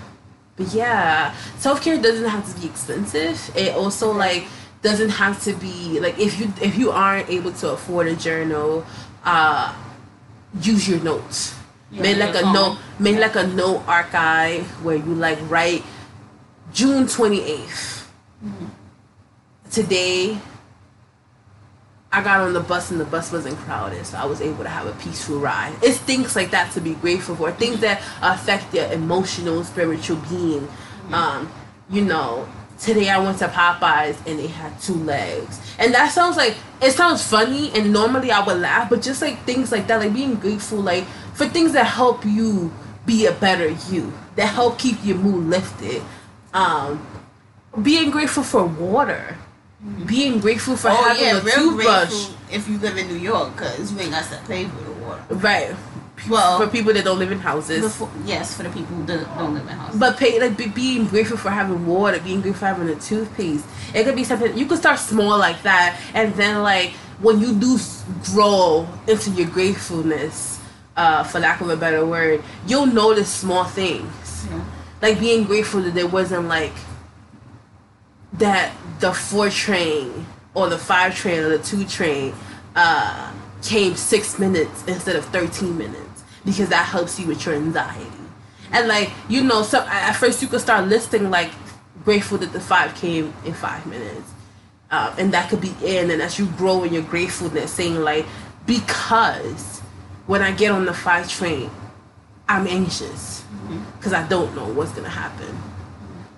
[0.56, 3.52] but yeah, self care doesn't have to be expensive.
[3.56, 4.46] It also like
[4.82, 8.86] doesn't have to be like if you if you aren't able to afford a journal,
[9.24, 9.76] uh,
[10.62, 11.56] use your notes.
[11.92, 12.78] Yeah, make like a note.
[13.00, 15.84] Make like a note archive where you like write
[16.74, 18.12] June twenty eighth.
[18.44, 18.66] Mm-hmm.
[19.70, 20.40] Today
[22.14, 24.70] I got on the bus and the bus wasn't crowded, so I was able to
[24.70, 25.74] have a peaceful ride.
[25.82, 27.52] It's things like that to be grateful for.
[27.54, 30.68] Things that affect your emotional, spiritual being.
[31.14, 31.50] Um,
[31.90, 36.36] you know, today I went to Popeyes and they had two legs, and that sounds
[36.36, 40.00] like it sounds funny, and normally I would laugh, but just like things like that,
[40.00, 42.74] like being grateful, like for things that help you
[43.06, 46.02] be a better you, that help keep your mood lifted.
[46.54, 47.08] Um,
[47.82, 49.38] being grateful for water
[50.06, 52.30] being grateful for oh, having yeah, a toothbrush.
[52.52, 55.24] If you live in New York, because you ain't got to pay for the water.
[55.30, 55.76] Right.
[56.30, 57.82] Well, for people that don't live in houses.
[57.82, 60.00] Before, yes, for the people who don't, don't live in houses.
[60.00, 63.66] But pay like be, being grateful for having water, being grateful for having a toothpaste.
[63.96, 66.92] It could be something you could start small like that, and then like
[67.22, 67.80] when you do
[68.26, 70.60] grow into your gratefulness,
[70.96, 74.46] uh, for lack of a better word, you'll notice small things.
[74.50, 74.64] Yeah.
[75.02, 76.74] Like being grateful that there wasn't like
[78.34, 82.34] that the four train or the five train or the two train
[82.76, 83.32] uh,
[83.62, 88.08] came six minutes instead of 13 minutes because that helps you with your anxiety.
[88.72, 91.52] And like, you know, so at first you could start listing like
[92.04, 94.32] grateful that the five came in five minutes.
[94.90, 98.26] Uh, and that could be in, and as you grow in your gratefulness, saying like,
[98.66, 99.80] because
[100.28, 101.72] when I get on the five train,
[102.50, 103.46] I'm anxious
[103.98, 104.26] because mm-hmm.
[104.26, 105.58] I don't know what's gonna happen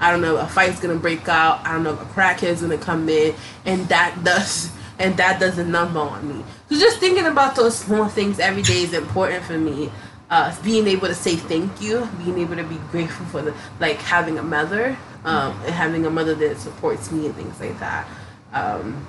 [0.03, 1.65] I don't know, a fight's gonna break out.
[1.65, 3.33] I don't know, a crackhead's gonna come in,
[3.65, 4.69] and that does
[4.99, 6.43] and that does a number on me.
[6.69, 9.89] So just thinking about those small things every day is important for me.
[10.29, 13.97] Uh, being able to say thank you, being able to be grateful for the like
[13.99, 18.05] having a mother, um, and having a mother that supports me and things like that.
[18.51, 19.07] Um,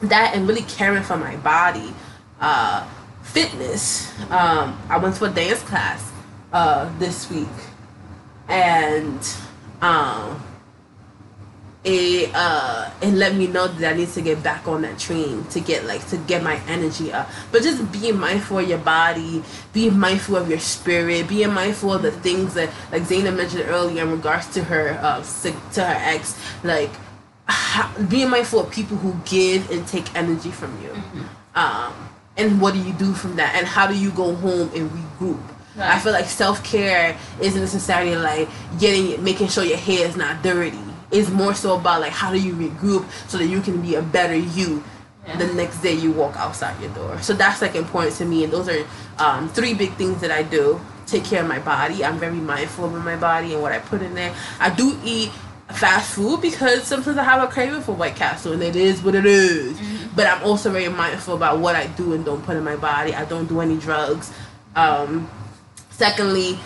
[0.00, 1.92] that and really caring for my body.
[2.40, 2.88] Uh,
[3.22, 4.10] fitness.
[4.30, 6.12] Um, I went to a dance class
[6.52, 7.48] uh, this week,
[8.48, 9.20] and
[9.80, 10.42] um,
[11.84, 15.44] it uh it let me know that I need to get back on that train
[15.48, 17.30] to get like to get my energy up.
[17.52, 19.42] But just being mindful of your body,
[19.74, 24.02] being mindful of your spirit, being mindful of the things that like Zaina mentioned earlier
[24.02, 25.22] in regards to her uh
[25.72, 26.90] to her ex, like
[28.08, 30.88] being mindful of people who give and take energy from you.
[30.88, 31.58] Mm-hmm.
[31.58, 31.92] Um,
[32.36, 33.54] and what do you do from that?
[33.54, 35.40] And how do you go home and regroup?
[35.76, 35.90] Right.
[35.90, 38.48] I feel like self care isn't necessarily like
[38.78, 40.78] getting making sure your hair is not dirty
[41.10, 44.02] it's more so about like how do you regroup so that you can be a
[44.02, 44.82] better you
[45.26, 45.36] yeah.
[45.36, 47.20] the next day you walk outside your door.
[47.22, 48.86] So that's like important to me, and those are
[49.18, 50.80] um, three big things that I do.
[51.06, 52.04] Take care of my body.
[52.04, 54.34] I'm very mindful of my body and what I put in there.
[54.58, 55.30] I do eat
[55.70, 59.14] fast food because sometimes I have a craving for White Castle, and it is what
[59.14, 59.78] it is.
[59.78, 60.16] Mm-hmm.
[60.16, 63.14] But I'm also very mindful about what I do and don't put in my body.
[63.14, 64.32] I don't do any drugs.
[64.76, 65.30] Um,
[65.96, 66.58] secondly,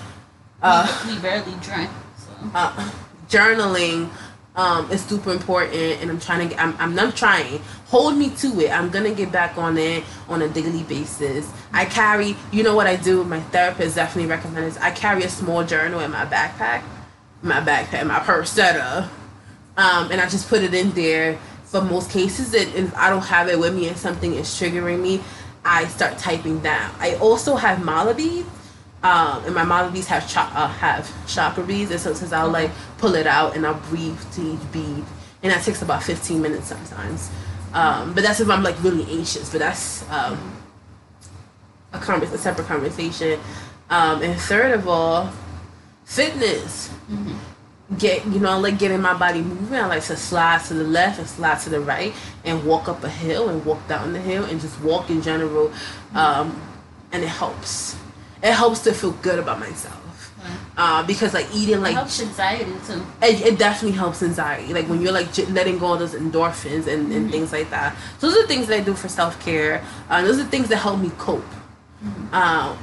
[0.62, 1.90] uh, we, we barely drink.
[2.16, 2.30] So.
[2.54, 2.90] Uh,
[3.28, 4.10] journaling
[4.56, 6.62] um, is super important, and I'm trying to get.
[6.62, 7.60] I'm, I'm not trying.
[7.86, 8.70] Hold me to it.
[8.70, 11.50] I'm gonna get back on it on a daily basis.
[11.72, 12.36] I carry.
[12.52, 13.24] You know what I do?
[13.24, 14.76] My therapist definitely recommends.
[14.78, 16.82] I carry a small journal in my backpack,
[17.42, 19.04] my backpack, my purse setup,
[19.76, 21.38] um, and I just put it in there.
[21.64, 25.02] For most cases, that if I don't have it with me and something is triggering
[25.02, 25.20] me,
[25.66, 26.94] I start typing down.
[26.98, 28.48] I also have Mala beads
[29.02, 32.70] um, and my mala beads have cha- uh, have chakra beads, and sometimes I'll like
[32.98, 35.04] pull it out and I'll breathe to each bead,
[35.42, 37.30] and that takes about fifteen minutes sometimes.
[37.72, 39.50] Um, but that's if I'm like really anxious.
[39.50, 40.56] But that's um,
[41.92, 43.38] a convers- a separate conversation.
[43.90, 45.30] Um, and third of all,
[46.04, 46.88] fitness.
[47.10, 47.36] Mm-hmm.
[47.96, 49.78] Get you know, I like getting my body moving.
[49.78, 52.12] I like to slide to the left and slide to the right,
[52.44, 55.72] and walk up a hill and walk down the hill and just walk in general,
[56.14, 56.60] um,
[57.12, 57.96] and it helps
[58.42, 60.08] it helps to feel good about myself.
[60.76, 63.04] Uh, because like eating like it helps anxiety too.
[63.20, 64.72] It, it definitely helps anxiety.
[64.72, 67.30] Like when you're like j- letting go of those endorphins and, and mm-hmm.
[67.30, 67.96] things like that.
[68.18, 69.84] So those are things that I do for self care.
[70.08, 71.42] Uh, those are things that help me cope.
[72.04, 72.32] Mm-hmm.
[72.34, 72.78] Um,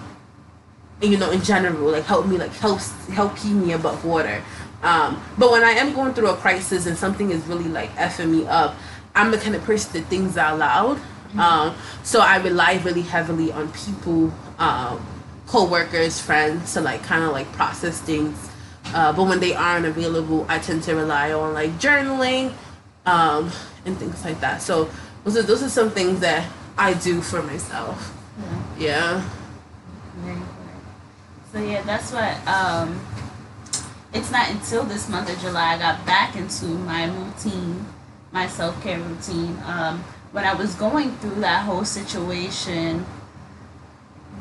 [1.01, 4.43] and, you know, in general, like help me like helps help keep me above water.
[4.83, 8.29] Um, but when I am going through a crisis and something is really like effing
[8.29, 8.75] me up,
[9.15, 10.97] I'm the kind of person that things out loud.
[10.97, 11.39] Mm-hmm.
[11.39, 14.33] Um, so I rely really heavily on people.
[14.59, 15.05] Um,
[15.47, 18.49] co-workers friends to like kind of like process things.
[18.93, 22.53] Uh, but when they aren't available i tend to rely on like journaling
[23.05, 23.51] um,
[23.85, 24.61] and things like that.
[24.61, 24.89] So
[25.23, 28.13] those are those are some things that i do for myself.
[28.77, 29.23] Yeah,
[30.25, 30.45] yeah.
[31.51, 32.99] so yeah that's what um,
[34.13, 37.85] it's not until this month of july i got back into my routine
[38.31, 39.57] my self-care routine.
[39.65, 43.05] Um, when i was going through that whole situation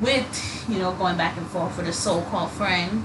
[0.05, 3.03] with you know going back and forth with a so-called friend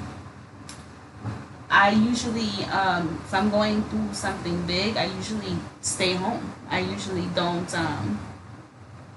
[1.69, 6.53] i usually um, if i'm going through something big i usually stay home.
[6.69, 8.19] I usually don't um,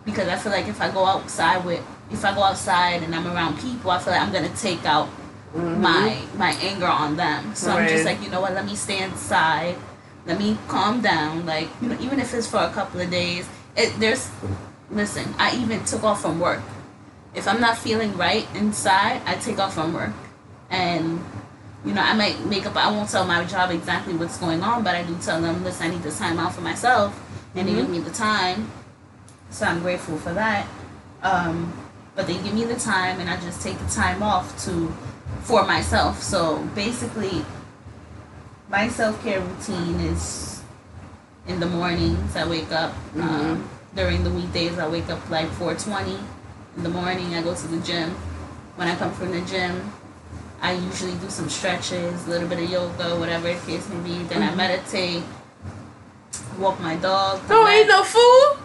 [0.05, 3.27] because i feel like if i go outside with if i go outside and i'm
[3.27, 5.09] around people i feel like i'm gonna take out
[5.53, 5.83] mm-hmm.
[5.83, 7.55] my my anger on them.
[7.55, 7.83] So right.
[7.83, 9.77] i'm just like you know what let me stay inside.
[10.25, 11.47] Let me calm down.
[11.47, 14.31] Like you know even if it's for a couple of days it there's
[14.91, 16.61] listen i even took off from work
[17.35, 20.13] if I'm not feeling right inside, I take off from work.
[20.71, 21.25] And,
[21.85, 24.85] you know, I might make up, I won't tell my job exactly what's going on,
[24.85, 27.19] but I do tell them, listen, I need this time out for myself.
[27.55, 27.77] And mm-hmm.
[27.77, 28.71] they give me the time.
[29.51, 30.67] So I'm grateful for that.
[31.23, 31.73] Um,
[32.15, 34.93] but they give me the time and I just take the time off to
[35.43, 36.23] for myself.
[36.23, 37.45] So basically
[38.69, 40.63] my self care routine is
[41.47, 42.93] in the mornings I wake up.
[42.93, 43.21] Mm-hmm.
[43.23, 46.19] Um, during the weekdays I wake up like four twenty
[46.77, 48.11] in the morning, I go to the gym.
[48.77, 49.93] When I come from the gym,
[50.61, 54.23] I usually do some stretches, a little bit of yoga, whatever the case may be.
[54.25, 54.53] Then mm-hmm.
[54.53, 55.23] I meditate,
[56.59, 57.47] walk my dog.
[57.49, 58.59] Don't eat no food.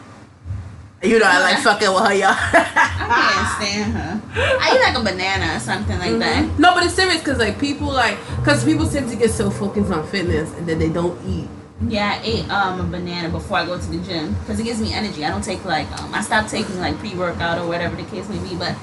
[1.03, 2.29] You know I like fucking with her, y'all.
[2.33, 4.21] I can't stand her.
[4.35, 6.19] I eat like a banana or something like mm-hmm.
[6.19, 6.59] that.
[6.59, 9.91] No, but it's serious because like people like because people tend to get so focused
[9.91, 11.47] on fitness and then they don't eat.
[11.85, 14.81] Yeah, I ate um, a banana before I go to the gym because it gives
[14.81, 15.23] me energy.
[15.23, 18.27] I don't take like um, I stopped taking like pre workout or whatever the case
[18.29, 18.55] may be.
[18.55, 18.75] But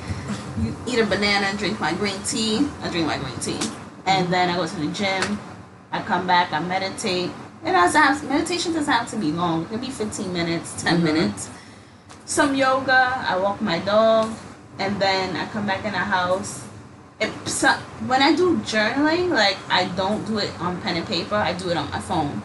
[0.61, 2.69] you eat a banana, drink my green tea.
[2.83, 3.59] I drink my green tea,
[4.07, 5.41] and then I go to the gym.
[5.91, 7.31] I come back, I meditate.
[7.65, 9.65] It doesn't have meditation doesn't have to be long.
[9.65, 11.05] It can be fifteen minutes, 10 mm-hmm.
[11.05, 11.51] minutes.
[12.27, 13.25] Some yoga.
[13.27, 14.33] I walk my dog,
[14.79, 16.65] and then I come back in the house.
[17.19, 17.73] It, so,
[18.07, 21.35] when I do journaling, like I don't do it on pen and paper.
[21.35, 22.41] I do it on my phone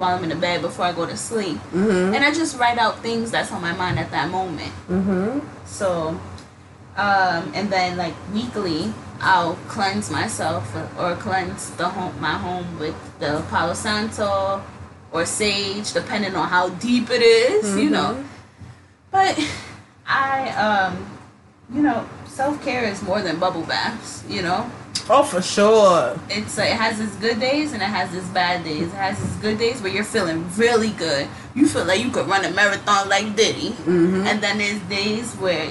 [0.00, 1.58] while I'm in the bed before I go to sleep.
[1.58, 2.14] Mm-hmm.
[2.14, 4.72] And I just write out things that's on my mind at that moment.
[4.88, 5.46] Mm-hmm.
[5.66, 6.18] So,
[6.96, 12.96] um, and then like weekly, I'll cleanse myself or cleanse the home, my home with
[13.18, 14.62] the Palo Santo
[15.12, 18.24] or sage, depending on how deep it is, you know.
[19.10, 19.38] But
[20.06, 21.18] I, um,
[21.74, 24.24] you know, self care is more than bubble baths.
[24.28, 24.70] You know,
[25.08, 26.18] Oh, for sure.
[26.28, 28.88] it's uh, it has its good days and it has its bad days.
[28.88, 31.26] It has its good days where you're feeling really good.
[31.54, 34.26] You feel like you could run a marathon like Diddy, Mm-hmm.
[34.26, 35.70] and then there's days where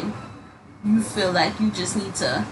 [0.85, 2.45] you feel like you just need to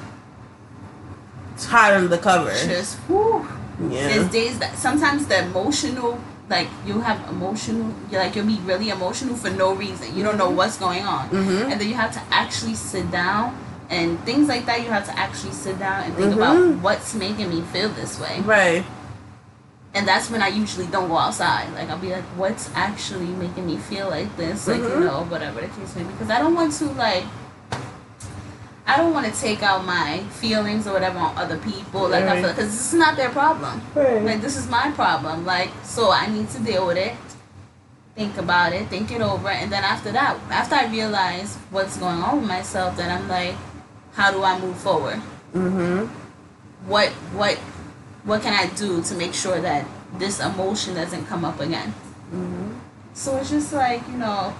[1.54, 2.52] It's hot under the cover.
[2.52, 3.48] just whoo.
[3.90, 4.08] Yeah.
[4.10, 8.90] There's days that sometimes the emotional, like you have emotional, you're like you'll be really
[8.90, 10.16] emotional for no reason.
[10.16, 11.72] You don't know what's going on, Mhm.
[11.72, 13.56] and then you have to actually sit down
[13.90, 14.82] and things like that.
[14.84, 16.38] You have to actually sit down and think Mhm.
[16.38, 18.84] about what's making me feel this way, Right.
[19.94, 21.68] and that's when I usually don't go outside.
[21.76, 25.06] Like I'll be like, what's actually making me feel like this, like you Mhm.
[25.06, 27.24] know, whatever the case may be, because I don't want to like.
[28.90, 32.08] I don't want to take out my feelings or whatever on other people.
[32.08, 32.40] Like I Right.
[32.40, 33.82] feel because this is not their problem.
[33.94, 34.24] Right.
[34.24, 35.46] Like this is my problem.
[35.46, 37.14] Like so I need to deal with it.
[38.16, 42.24] Think about it, think it over, and then after that, after I realize what's going
[42.24, 43.56] on with myself, then I'm like,
[44.18, 45.22] how do I move forward?
[45.53, 46.10] Mm-hmm.
[46.89, 47.56] What what
[48.26, 49.85] what can I do to make sure that
[50.18, 51.94] this emotion doesn't come up again?
[52.34, 52.73] Mm-hmm.
[53.14, 54.53] So it's just like, you know,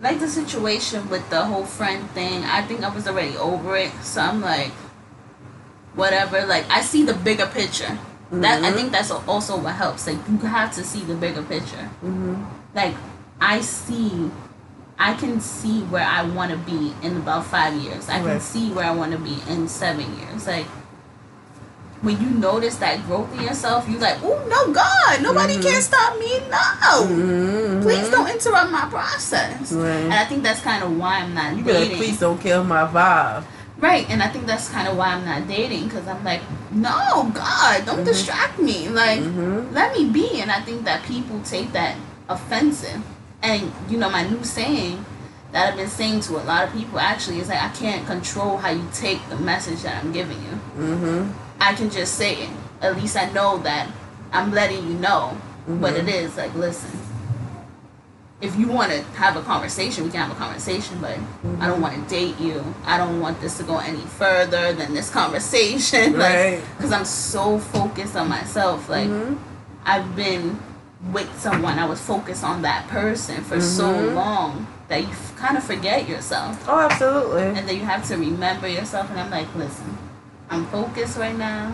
[0.00, 3.92] like the situation with the whole friend thing, I think I was already over it.
[4.02, 4.72] So I'm like,
[5.94, 6.44] whatever.
[6.46, 7.98] Like, I see the bigger picture.
[8.32, 8.74] That I Mhm.
[8.74, 10.06] think that's also what helps.
[10.06, 11.88] Like, you have to see the bigger picture.
[12.02, 12.42] Mm-hmm.
[12.74, 12.96] Like,
[13.40, 14.30] I see,
[14.98, 18.08] I can see where I want to be in about five years.
[18.08, 18.42] I can Right.
[18.42, 20.46] see where I want to be in seven years.
[20.46, 20.66] Like,
[22.02, 25.62] when you notice that growth in yourself, you're like, oh no, God, nobody Mhm.
[25.62, 26.42] can stop me.
[26.50, 27.82] No, Mm-hmm.
[27.82, 29.72] please don't interrupt my process.
[29.72, 30.04] Right.
[30.04, 31.96] And I think that's kind of why I'm not You better dating.
[31.96, 33.44] please don't kill my vibe.
[33.80, 37.30] Right, and I think that's kind of why I'm not dating because I'm like, no,
[37.34, 38.04] God, don't Mhm.
[38.04, 38.88] distract me.
[38.88, 39.74] Like, Mm-hmm.
[39.74, 40.40] let me be.
[40.40, 41.94] And I think that people take that
[42.28, 43.00] offensive.
[43.42, 45.04] And you know, my new saying
[45.52, 48.56] that I've been saying to a lot of people actually is like, I can't control
[48.56, 50.50] how you take the message that I'm giving you.
[50.78, 51.30] Mm-hmm.
[51.60, 52.50] I can just say it.
[52.80, 53.88] At least I know that
[54.32, 55.36] I'm letting you know
[55.66, 56.12] what it Mhm.
[56.24, 56.36] is.
[56.36, 56.90] Like, listen,
[58.40, 61.16] if you want to have a conversation, we can have a conversation, but
[61.60, 62.64] I don't want to date you.
[62.86, 66.12] I don't want this to go any further than this conversation.
[66.18, 66.60] like, Right.
[66.76, 68.88] because I'm so focused on myself.
[68.88, 69.36] Like, Mhm.
[69.84, 70.58] I've been
[71.10, 74.14] with someone, I was focused on that person for so Mhm.
[74.14, 76.62] long that you f- kind of forget yourself.
[76.68, 77.42] Oh, absolutely.
[77.58, 79.10] And then you have to remember yourself.
[79.10, 79.98] And I'm like, listen,
[80.50, 81.72] I'm focused right now.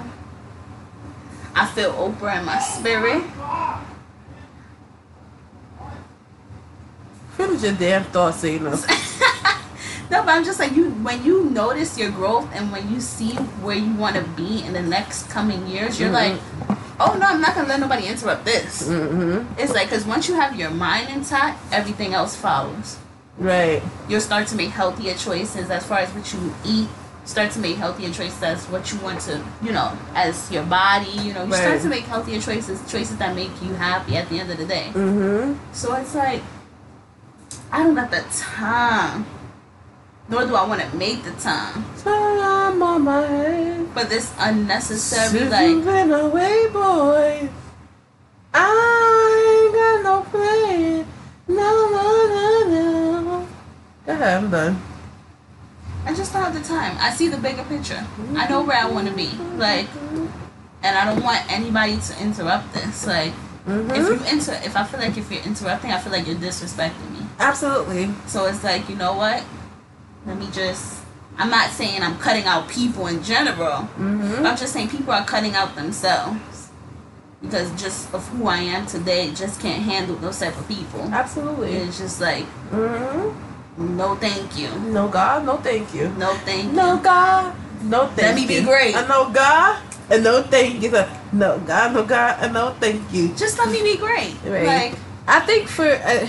[1.55, 3.25] I feel Oprah in my spirit.
[7.37, 8.45] Finish your damn thoughts.
[10.11, 10.91] No, but I'm just like you.
[10.91, 14.73] When you notice your growth and when you see where you want to be in
[14.73, 16.13] the next coming years, you're Mhm.
[16.23, 16.37] like,
[17.01, 18.89] oh no, I'm not gonna let nobody interrupt this.
[18.89, 19.61] Mm-hmm.
[19.61, 22.97] It's like because once you have your mind intact, everything else follows.
[23.39, 23.83] Right.
[24.09, 26.89] You'll start to make healthier choices as far as what you eat.
[27.25, 31.11] Start to make healthier choices as what you want to, you know, as your body.
[31.11, 34.41] You know, you start to make healthier choices, choices that make you happy at the
[34.41, 34.91] end of the day.
[34.95, 35.53] Mm-hmm.
[35.73, 36.43] So it's like,
[37.71, 39.27] I don't got the time,
[40.29, 43.87] nor do I want to make the time Time on my head.
[43.95, 47.49] for this unnecessary, Since like, been away, boy.
[48.55, 51.07] I ain't got no plan.
[51.49, 51.55] No,
[51.91, 53.49] no, no, no.
[54.07, 54.83] Go ahead, I'm done.
[56.05, 56.97] I just don't have the time.
[56.99, 58.05] I see the bigger picture.
[58.37, 59.87] I know where I want to be, like,
[60.83, 63.07] and I don't want anybody to interrupt this.
[63.07, 63.33] Like,
[63.69, 63.91] Mm-hmm.
[63.91, 67.11] if you inter, if I feel like if you're interrupting, I feel like you're disrespecting
[67.13, 67.19] me.
[67.39, 68.09] Absolutely.
[68.27, 69.45] So it's like, you know what?
[70.29, 71.03] Let me just.
[71.39, 73.89] I'm not saying I'm cutting out people in general.
[73.97, 74.45] Mm-hmm.
[74.47, 76.71] I'm just saying people are cutting out themselves
[77.41, 81.01] because just of who I am today, just can't handle those type of people.
[81.13, 81.73] Absolutely.
[81.75, 83.97] It's just like Mm-hmm.
[83.97, 86.09] no, thank you, No God, no thank you.
[86.19, 86.73] no, thank you.
[86.73, 88.61] No God, no thank Let me you.
[88.61, 88.97] be great.
[88.97, 89.81] I know God,
[90.11, 90.91] and no thank you.
[91.33, 93.29] No God, no God, and no thank you.
[93.37, 94.35] Just let me be great.
[94.45, 94.67] Right.
[94.67, 94.95] Like
[95.29, 96.27] I think for uh,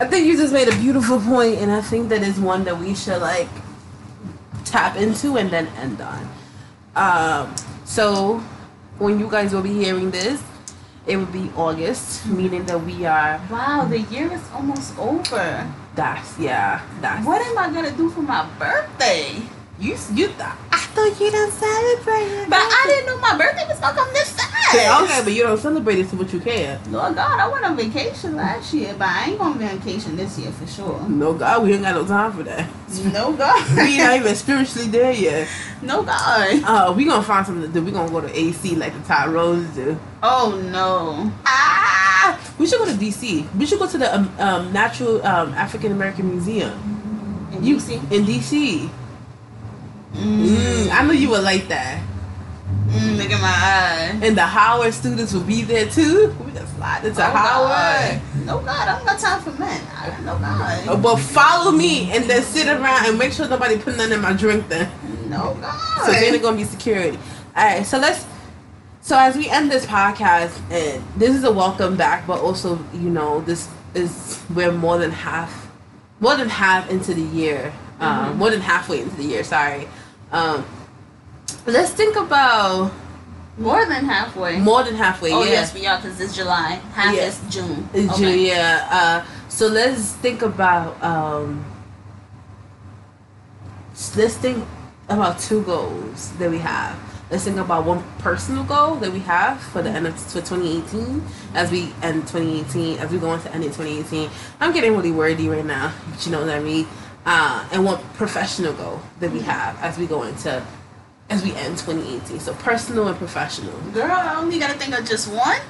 [0.00, 2.78] I think you just made a beautiful point, and I think that is one that
[2.78, 3.48] we should like
[4.64, 6.28] tap into and then end on.
[6.96, 7.54] Um,
[7.84, 8.38] so
[8.98, 10.42] when you guys will be hearing this,
[11.06, 13.40] it will be August, meaning that we are.
[13.50, 15.72] wow, the year is almost over.
[15.94, 16.82] That's yeah.
[17.00, 19.42] That's What am I gonna do for my birthday?
[19.78, 19.96] You.
[20.14, 22.46] You thought I thought you didn't celebrate.
[22.48, 25.02] But I didn't know my birthday was gonna come this fast.
[25.02, 26.80] okay, but you don't celebrate it, so what you care?
[26.88, 30.38] Lord God, I went on vacation last year, but I ain't going on vacation this
[30.38, 31.00] year for sure.
[31.08, 32.68] No God, we ain't got no time for that.
[33.12, 33.68] No God.
[33.76, 35.48] we not even spiritually there yet.
[35.82, 36.62] No God.
[36.64, 37.82] Uh, we gonna find something to do.
[37.84, 39.98] We gonna go to AC like the Tyrone do.
[40.22, 41.32] Oh no.
[41.44, 43.52] Ah, we should go to DC.
[43.56, 47.50] We should go to the um, um, Natural um, African American Museum.
[47.52, 48.12] In You DC?
[48.12, 48.90] in DC?
[50.14, 50.90] Mm.
[50.90, 52.02] I know you would like that.
[52.88, 54.18] Mm, look at my eye.
[54.26, 56.34] And the Howard students will be there too.
[56.44, 58.20] We just slide into Oh, Howard.
[58.22, 58.46] God.
[58.46, 59.80] No God, I don't got time for men.
[60.00, 61.02] I got no God.
[61.02, 64.32] But follow me and then sit around and make sure nobody put nothing in my
[64.32, 64.90] drink then.
[65.28, 66.06] No God.
[66.06, 67.18] So then it's gonna be security.
[67.56, 68.24] Alright, so let's
[69.00, 73.10] so as we end this podcast and this is a welcome back, but also, you
[73.10, 75.68] know, this is we're more than half
[76.20, 77.72] more than half into the year.
[78.00, 78.36] Um, Mhm.
[78.36, 79.88] more than halfway into the year, sorry.
[80.34, 80.64] Um
[81.66, 82.92] let's think about
[83.56, 84.58] More than halfway.
[84.58, 85.50] more than halfway, oh yeah.
[85.62, 86.80] yes, we are because it's July.
[86.92, 87.30] Half Yeah.
[87.30, 87.88] is June.
[87.94, 88.08] Okay.
[88.18, 88.88] June, yeah.
[88.90, 89.16] Uh,
[89.48, 91.64] so let's think about um,
[94.16, 94.64] let's think
[95.08, 96.98] about two goals that we have.
[97.30, 101.22] Let's think about one personal goal that we have for the end of for 2018
[101.54, 104.28] as we end 2018 as we go into end of 2018.
[104.60, 106.86] I'm getting really wordy right now, but you know what I mean.
[107.26, 110.62] Uh, and what professional goal that we have as we go into
[111.30, 112.38] as we end 2018.
[112.38, 115.60] So personal and professional, Girl, I only gotta think of just one.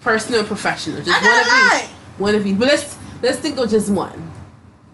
[0.00, 1.02] personal and professional.
[1.02, 1.80] Just one of lie.
[1.84, 1.90] each.
[2.18, 2.58] One of each.
[2.58, 4.30] But let's let's think of just one.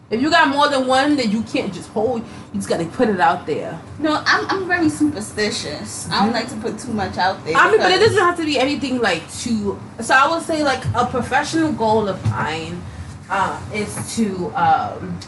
[0.08, 2.22] If you got more than one, then you can't just hold.
[2.22, 3.78] You just gotta put it out there.
[3.98, 6.08] No, I'm I'm very superstitious.
[6.10, 7.54] I don't like to put too much out there.
[7.56, 9.78] I mean, but it doesn't have to be anything like too.
[10.00, 12.82] So I would say like a professional goal of mine
[13.28, 15.20] uh, is to um,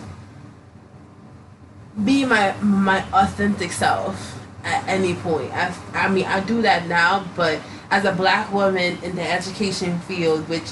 [2.05, 5.53] be my my authentic self at any point.
[5.53, 7.61] I, I mean, I do that now, but
[7.91, 10.71] as a black woman in the education field, which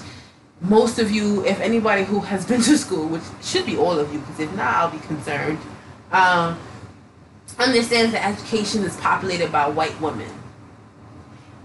[0.60, 4.12] most of you, if anybody who has been to school, which should be all of
[4.12, 5.58] you, because if not, I'll be concerned.
[6.12, 6.58] Um,
[7.58, 10.30] understands that education is populated by white women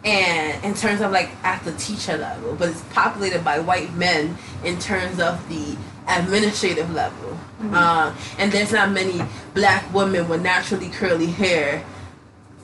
[0.06, 4.38] and in terms of like at the teacher level, but it's populated by white men
[4.64, 5.76] in terms of the
[6.07, 7.38] administrative level.
[7.72, 9.22] Uh, and there's not many
[9.53, 11.84] black women with naturally curly hair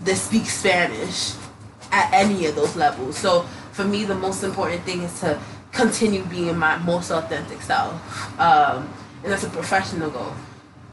[0.04, 1.34] that speak Spanish
[1.92, 3.18] at any of those levels.
[3.18, 3.42] So
[3.72, 5.40] for me, the most important thing is to
[5.72, 7.94] continue being my most authentic self,
[8.40, 8.88] um,
[9.24, 10.34] and that's a professional goal.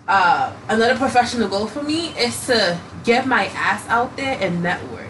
[0.06, 5.06] Uh, another professional goal for me is to get my ass out there and network.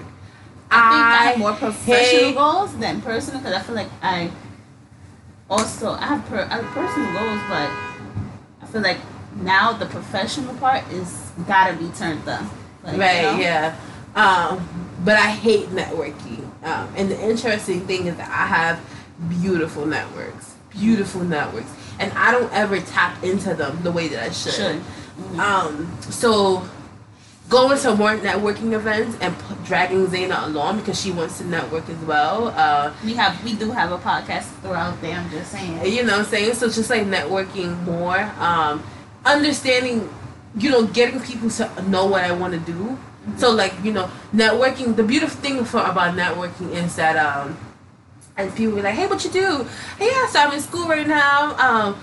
[0.71, 4.31] I think I have more professional hate- goals than personal because I feel like I
[5.51, 7.71] also I have per, I have personal goals, but
[8.63, 8.99] I feel like
[9.37, 12.45] now the professional part is gotta be turned up.
[12.83, 13.39] Like, you right, know?
[13.39, 13.77] yeah.
[14.15, 14.69] Um,
[15.05, 16.45] but I hate networking.
[16.65, 18.81] Um, and the interesting thing is that I have
[19.29, 24.31] beautiful networks, beautiful networks, and I don't ever tap into them the way that I
[24.31, 24.55] should.
[24.55, 24.83] Should.
[25.33, 25.39] Mhm.
[25.39, 26.69] Um, so
[27.49, 31.89] going to more networking events and p- dragging Zaina along because she wants to network
[31.89, 32.49] as well.
[32.49, 35.17] Uh, We have we do have a podcast throughout there.
[35.17, 35.85] I'm just saying.
[35.87, 36.55] you know what I'm saying?
[36.55, 38.83] So it's just like networking more, um,
[39.25, 40.09] understanding,
[40.59, 42.99] you know, getting people to know what I want to do.
[43.37, 47.57] So like, you know, networking, the beautiful thing for about networking is that um
[48.37, 49.67] and people be like, Hey, what you do?
[49.99, 51.57] Hey, yeah, so I'm in school right now.
[51.57, 51.97] Um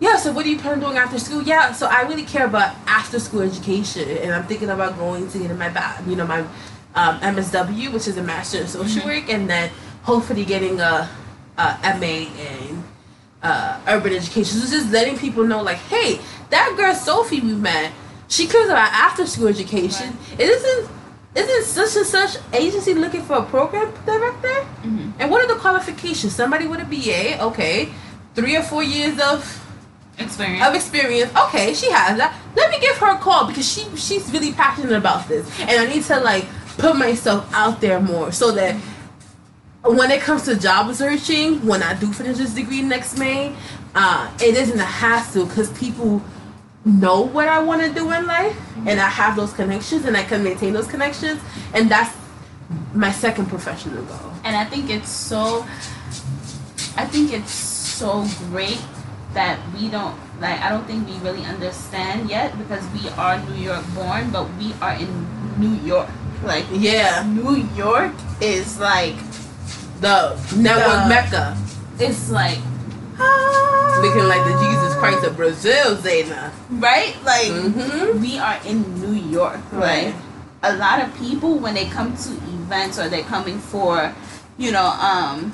[0.00, 1.42] yeah, so what do you plan on doing after school?
[1.42, 5.38] Yeah, so I really care about after school education and I'm thinking about going to
[5.38, 6.40] get my ba- you know, my
[6.94, 9.06] um, MSW, which is a Master in Social Mhm.
[9.06, 9.70] Work, and then
[10.02, 11.08] hopefully getting a,
[11.58, 12.84] a MA in
[13.42, 14.58] uh, urban education.
[14.58, 17.92] So just letting people know, like, hey, that girl Sophie we met,
[18.28, 20.16] she cares about after school education.
[20.38, 20.90] It isn't
[21.34, 24.66] isn't such and such agency looking for a program director?
[24.84, 25.12] Mhm.
[25.18, 26.32] And what are the qualifications?
[26.34, 27.92] Somebody with a BA, okay,
[28.36, 29.42] three or four years of
[30.18, 30.66] Experience.
[30.66, 31.30] of experience.
[31.36, 32.36] Okay, she has that.
[32.56, 35.86] Let me give her a call because she she's really passionate about this, and I
[35.92, 36.46] need to like
[36.78, 38.76] put myself out there more so that
[39.82, 43.54] when it comes to job searching, when I do finish this degree next May,
[43.94, 46.22] uh, it isn't a hassle because people
[46.84, 50.22] know what I want to do in life, and I have those connections, and I
[50.22, 51.40] can maintain those connections,
[51.74, 52.14] and that's
[52.94, 54.32] my second professional goal.
[54.44, 55.66] and I think it's so
[56.96, 58.80] I think it's so great
[59.34, 63.60] that we don't like I don't think we really understand yet because we are New
[63.62, 65.10] York born but we are in
[65.58, 66.08] New York
[66.42, 69.16] like Yeah, New York is like
[70.00, 71.56] the network The- mecca.
[71.98, 72.58] it's like
[74.02, 76.50] Looking like the Jesus Christ of Brazil, Zayna.
[76.70, 78.20] right like Mm-hmm.
[78.20, 80.06] we are in New York Right.
[80.10, 80.14] like
[80.64, 84.12] a lot of people when they come to events or they're coming for,
[84.58, 85.52] you know, um,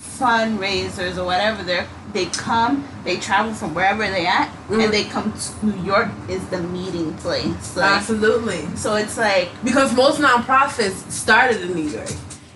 [0.00, 1.62] fundraisers or whatever.
[1.62, 4.84] They they come, they travel from wherever they at, Mhm.
[4.84, 7.76] and they come to New York is the meeting place.
[7.76, 8.68] Like, Absolutely.
[8.76, 12.10] so it's like Because most nonprofits started in New York,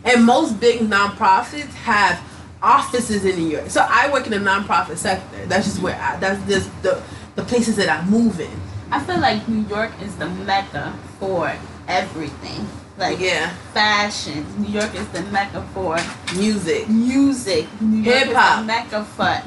[0.04, 2.20] and most big nonprofits have
[2.62, 3.68] offices in New York.
[3.68, 5.44] So I work in the nonprofit sector.
[5.46, 7.00] That's just where I, that's just the
[7.36, 8.60] the places that I move in.
[8.92, 11.52] I feel like New York is the mecca for
[11.88, 12.66] everything.
[12.96, 15.96] Like yeah, fashion, New York is the mecca for
[16.36, 16.88] music.
[16.88, 17.66] music.
[17.80, 18.64] Is Hip-hop.
[18.66, 19.42] mecca for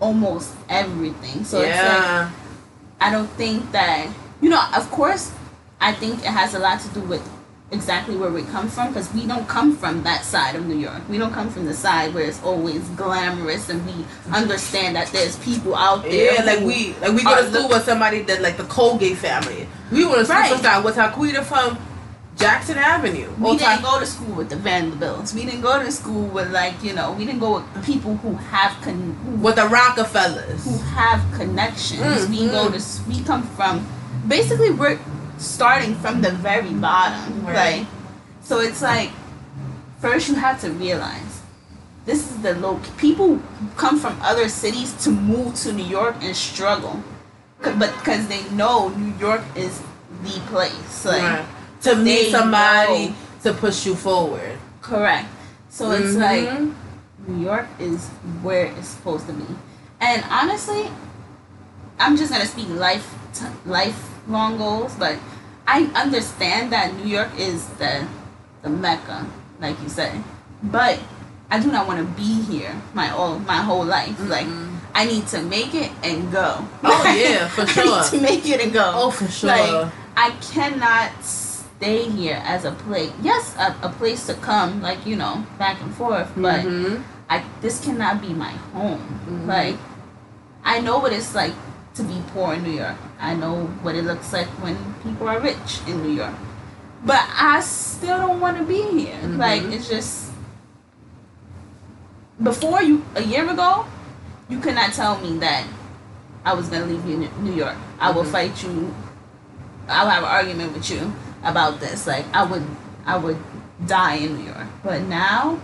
[0.00, 1.44] almost everything.
[1.44, 2.30] So it's like yeah,
[3.00, 4.08] I don't think that
[4.40, 4.62] you know.
[4.74, 5.30] Of course,
[5.80, 7.22] I think it has a lot to do with
[7.70, 11.02] exactly where we come from because we don't come from that side of New York.
[11.10, 15.36] We don't come from the side where it's always glamorous and we understand that there's
[15.40, 16.32] people out there.
[16.34, 16.44] yeah.
[16.44, 19.68] Like we like we go to school with somebody that like the Colgate family.
[19.92, 20.50] We went to school Right.
[20.50, 21.76] with some guy with Hakuita from
[22.36, 23.30] Jackson Avenue.
[23.38, 25.32] We Old didn't time- go to school with the Vanderbilts.
[25.34, 27.12] We didn't go to school with like you know.
[27.12, 30.64] We didn't go with people who have con- who with the Rockefellers.
[30.64, 32.26] who have connections.
[32.26, 32.76] Mm, we go mm.
[33.04, 33.86] to we come from
[34.28, 34.98] basically we're
[35.38, 37.46] starting from the very bottom.
[37.46, 37.54] Right.
[37.80, 37.86] Like
[38.42, 39.10] so it's like
[40.00, 41.40] first you have to realize
[42.04, 43.40] this is the low people
[43.76, 47.02] come from other cities to move to New York and struggle.
[47.62, 49.80] But because they know New York is
[50.22, 51.04] the place.
[51.04, 51.46] Like Right.
[51.82, 54.58] To meet somebody to push you forward.
[54.80, 55.28] correct.
[55.68, 56.64] So it's mm-hmm.
[56.66, 56.74] like.
[57.26, 58.06] New York is
[58.42, 59.46] where it's supposed to be.
[60.00, 60.88] And honestly,
[61.98, 65.18] I'm just gonna speak life t- lifelong goals, but
[65.66, 68.06] I understand that New York is the
[68.62, 69.26] the mecca,
[69.60, 70.22] like you said.
[70.62, 70.98] But
[71.50, 74.18] I do not want to be here my all my whole life.
[74.28, 74.46] Like
[74.94, 76.64] I need to make it and go.
[76.84, 77.84] Oh, yeah, for I sure.
[77.84, 78.92] need to make it and go.
[78.94, 79.48] Oh, for sure.
[79.50, 81.12] Like I cannot
[81.78, 83.12] stay here as a place.
[83.22, 86.30] Yes, a, a place to come, like you know, back and forth.
[86.36, 87.02] But Mhm.
[87.28, 89.02] I this cannot be my home.
[89.28, 89.46] Mhm.
[89.46, 89.76] Like
[90.64, 91.52] I know what it's like
[91.94, 92.96] to be poor in New York.
[93.20, 96.34] I know what it looks like when people are rich in New York.
[97.04, 99.16] But I still don't want to be here.
[99.22, 99.38] Mhm.
[99.38, 100.32] Like it's just
[102.42, 103.86] before you a year ago,
[104.48, 105.64] you could not tell me that
[106.44, 107.76] I was gonna leave you New York.
[108.00, 108.32] I will Mhm.
[108.32, 108.94] fight you.
[109.88, 111.12] I'll have an argument with you
[111.50, 112.06] about this.
[112.06, 112.64] Like I would,
[113.06, 113.38] I would
[113.86, 114.66] die in New York.
[114.82, 115.58] But now,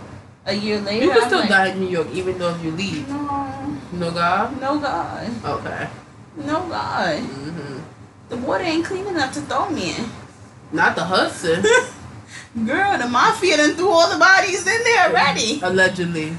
[0.45, 2.63] a year later, You can I'm still like, die in New York even though if
[2.63, 3.07] you leave.
[3.09, 4.59] No, No God.
[4.61, 5.87] no God, Okay.
[6.37, 7.19] no God.
[7.19, 7.79] hmm
[8.29, 10.09] The water ain't clean enough to throw me in.
[10.71, 11.61] Not the Hudson.
[12.65, 15.59] Girl, the mafia done threw all the bodies in there already.
[15.61, 16.37] Allegedly.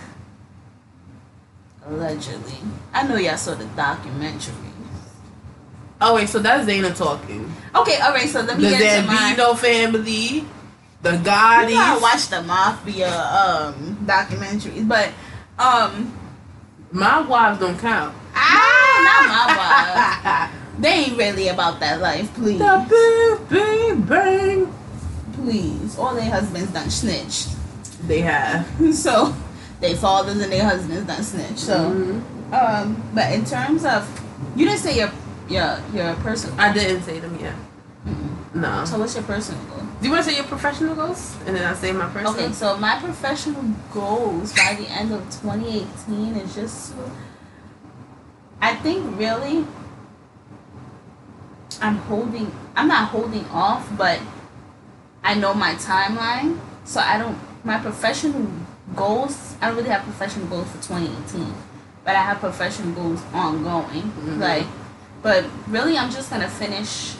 [1.87, 2.59] Allegedly.
[2.93, 4.55] I know y'all saw the documentary.
[6.07, 7.51] Oh wait, so that's Zayna talking.
[7.75, 8.29] Okay, all right.
[8.29, 9.35] So let me The get into my.
[9.35, 10.45] Zambino family,
[11.03, 15.09] the You know, I watched the mafia um documentaries, but
[15.59, 16.13] um,
[16.93, 18.15] my wives don't count.
[18.35, 20.51] ah, not my wife.
[20.79, 22.59] They ain't really about that life, please.
[22.59, 24.75] the bing bang bang.
[25.35, 27.49] Please, all their husbands done snitched.
[28.07, 28.67] They have.
[28.95, 29.35] So,
[29.81, 31.59] their fathers and their husbands done snitched.
[31.59, 32.23] So, Mhm.
[32.53, 34.05] um, but in terms of,
[34.57, 35.11] you didn't say your
[35.49, 36.59] your your personal.
[36.61, 37.55] I didn't say them yet.
[38.07, 38.55] Mm-mm.
[38.55, 38.85] No.
[38.85, 39.83] So what's your personal goal?
[40.01, 42.35] Do you want to say your professional goals, and then I say my personal?
[42.35, 43.63] Okay, so my professional
[43.93, 47.11] goals by the end of 2018 is just to,
[48.61, 49.65] I think really
[51.81, 54.21] I'm holding I'm not holding off, but
[55.23, 56.59] I know my timeline.
[56.85, 58.47] So I don't my professional
[58.95, 61.55] goals I don't really have professional goals for 2018.
[62.05, 64.03] But I have professional goals ongoing.
[64.13, 64.39] Mhm.
[64.39, 64.67] Like
[65.25, 67.15] but really I'm just gonna finish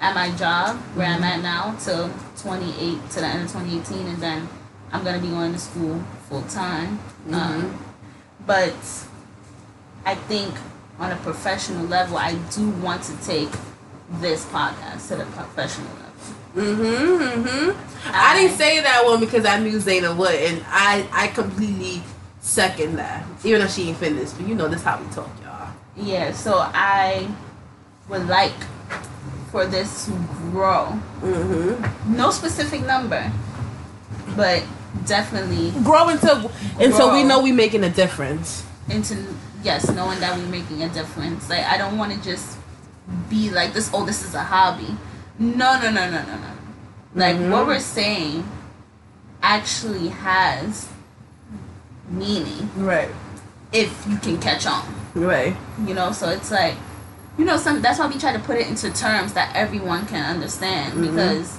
[0.00, 2.08] at my job where I'm at now till
[2.42, 4.48] 28 to the end of 2018 and then
[4.92, 6.98] I'm gonna be going to school full time.
[7.26, 7.34] Mhm.
[7.34, 7.78] Um,
[8.46, 8.74] but
[10.06, 10.54] I think
[11.00, 13.50] on a professional level, I do want to take
[14.20, 16.08] this podcast to the professional level.
[16.56, 17.22] Mm-hmm.
[17.46, 17.70] Mm-hmm.
[18.14, 22.02] I, I- didn't say that one because I knew Zayna would, and I I completely
[22.40, 23.24] second that.
[23.44, 25.47] Even though she ain't finished, but you know this how we talk, y'all.
[25.98, 27.28] Yeah, so I
[28.08, 28.54] would like
[29.50, 30.12] for this to
[30.52, 30.98] grow.
[31.20, 32.16] Mm-hmm.
[32.16, 33.30] No specific number,
[34.36, 34.62] but
[35.06, 38.64] definitely Grow until until we know we're making a difference.
[38.88, 39.16] into
[39.62, 41.48] yes, knowing that we're making a difference.
[41.50, 42.56] Like I don't want to just
[43.28, 43.90] be like this.
[43.92, 44.96] Oh, this is a hobby.
[45.38, 46.52] No, no, no, no, no, no.
[47.14, 47.50] Like Mhm.
[47.50, 48.46] what we're saying
[49.42, 50.88] actually has
[52.10, 53.10] meaning Right.
[53.72, 54.84] If you can catch on.
[55.14, 55.56] Right.
[55.86, 56.74] You know, so it's like,
[57.36, 60.24] you know, some that's why we try to put it into terms that everyone can
[60.24, 61.10] understand Mhm.
[61.10, 61.56] because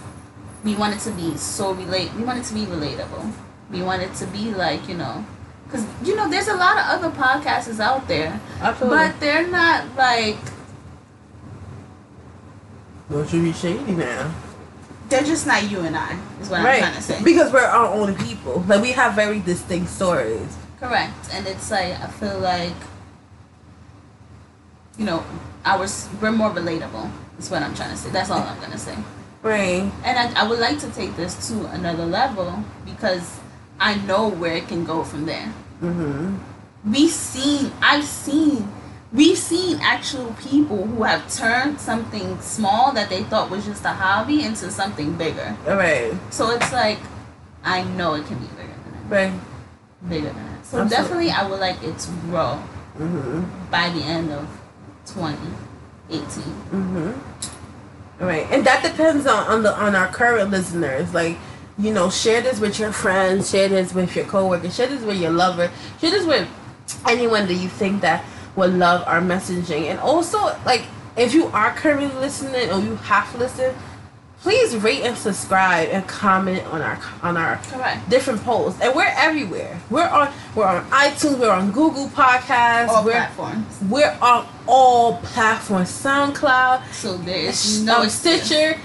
[0.63, 2.13] we want it to be so relate.
[2.15, 3.31] We want it to be relatable.
[3.71, 5.23] We want it to be like you know,
[5.65, 8.97] because you know, there's a lot of other podcasts out there, Absolutely.
[8.97, 10.37] but they're not like
[13.09, 14.31] Don't you be shady now.
[15.09, 16.17] they're just not you and I.
[16.41, 17.23] Is what I'm trying to say.
[17.23, 18.63] Because we're our own people.
[18.67, 20.55] Like we have very distinct stories.
[20.79, 22.73] Correct, and it's like I feel like
[24.97, 25.23] you know,
[25.65, 27.09] ours we're more relatable.
[27.37, 28.09] Is what I'm trying to say.
[28.09, 28.95] That's all I'm gonna say.
[29.41, 29.89] Right.
[30.03, 33.39] And I, I would like to take this to another level because
[33.79, 35.53] I know where it can go from there.
[35.81, 36.35] Mm-hmm.
[36.91, 38.67] We've seen, I've seen,
[39.13, 43.89] we've seen actual people who have turned something small that they thought was just a
[43.89, 45.55] hobby into something bigger.
[45.67, 46.13] All right.
[46.31, 46.99] So it's like,
[47.63, 49.31] I know it can be bigger than that.
[49.31, 49.39] Right.
[50.09, 50.48] Bigger than that.
[50.69, 50.89] So Absolutely.
[50.89, 52.61] definitely, I would like it to grow
[52.99, 53.71] Mm-hmm.
[53.71, 54.45] by the end of
[55.05, 56.43] 2018.
[56.43, 58.23] Mm-hmm.
[58.25, 61.13] Right, and that depends on on the on our current listeners.
[61.13, 61.37] Like,
[61.77, 65.17] you know, share this with your friends, share this with your coworkers, share this with
[65.17, 65.71] your lover,
[66.01, 66.45] share this with
[67.07, 68.25] anyone that you think that
[68.57, 69.83] would love our messaging.
[69.83, 70.83] And also, like,
[71.15, 73.73] if you are currently listening or you have listened,
[74.41, 78.09] please rate and subscribe and comment on our on our Correct.
[78.09, 78.79] different posts.
[78.81, 79.79] And we're everywhere.
[79.89, 81.39] We're on we're on iTunes.
[81.39, 82.89] We're on Google Podcasts.
[82.89, 83.79] All we're platforms.
[83.89, 85.89] we're on all platforms.
[85.89, 86.91] SoundCloud.
[86.93, 88.09] So there is no um.
[88.09, 88.79] Stitcher,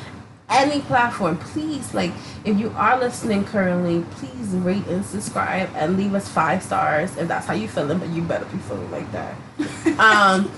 [0.49, 1.39] any platform.
[1.39, 2.13] Please, like,
[2.45, 7.29] if you are listening currently, please rate and subscribe and leave us five stars if
[7.29, 7.99] that's how you feeling.
[7.99, 9.35] But you better be feeling like that,
[9.99, 10.51] um,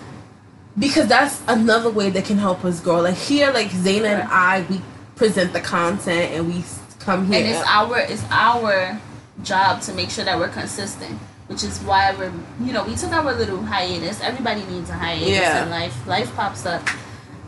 [0.79, 3.01] because that's another way that can help us grow.
[3.01, 4.81] Like here, like Zaina and I, we
[5.15, 6.63] present the content and we
[6.99, 7.39] come here.
[7.39, 9.01] and it's our it's our
[9.43, 11.17] job to make sure that we're consistent
[11.47, 15.29] which is why we're you know we took our little hiatus everybody needs a hiatus
[15.29, 15.63] Yeah.
[15.63, 16.83] in life life pops up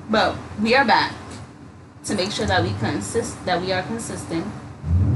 [0.09, 1.13] but we are back
[2.05, 4.47] to make sure that we consist that we are consistent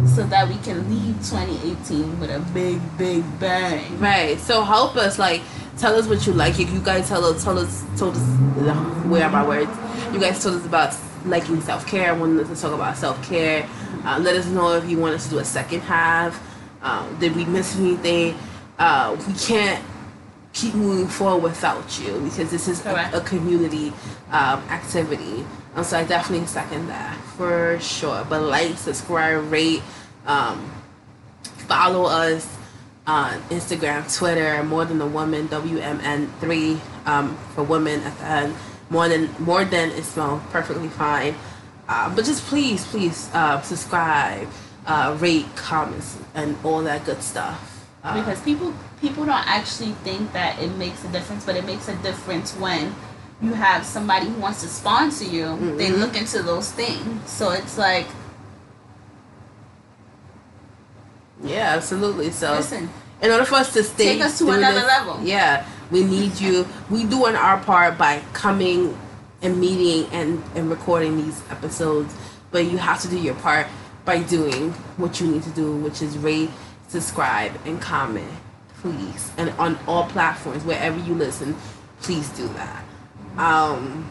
[0.06, 4.38] so that we can leave 2018 with a big big bang Right.
[4.38, 5.42] So help us, like,
[5.78, 6.58] tell us what you like.
[6.58, 8.22] You, you guys tell us, tell us, told us.
[9.06, 9.70] Where are my words?
[10.12, 10.94] You guys told us about
[11.24, 12.14] liking self care.
[12.14, 13.68] Wanted us to talk about self care.
[14.04, 16.40] Uh, let us know if you want us to do a second half.
[16.82, 18.36] Um, did we miss anything?
[18.78, 19.82] Uh, we can't
[20.52, 23.92] keep moving forward without you because this is a, a community
[24.30, 25.46] um, activity.
[25.74, 28.26] Um, so I definitely second that for sure.
[28.28, 29.82] But like, subscribe, rate.
[30.26, 30.70] Um,
[31.66, 32.56] follow us
[33.06, 38.56] on Instagram, Twitter, more than a woman, WMN three um, for women at the end.
[38.90, 41.34] More than more than is spelled perfectly fine.
[41.88, 44.48] Uh, but just please, please uh, subscribe,
[44.86, 47.72] uh, rate, comments, and all that good stuff.
[48.04, 51.88] Uh, because people people don't actually think that it makes a difference but it makes
[51.88, 52.92] a difference when
[53.42, 55.46] you have somebody who wants to sponsor you
[55.76, 55.98] they Mhm.
[55.98, 58.06] look into those things so it's like
[61.44, 62.30] yeah, absolutely.
[62.30, 62.88] So listen
[63.20, 65.20] in order for us to stay Take us to another this, level.
[65.22, 68.96] yeah we need you we doing our part by coming
[69.42, 72.14] and meeting and and recording these episodes
[72.52, 73.66] but you have to do your part
[74.04, 76.50] by doing what you need to do which is rate
[76.88, 78.30] subscribe and comment
[78.80, 81.56] please and on all platforms wherever you listen
[82.02, 82.81] please do that
[83.38, 84.10] um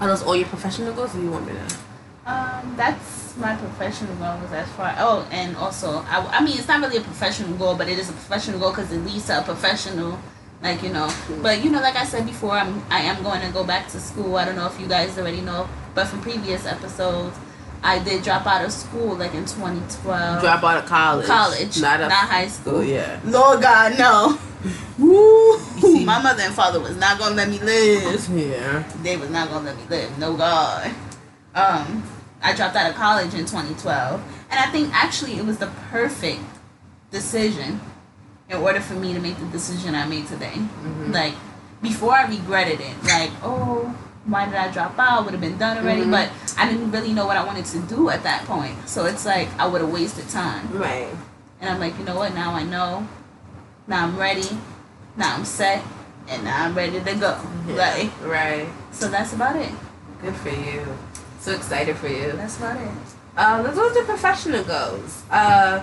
[0.00, 2.30] are those all your professional goals or you want me to?
[2.30, 6.80] Um that's my professional goals as far oh and also I, I mean it's not
[6.80, 9.42] really a professional goal but it is a professional goal because it leads to a
[9.42, 10.18] professional
[10.62, 11.10] like you know.
[11.42, 14.00] But you know like i said before i'm i am going to go back to
[14.00, 14.36] school.
[14.36, 17.36] I don't know if you guys already know but from previous episodes
[17.82, 22.00] i did drop out of school like in 2012 drop out of college college not
[22.00, 24.38] not, high school oh yeah lord god no
[24.98, 25.56] Woo!
[26.04, 29.64] my mother and father was not gonna let me live yeah they was not gonna
[29.64, 30.18] let me live.
[30.18, 30.90] No God.
[31.54, 32.02] Um,
[32.42, 34.20] I dropped out of college in 2012,
[34.50, 36.42] and I think actually it was the perfect
[37.10, 37.80] decision
[38.50, 40.52] in order for me to make the decision I made today.
[40.54, 41.12] Mhm.
[41.14, 41.34] Like
[41.82, 43.02] before, I regretted it.
[43.04, 43.94] Like, oh,
[44.26, 45.24] why did I drop out?
[45.24, 46.10] Would have been done already, Mhm.
[46.10, 46.28] but
[46.58, 48.76] I didn't really know what I wanted to do at that point.
[48.88, 50.68] So it's like I would have wasted time.
[50.72, 51.08] right
[51.60, 52.34] And I'm like, you know what?
[52.34, 53.06] Now I know.
[53.86, 54.58] Now I'm ready.
[55.16, 55.82] Now I'm set.
[56.28, 57.36] And now I'm ready to go.
[57.66, 57.74] Yeah.
[57.76, 59.70] Like, right so that's about it.
[60.22, 60.86] Good for you.
[61.40, 62.32] So excited for you.
[62.32, 62.88] That's about it.
[63.36, 65.22] Uh, let's go to professional goals.
[65.30, 65.80] Uh,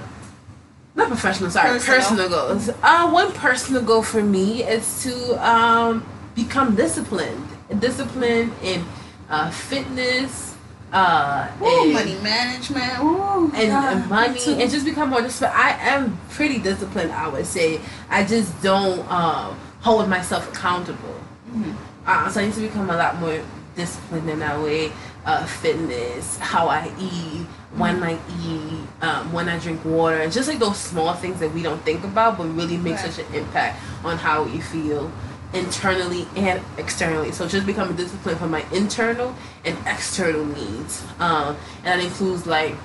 [0.95, 1.97] not professional, sorry, Personal.
[1.99, 2.69] personal, goals.
[2.83, 5.13] Uh, one personal goal for me is to
[5.47, 6.03] um,
[6.35, 7.47] become disciplined.
[7.79, 8.85] Disciplined in
[9.29, 10.55] uh, fitness,
[10.93, 12.99] uh, Ooh, and, money management.
[13.03, 15.53] Ooh, and, and money, and just become more disciplined.
[15.53, 17.81] I am pretty disciplined, I would say.
[18.09, 21.19] I just don't um, hold myself accountable.
[21.51, 21.75] Mhm.
[22.05, 23.37] Uh, so I need to become a lot more
[23.75, 24.91] disciplined in that way.
[25.25, 27.45] uh, fitness, how I eat,
[27.75, 31.53] when I eat, um, when I drink water, and just like those small things that
[31.53, 33.11] we don't think about, but really make Right.
[33.13, 35.11] such an impact on how we feel
[35.53, 37.31] internally and externally.
[37.31, 42.45] So just become a discipline for my internal and external needs, um, and that includes
[42.45, 42.75] like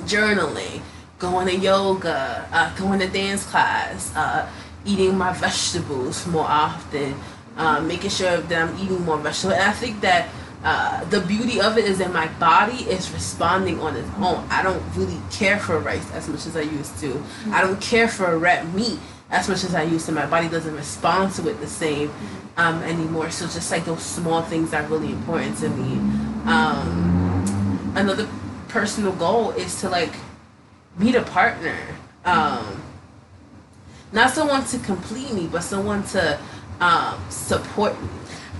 [0.00, 0.82] journaling,
[1.18, 4.48] going to yoga, uh, going to dance class, uh,
[4.84, 7.14] eating my vegetables more often,
[7.56, 9.54] uh, making sure that I'm eating more vegetables.
[9.54, 10.28] And I think that
[10.64, 14.44] uh, the beauty of it is that my body is responding on its own.
[14.50, 17.22] I don't really care for rice as much as I used to.
[17.50, 18.98] I don't care for red meat
[19.30, 20.12] as much as I used to.
[20.12, 22.10] My body doesn't respond to it the same
[22.56, 23.30] um, anymore.
[23.30, 25.98] So just like those small things are really important to me.
[26.46, 28.28] Um, another
[28.68, 30.12] personal goal is to like
[30.98, 31.76] meet a partner.
[32.24, 32.82] Um,
[34.12, 36.38] not someone to complete me, but someone to
[36.80, 38.08] um, support me.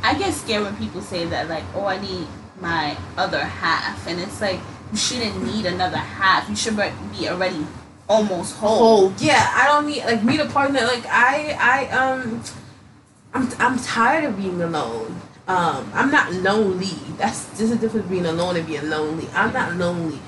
[0.02, 2.26] I get scared when people say that, like, oh, I need
[2.60, 4.06] my other half.
[4.06, 4.60] And it's like,
[4.92, 6.48] you shouldn't need another half.
[6.48, 7.66] You should be already
[8.08, 9.08] almost whole.
[9.08, 10.80] Oh yeah, I don't need like meet a partner.
[10.80, 12.42] Like I, I um,
[13.34, 15.20] I'm I'm tired of being alone.
[15.48, 16.96] Um, I'm not lonely.
[17.18, 19.28] That's there's a difference between alone and being lonely.
[19.34, 20.18] I'm not lonely.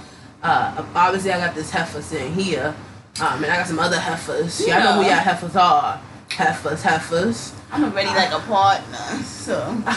[0.43, 2.75] Uh, obviously I got this heifer sitting here,
[3.21, 4.65] um, and I got some other heifers.
[4.67, 6.01] Y'all know who y'all heifers are.
[6.31, 7.53] Heifers, heifers.
[7.73, 9.23] I'm already like a partner.
[9.25, 9.83] So.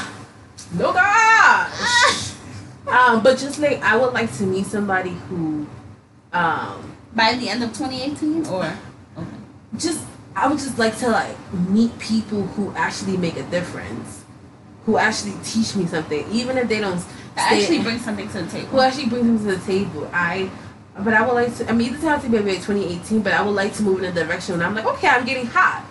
[0.73, 2.33] No gosh.
[2.87, 5.67] um, but just like I would like to meet somebody who,
[6.31, 8.45] um, By the end of 2018?
[8.47, 8.63] Or.
[9.17, 9.27] Okay.
[9.77, 10.05] just
[10.35, 14.23] I would just like to like meet people who actually make a difference,
[14.85, 17.03] who actually teach me something, even if they don't
[17.35, 18.67] That stay- actually brings something to the table.
[18.69, 20.09] who actually brings them to the table.
[20.13, 20.49] I,
[20.99, 21.69] but I would like to.
[21.69, 23.99] I mean, it doesn't have to be maybe 2018, but I would like to move
[23.99, 25.83] in a direction when I'm like, okay, I'm getting hot.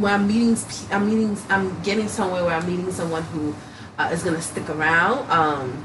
[0.00, 0.54] Where I'm meeting,
[0.90, 3.54] I'm meeting, I'm getting somewhere where I'm meeting someone who
[3.98, 5.30] uh, is gonna stick around.
[5.30, 5.82] Um,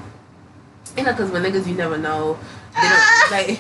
[0.97, 2.37] you know, because when niggas, you never know.
[2.75, 3.59] They don't like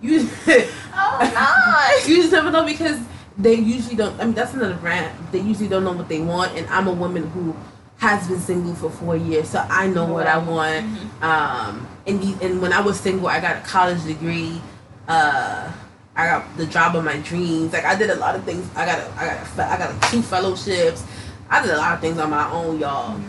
[0.00, 0.28] you.
[1.00, 2.98] Oh, you just never know because
[3.36, 4.18] they usually don't.
[4.20, 5.16] I mean, that's another brand.
[5.30, 7.54] They usually don't know what they want, and I'm a woman who
[7.98, 10.86] has been single for four years, so I know what I want.
[11.22, 14.60] Um, and the, and when I was single, I got a college degree.
[15.06, 15.72] Uh,
[16.16, 17.72] I got the job of my dreams.
[17.72, 18.68] Like I did a lot of things.
[18.74, 21.04] I got a, I got a, I got a two fellowships.
[21.48, 23.20] I did a lot of things on my own, y'all,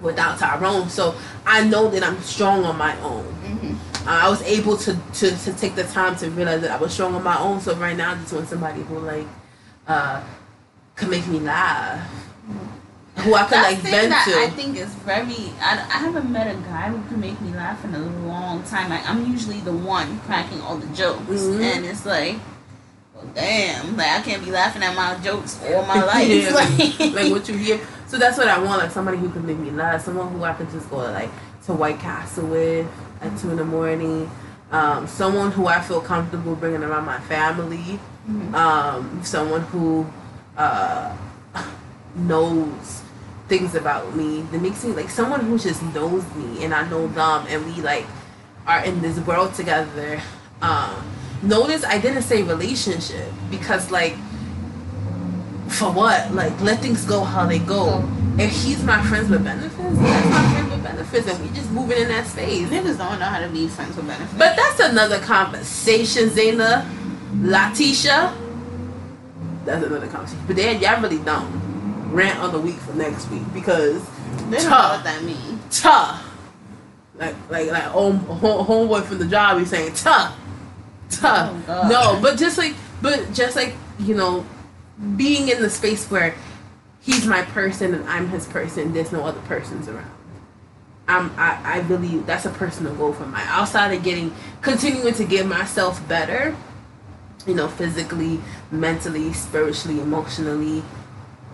[0.00, 0.88] without Tyrone.
[0.88, 3.24] So I know that I'm strong on my own.
[3.24, 3.74] Mm-hmm.
[4.06, 7.14] I was able to, to to take the time to realize that I was strong
[7.14, 7.60] on my own.
[7.60, 9.26] So right now, I just want somebody who like
[9.88, 10.22] uh
[10.96, 12.00] can make me laugh,
[13.18, 14.38] who I can like vent that to.
[14.40, 15.52] I think is very.
[15.60, 18.90] I, I haven't met a guy who can make me laugh in a long time.
[18.90, 21.60] Like, I'm usually the one cracking all the jokes, Mhm.
[21.62, 22.36] and it's like,
[23.14, 26.28] well, damn, like I can't be laughing at my jokes all my life.
[26.28, 27.80] Yeah, like, like what you hear.
[28.06, 30.52] So that's what I want, like somebody who can make me laugh, someone who I
[30.54, 31.30] can just go like
[31.66, 32.86] to White Castle with
[33.20, 34.30] at two in the morning,
[34.72, 37.98] um, someone who I feel comfortable bringing around my family,
[38.28, 38.54] Mhm.
[38.54, 40.06] um, someone who
[40.58, 41.12] uh,
[42.14, 43.02] knows
[43.48, 47.06] things about me that makes me like someone who just knows me and I know
[47.06, 48.06] them and we like
[48.66, 50.20] are in this world together.
[50.60, 50.96] Um,
[51.42, 54.16] notice I didn't say relationship because like
[55.68, 56.32] for what?
[56.32, 58.02] Like let things go how they go.
[58.02, 58.36] Oh.
[58.38, 61.98] If he's my friends with benefits, that's my friend with benefits and we just moving
[61.98, 62.68] in that space.
[62.68, 64.38] niggas don't know how to be friends with benefits.
[64.38, 66.86] But that's another conversation, Zayna.
[67.36, 68.34] Latisha.
[69.64, 70.44] That's another conversation.
[70.46, 72.12] But then y'all really don't.
[72.12, 74.02] Rant on the week for next week because
[74.48, 75.80] they don't know what that means.
[75.82, 76.22] tough.
[77.16, 80.38] Like like like home, home homeboy from the job he's saying tough.
[81.10, 81.64] Tough.
[81.68, 84.44] Oh, no, but just like but just like, you know,
[85.16, 86.34] being in the space where
[87.00, 90.10] he's my person and I'm his person, there's no other persons around.
[91.08, 95.24] I'm I, I believe that's a personal goal for my Outside of getting continuing to
[95.24, 96.56] get myself better,
[97.46, 98.40] you know, physically,
[98.70, 100.82] mentally, spiritually, emotionally.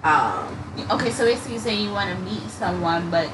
[0.03, 0.57] Um
[0.91, 3.29] Okay, so basically, you're saying you want to meet someone, but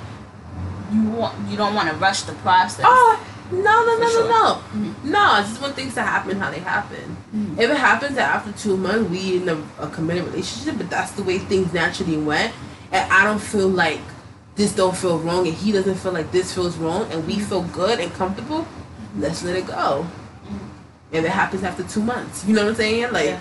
[0.93, 2.85] you want you don't want to rush the process.
[2.89, 4.29] Oh no no no sure.
[4.29, 5.05] no no Mhm.
[5.05, 5.19] no!
[5.21, 7.17] I just want things to happen how they happen.
[7.35, 7.59] Mhm.
[7.59, 11.13] If it happens that after two months we in a, a committed relationship, but that's
[11.13, 12.53] the way things naturally went,
[12.93, 14.01] and I don't feel like
[14.57, 17.63] this don't feel wrong, and he doesn't feel like this feels wrong, and we feel
[17.63, 18.67] good and comfortable,
[19.17, 20.07] let's let it go.
[21.11, 23.13] If it happens after two months, you know what I'm saying?
[23.13, 23.39] Like Yeah.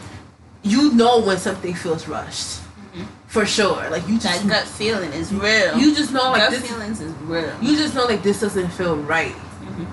[0.64, 2.60] you know when something feels rushed,
[2.96, 3.06] Mhm.
[3.28, 3.90] for sure.
[3.92, 5.78] Like you just That gut feeling is real.
[5.78, 6.62] you just know like gut this.
[6.70, 7.52] feelings is real.
[7.62, 9.36] You just know like this doesn't feel right.
[9.66, 9.86] Mhm.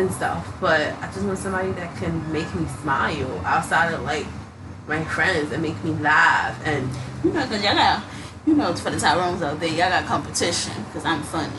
[0.00, 0.46] And stuff.
[0.60, 4.26] But I just want somebody that can make me smile outside of like
[4.88, 6.90] my friends and make me laugh and
[7.22, 8.02] You know, cause y'all got,
[8.46, 10.72] you know, for the Tyrones out there, y'all got competition.
[10.92, 11.52] Cause I'm funny.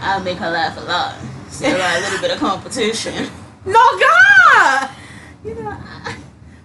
[0.00, 1.16] I make her laugh a lot.
[1.52, 3.28] So got a little bit of competition.
[3.64, 4.90] No God.
[5.44, 6.16] You know, I,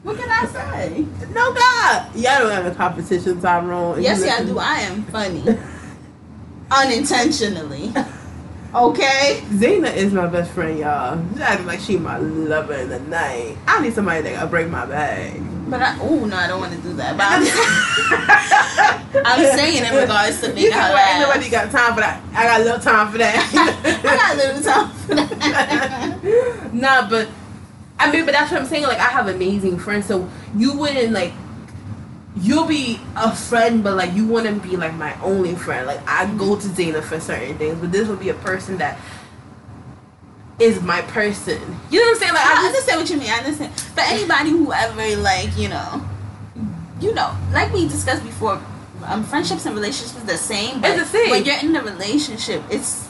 [0.02, 1.06] what can I say?
[1.32, 2.16] No God.
[2.16, 4.02] Y'all don't have a competition, Tyrone.
[4.02, 4.58] Yes, yeah, I do.
[4.58, 5.44] I am funny.
[6.72, 7.94] Unintentionally.
[8.78, 9.44] Okay?
[9.54, 11.20] Zena is my best friend, y'all.
[11.36, 13.58] She acting like she my lover in the night.
[13.66, 15.42] I need somebody that can break my bag.
[15.68, 17.18] But I, oh no, I don't want to do that.
[17.18, 17.42] But I'm,
[19.26, 21.10] I'm saying in regards to You making know her what?
[21.10, 22.22] Ain't nobody got time for that.
[22.34, 23.52] I got a little time for that.
[24.06, 26.74] I got a little time for that.
[26.74, 27.28] nah, but
[28.00, 28.84] I mean, but that's what I'm saying.
[28.84, 31.34] Like, I have amazing friends, so you wouldn't like.
[32.40, 35.88] You'll be a friend, but like you wouldn't be like my only friend.
[35.88, 39.00] Like I go to Dana for certain things, but this would be a person that
[40.60, 41.60] is my person.
[41.90, 42.34] You know what I'm saying?
[42.34, 43.30] Like I I just understand what you mean.
[43.30, 43.80] I understand.
[43.80, 46.06] For anybody who ever like, you know,
[47.00, 48.62] you know, like we discussed before,
[49.06, 50.82] um, friendships and relationships is the same.
[50.82, 51.30] But It's the same.
[51.30, 53.08] When you're in a relationship, it's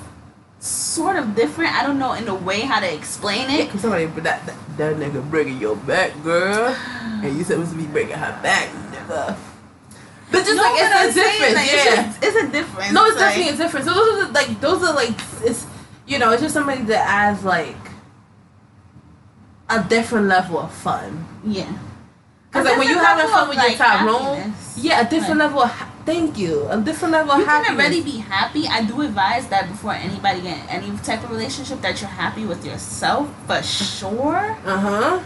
[0.60, 1.74] sort of different.
[1.74, 3.70] I don't know in a way how to explain it.
[3.70, 6.76] Cause somebody but that, that that nigga breaking your back, girl,
[7.24, 8.70] and you supposed to be breaking her back,
[9.08, 12.08] But just No, like but I'm it's a difference, like, yeah.
[12.08, 12.92] It's, a, it's a difference.
[12.94, 13.86] No, it's like, definitely a difference.
[13.86, 15.66] So those are the, like those are like it's
[16.06, 17.76] you know it's just somebody that adds like
[19.70, 21.26] a different level of fun.
[21.46, 21.72] Yeah.
[22.50, 24.80] Because like when you having fun with like, your Tyrone, happiness.
[24.82, 25.62] yeah, a different level.
[25.62, 28.68] Of ha- thank you, a different level of You can already be happy.
[28.68, 32.66] I do advise that before anybody get any type of relationship that you're happy with
[32.66, 34.58] yourself for sure.
[34.66, 35.24] Uh huh.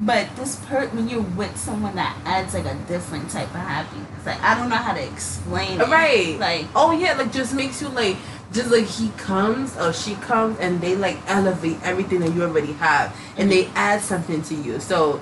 [0.00, 4.26] But this per when you're with someone that adds like a different type of happiness.
[4.26, 5.88] Like I don't know how to explain it.
[5.88, 6.38] Right.
[6.38, 8.16] Like Oh yeah, like just makes you like
[8.52, 12.72] just like he comes or she comes and they like elevate everything that you already
[12.74, 14.80] have and they add something to you.
[14.80, 15.20] So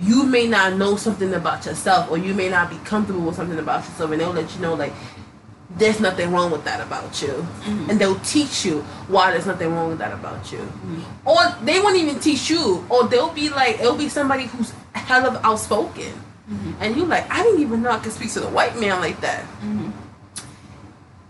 [0.00, 3.58] you may not know something about yourself or you may not be comfortable with something
[3.58, 4.92] about yourself and they'll let you know like
[5.76, 7.46] there's nothing wrong with that about you.
[7.64, 7.88] Mhm.
[7.90, 10.58] And they'll teach you why there's nothing wrong with that about you.
[10.58, 11.02] Mhm.
[11.24, 12.84] Or they won't even teach you.
[12.88, 16.12] Or they'll be like it'll be somebody who's hell of outspoken.
[16.50, 16.74] Mhm.
[16.80, 19.20] And you're like, I didn't even know I could speak to the white man like
[19.20, 19.92] that Mhm.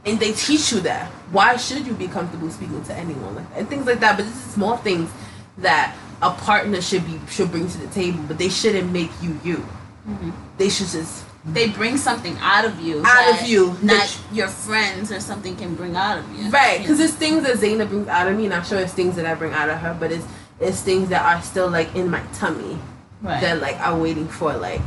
[0.07, 1.11] and they teach you that.
[1.31, 3.59] Why should you be comfortable speaking to anyone like that?
[3.61, 4.17] And things like that.
[4.17, 5.11] But this is small things
[5.59, 9.39] that a partner should be should bring to the table, but they shouldn't make you
[9.45, 9.67] you.
[10.09, 10.33] Mhm.
[10.57, 13.03] They should just they bring something out of you.
[13.05, 16.51] Out of you, Not your friends or something can bring out of you.
[16.51, 19.17] right because it's things that Zaina brings out of me, and I'm sure it's things
[19.17, 19.97] that I bring out of her.
[19.99, 20.27] But it's
[20.61, 22.79] it's things that are still like in my tummy
[23.23, 23.41] right.
[23.41, 24.83] that like I'm waiting for like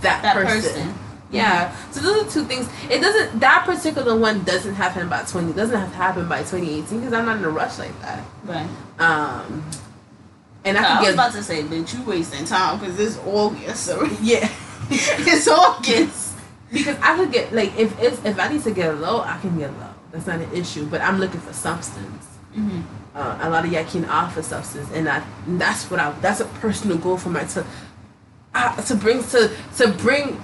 [0.00, 0.62] that, that person.
[0.62, 0.94] person.
[1.30, 1.76] Yeah.
[1.90, 2.68] So those are two things.
[2.90, 3.40] It doesn't.
[3.40, 5.52] That particular one doesn't happen by twenty.
[5.52, 8.24] Doesn't have to happen by twenty eighteen because I'm not in a rush like that.
[8.44, 8.68] Right.
[8.98, 9.62] Um,
[10.64, 13.18] and I I, can was get about to say, bitch, you wasting time because it's
[13.26, 13.84] August.
[13.84, 14.50] So yeah,
[15.26, 16.36] it's August.
[16.72, 19.58] because I could get like if it's, if I need to get low, I can
[19.58, 19.94] get low.
[20.12, 20.86] That's not an issue.
[20.86, 22.26] But I'm looking for substance.
[22.54, 22.80] Mm-hmm.
[23.14, 26.40] Uh, a lot of y'all can offer substance, and I and that's what I that's
[26.40, 27.64] a personal goal for my to
[28.54, 30.40] uh, to bring to to bring,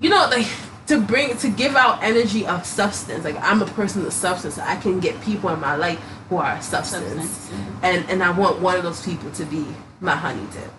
[0.00, 0.46] you know, like
[0.86, 3.24] to bring to give out energy of substance.
[3.24, 4.58] Like I'm a person of substance.
[4.58, 5.98] I can get people in my life
[6.28, 7.80] who are substance, Substance.
[7.82, 9.66] and and I want one of those people to be
[10.00, 10.70] my honey dip.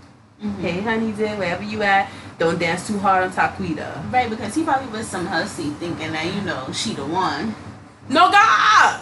[0.44, 0.60] Mhm.
[0.60, 4.12] Hey, honey dip, wherever you at, don't dance too hard on Taquita.
[4.12, 7.56] Right, because he probably was some hussy thinking that you know she the one,
[8.08, 9.02] No God,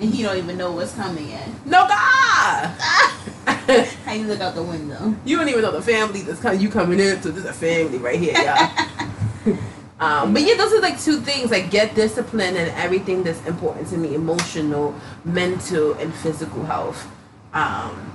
[0.00, 1.48] and he don't even know what's coming yet.
[1.66, 2.74] no God.
[4.04, 5.14] How you look out the window?
[5.24, 6.60] You don't even know the family that's coming.
[6.60, 9.56] You coming into this is a family right here, y'all.
[10.00, 11.50] um, but yeah, those are like two things.
[11.50, 17.06] Like get discipline and everything that's important to me: emotional, mental, and physical health,
[17.54, 18.13] um,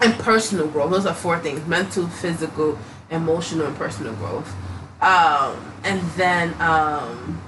[0.00, 0.90] and personal growth.
[0.90, 2.78] Those are four things: mental, physical,
[3.10, 4.54] emotional, and personal growth.
[5.00, 7.40] Um, and then um,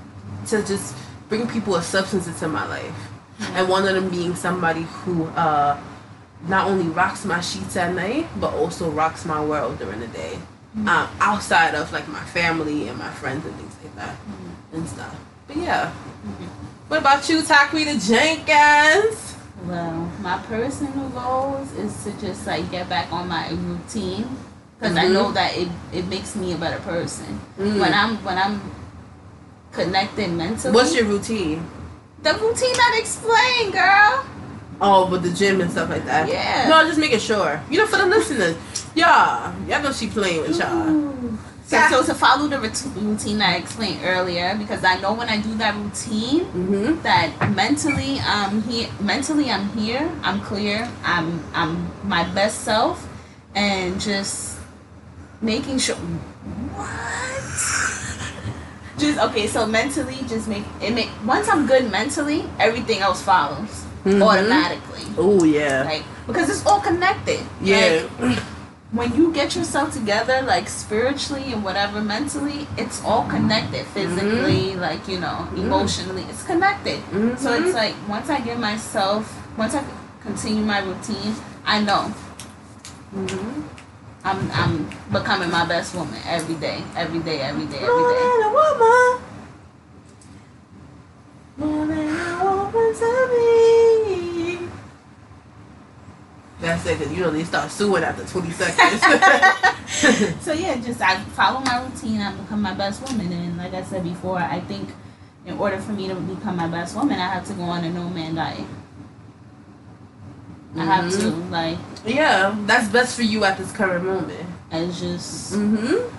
[0.46, 0.94] to just
[1.28, 3.10] bring people a substance into my life,
[3.40, 5.24] and one of them being somebody who.
[5.26, 5.80] Uh,
[6.46, 10.38] not only rocks my sheets at night, but also rocks my world during the day.
[10.76, 14.16] Um, outside of like my family and my friends and things like that
[14.72, 15.18] and stuff.
[15.48, 15.90] But yeah.
[16.86, 19.27] What about you, Taquita Jenkins?
[19.66, 24.28] Well, my personal goals is to just like get back on my routine
[24.78, 25.12] because I Mhm.
[25.12, 27.78] know that it, it makes me a better person Mm.
[27.80, 28.60] when I'm when I'm
[29.72, 30.74] connected mentally.
[30.74, 31.66] What's your routine?
[32.20, 34.24] the routine I explained, girl?
[34.80, 36.28] Oh, with the gym and stuff like that.
[36.28, 36.68] Yeah.
[36.68, 37.60] No, just making sure.
[37.70, 38.56] You know, for the listeners,
[38.98, 41.14] y'all, y'all know she playing with y'all.
[41.66, 45.54] So, so to follow the routine I explained earlier, because I know when I do
[45.56, 47.02] that routine, Mm-hmm.
[47.02, 53.06] that mentally I'm here mentally I'm here I'm clear I'm I'm my best self
[53.54, 54.58] and just
[55.42, 55.96] making sure
[56.74, 57.38] what
[58.98, 59.46] just okay.
[59.46, 60.92] So mentally, just make it.
[60.92, 64.22] Make once I'm good mentally, everything else follows Mhm.
[64.22, 65.04] automatically.
[65.16, 65.84] Oh yeah.
[65.84, 67.40] Like because it's all connected.
[67.62, 68.06] yeah.
[68.18, 68.38] Like,
[68.90, 73.84] when you get yourself together, like spiritually and whatever, mentally, it's all connected.
[73.86, 75.58] Physically, like you know, Mhm.
[75.64, 77.02] emotionally, it's connected.
[77.38, 77.66] So Mhm.
[77.66, 79.22] it's like once I give myself,
[79.58, 79.82] once I
[80.22, 81.34] continue my routine,
[81.66, 82.12] I know
[83.14, 83.62] Mhm.
[84.24, 88.42] I'm I'm becoming my best woman every day, every day, every day, every More than
[88.42, 89.20] a woman.
[91.58, 93.97] More than a woman to me.
[96.60, 99.00] That's it, because you know they start suing after 20 seconds.
[100.44, 102.20] so yeah, just I follow my routine.
[102.20, 104.88] I become my best woman, and like I said before, I think
[105.46, 107.90] in order for me to become my best woman, I have to go on a
[107.90, 108.66] no man diet.
[110.76, 114.46] I have to like yeah, that's best for you at this current moment.
[114.70, 116.14] it's just Mm-hmm.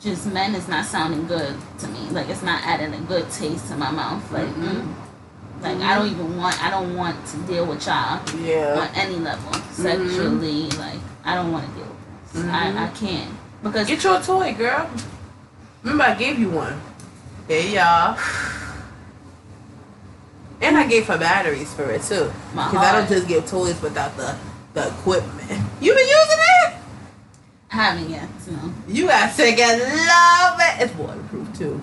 [0.00, 2.08] just men is not sounding good to me.
[2.10, 4.22] Like it's not adding a good taste to my mouth.
[4.32, 4.86] Like Mhm.
[5.62, 9.52] Like I don't even want I don't want to deal with y'all on any level
[9.70, 10.68] sexually.
[10.70, 12.42] Like I don't want to deal with this.
[12.42, 12.50] Mhm.
[12.52, 13.30] I I can't
[13.62, 14.90] because Get your toy, girl.
[15.82, 16.80] Remember, I gave you one.
[17.48, 18.16] Hey, y'all.
[20.60, 22.30] And I gave her batteries for it too.
[22.52, 24.36] Because I don't just give toys without the
[24.74, 25.50] the equipment.
[25.80, 26.74] You been using it?
[27.72, 28.28] I haven't yet.
[28.44, 28.52] So.
[28.86, 30.82] You got sick and love it.
[30.84, 31.82] It's waterproof too.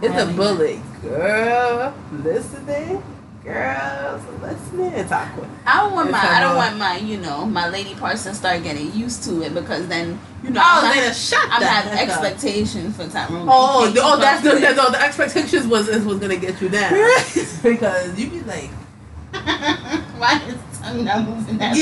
[0.00, 1.94] It's a bullet, girl.
[2.12, 3.02] Listening,
[3.44, 4.92] girls, listening.
[4.92, 5.48] It's awkward.
[5.66, 8.62] I don't want It's my I don't want my you know my lady person start
[8.62, 11.92] getting used to it because then you know Oh, I'm, not, shut I'm the having
[11.92, 13.48] heck expectations for Tyrone.
[13.50, 14.76] Oh, the, oh, that's the, it.
[14.76, 16.92] the expectations was was gonna get you down
[17.62, 18.70] because you be like,
[19.32, 21.76] Why is tongue not moving that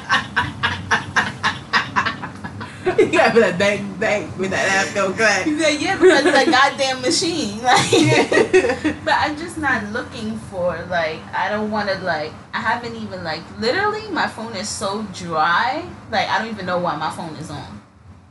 [2.84, 5.44] you gotta be like bang bang with that ass go fast?
[5.44, 5.80] crack.
[5.80, 7.60] Yeah, because it's a goddamn machine.
[7.62, 12.96] Like, but I'm just not looking for like I don't want to like I haven't
[12.96, 17.10] even like literally my phone is so dry like I don't even know why my
[17.10, 17.80] phone is on.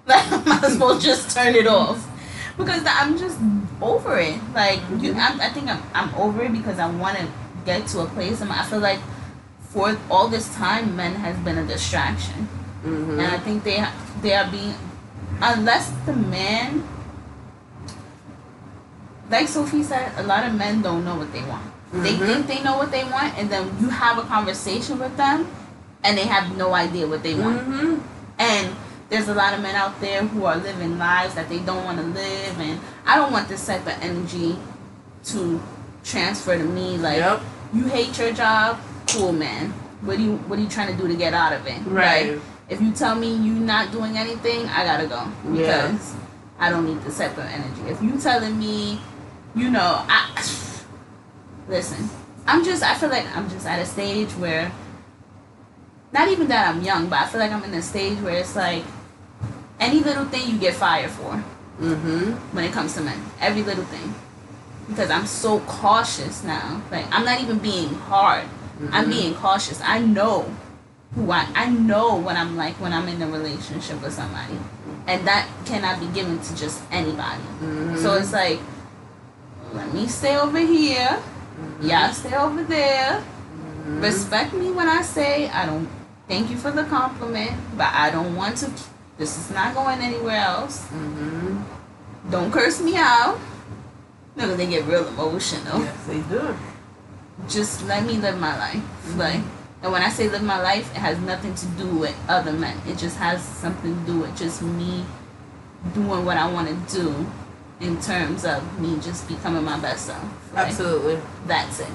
[0.06, 2.06] Like I might as well just turn it off
[2.58, 3.38] because I'm just
[3.82, 4.38] over it.
[4.54, 5.20] Like you, Mhm.
[5.20, 7.28] I'm, I think I'm I'm over it because I want to
[7.66, 8.42] get to a place.
[8.42, 9.00] And I feel like
[9.70, 12.50] for all this time, men has been a distraction,
[12.86, 13.20] Mhm.
[13.20, 13.84] and I think they
[14.22, 14.74] they are being
[15.42, 16.84] unless the man.
[19.30, 21.64] Like Sophie said, a lot of men don't know what they want.
[21.94, 22.26] They Mhm.
[22.26, 25.48] think they know what they want, and then you have a conversation with them,
[26.04, 27.60] and they have no idea what they want.
[27.70, 28.00] Mhm.
[28.40, 28.76] And
[29.10, 31.98] there's a lot of men out there who are living lives that they don't want
[32.00, 34.58] to live, and I don't want this type of energy
[35.32, 35.62] to
[36.04, 36.98] transfer to me.
[36.98, 37.42] Like, Yep.
[37.74, 38.78] you hate your job,
[39.14, 39.74] cool, man.
[40.02, 41.80] What do you What are you trying to do to get out of it?
[41.86, 42.32] Right.
[42.34, 42.42] Like,
[42.72, 45.22] if you tell me you're not doing anything, I gotta go
[45.54, 45.92] Yeah.
[45.92, 46.14] because
[46.58, 47.82] I don't need this type of energy.
[47.94, 49.00] If you telling me,
[49.56, 50.30] you know, I
[51.68, 52.10] listen.
[52.48, 52.82] I'm just.
[52.84, 54.72] I feel like I'm just at a stage where.
[56.14, 58.56] Not even that I'm young, but I feel like I'm in a stage where it's
[58.56, 58.84] like
[59.80, 61.44] any little thing you get fired for
[61.80, 62.32] Mm-hmm.
[62.56, 63.20] when it comes to men.
[63.40, 64.14] Every little thing.
[64.88, 66.82] Because I'm so cautious now.
[66.92, 68.46] Like I'm not even being hard.
[68.92, 69.10] I'm Mhm.
[69.10, 69.80] being cautious.
[69.84, 70.46] I know
[71.16, 74.58] who I I know what I'm like when I'm in a relationship with somebody.
[75.08, 77.44] And that cannot be given to just anybody.
[77.62, 77.98] Mhm.
[78.02, 78.60] So it's like
[79.74, 81.20] let me stay over here.
[81.82, 83.22] Y'all stay over there.
[83.22, 84.02] Mhm.
[84.02, 85.88] Respect me when I say I don't
[86.28, 88.72] thank you for the compliment, but I don't want to
[89.18, 90.86] this is not going anywhere else.
[90.94, 91.64] Mhm.
[92.30, 93.38] Don't curse me out.
[94.36, 95.82] No, they get real emotional.
[95.84, 96.56] Yes, they do.
[97.50, 98.82] Just let me live my life.
[99.18, 99.42] Like,
[99.84, 102.78] and when I say live my life, it has nothing to do with other men.
[102.88, 105.06] It just has something to do with just me
[105.94, 107.26] doing what I want to do
[107.80, 110.24] in terms of me just becoming my best self.
[110.54, 111.20] Like, Absolutely.
[111.48, 111.88] That's it.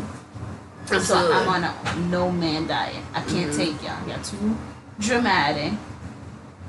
[0.83, 1.07] Absolutely.
[1.07, 2.97] So I'm on a no man diet.
[3.15, 3.57] I can't Mhm.
[3.57, 4.09] take y'all.
[4.09, 4.57] Y'all too
[4.99, 5.73] dramatic.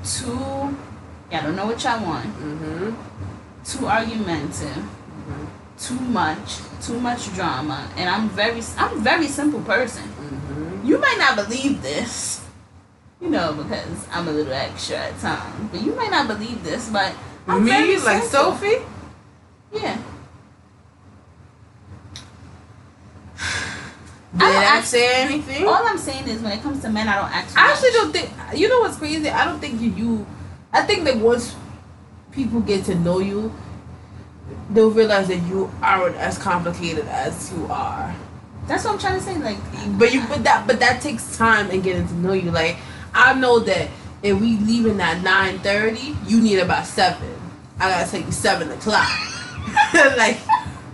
[0.03, 0.29] Too.
[1.31, 2.25] Y'all don't know what y'all want.
[2.39, 2.95] Mhm.
[3.65, 4.77] Too argumentative.
[4.77, 5.47] Mhm.
[5.79, 10.01] too much, too much drama, and I'm very, I'm a very simple person.
[10.87, 12.45] You might not believe this,
[13.19, 15.69] you know, because I'm a little extra at times.
[15.71, 17.13] But you might not believe this, but
[17.45, 18.23] I'm Me, like.
[18.23, 18.77] Sophie.
[19.73, 19.97] Yeah,
[24.31, 25.65] Did don't I ask- say anything?
[25.67, 27.53] all I'm saying is when it comes to men, I don't ask.
[27.53, 28.29] for I actually don't think.
[28.55, 29.29] You know what's crazy?
[29.29, 29.89] I don't think you.
[29.91, 30.27] you
[30.71, 31.55] I think that once
[32.31, 33.53] people get to know you,
[34.69, 38.15] they'll realize that you aren't as complicated as you are.
[38.67, 39.37] That's what I'm trying to say.
[39.37, 39.57] Like,
[39.97, 42.51] But you, but that, but that takes time and getting to know you.
[42.51, 42.77] Like
[43.13, 43.89] I know that
[44.23, 47.29] If we leaving at nine thirty, you need about seven.
[47.79, 49.07] I gotta tell you seven o'clock.
[49.93, 50.37] like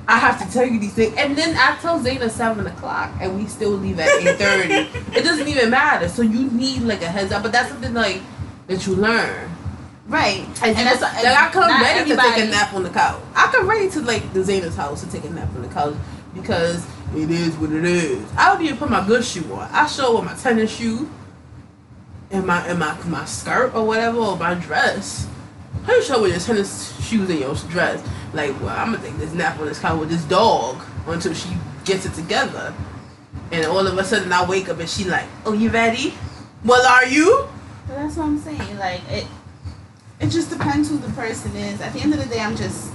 [0.05, 3.37] I have to tell you these things, and then I tell Zayna seven o'clock, and
[3.37, 4.73] we still leave at eight thirty.
[5.17, 6.09] it doesn't even matter.
[6.09, 8.21] So you need like a heads up, but that's something like
[8.67, 9.49] that you learn.
[10.07, 10.45] Right.
[10.61, 13.21] And, And that's like I come ready to take a nap on the couch.
[13.35, 15.95] I come ready to like the Zayna's house to take a nap on the couch
[16.33, 18.25] because it is what it is.
[18.37, 19.69] I don't even put my good shoe on.
[19.71, 21.09] I show with my tennis shoe
[22.31, 25.27] and my and my my skirt or whatever or my dress.
[25.85, 28.03] How you show with your tennis shoes and your dress?
[28.33, 31.49] Like, well, I'm gonna take this nap on this couch with this dog until she
[31.85, 32.73] gets it together.
[33.51, 36.13] And all of a sudden, I wake up and she like, "Oh, you ready?
[36.65, 37.47] Well, are you?"
[37.87, 38.77] But that's what I'm saying.
[38.79, 39.27] Like it,
[40.19, 41.79] it just depends who the person is.
[41.81, 42.91] At the end of the day, I'm just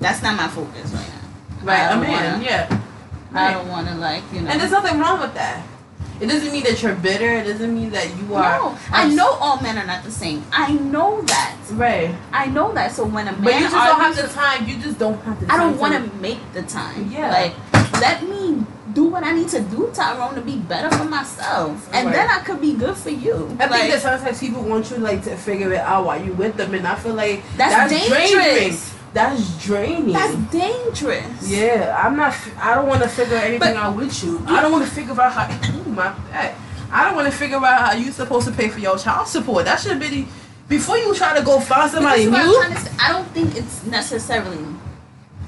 [0.00, 1.64] that's not my focus right now.
[1.64, 2.80] Right, I a man, wanna- yeah.
[3.34, 4.50] I don't want to like you know.
[4.50, 5.66] And there's nothing wrong with that.
[6.20, 7.38] It doesn't mean that you're bitter.
[7.38, 8.58] It doesn't mean that you are.
[8.58, 10.44] no, I know all men are not the same.
[10.52, 11.56] I know that.
[11.72, 12.14] Right.
[12.32, 12.92] I know that.
[12.92, 14.68] So when a man But you just don't have the time.
[14.68, 15.60] You just don't have the time.
[15.60, 17.10] I don't want to make the time.
[17.10, 17.30] Yeah.
[17.32, 17.54] Like,
[18.00, 22.06] let me do what I need to do, Tyrone, to be better for myself, and
[22.06, 22.14] Right.
[22.14, 23.56] then I could be good for you.
[23.58, 26.34] I like, think that sometimes people want you like to figure it out while you
[26.34, 28.30] with them, and I feel like That's dangerous.
[28.32, 28.76] draining.
[29.12, 30.12] That's draining.
[30.12, 31.48] that's dangerous.
[31.48, 32.34] yeah, I'm not.
[32.58, 34.42] I don't want to figure anything But- out with you.
[34.46, 35.46] I don't want to figure out how.
[35.78, 36.54] Ooh, my back.
[36.90, 39.64] I don't want to figure out how you're supposed to pay for your child support.
[39.66, 40.26] That should be
[40.68, 42.56] before you try to go find somebody this is I'm new.
[42.56, 42.90] trying to say.
[43.00, 44.64] I don't think it's necessarily.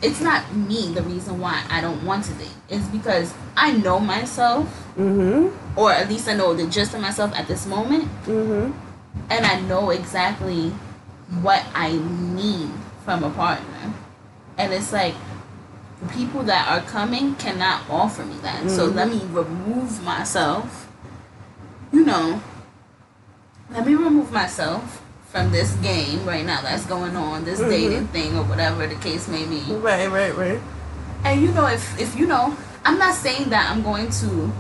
[0.03, 2.53] It's not me the reason why I don't want to date.
[2.69, 4.67] It's because I know myself,
[4.99, 5.79] Mm-hmm.
[5.79, 8.73] or at least I know the gist of myself at this moment, Mm-hmm.
[9.31, 10.71] and I know exactly
[11.41, 12.71] what I need
[13.05, 13.93] from a partner.
[14.57, 15.15] And it's like
[16.01, 18.71] the people that are coming cannot offer me that.
[18.71, 18.95] So Mhm.
[18.95, 20.89] let me remove myself.
[21.93, 22.41] You know,
[23.71, 25.01] let me remove myself
[25.31, 27.69] from this game right now that's going on, this Mhm.
[27.69, 29.63] dating thing or whatever the case may be.
[29.71, 30.61] Right, right, right.
[31.25, 32.55] And you know, if if you know,
[32.85, 34.53] I'm not saying that I'm going to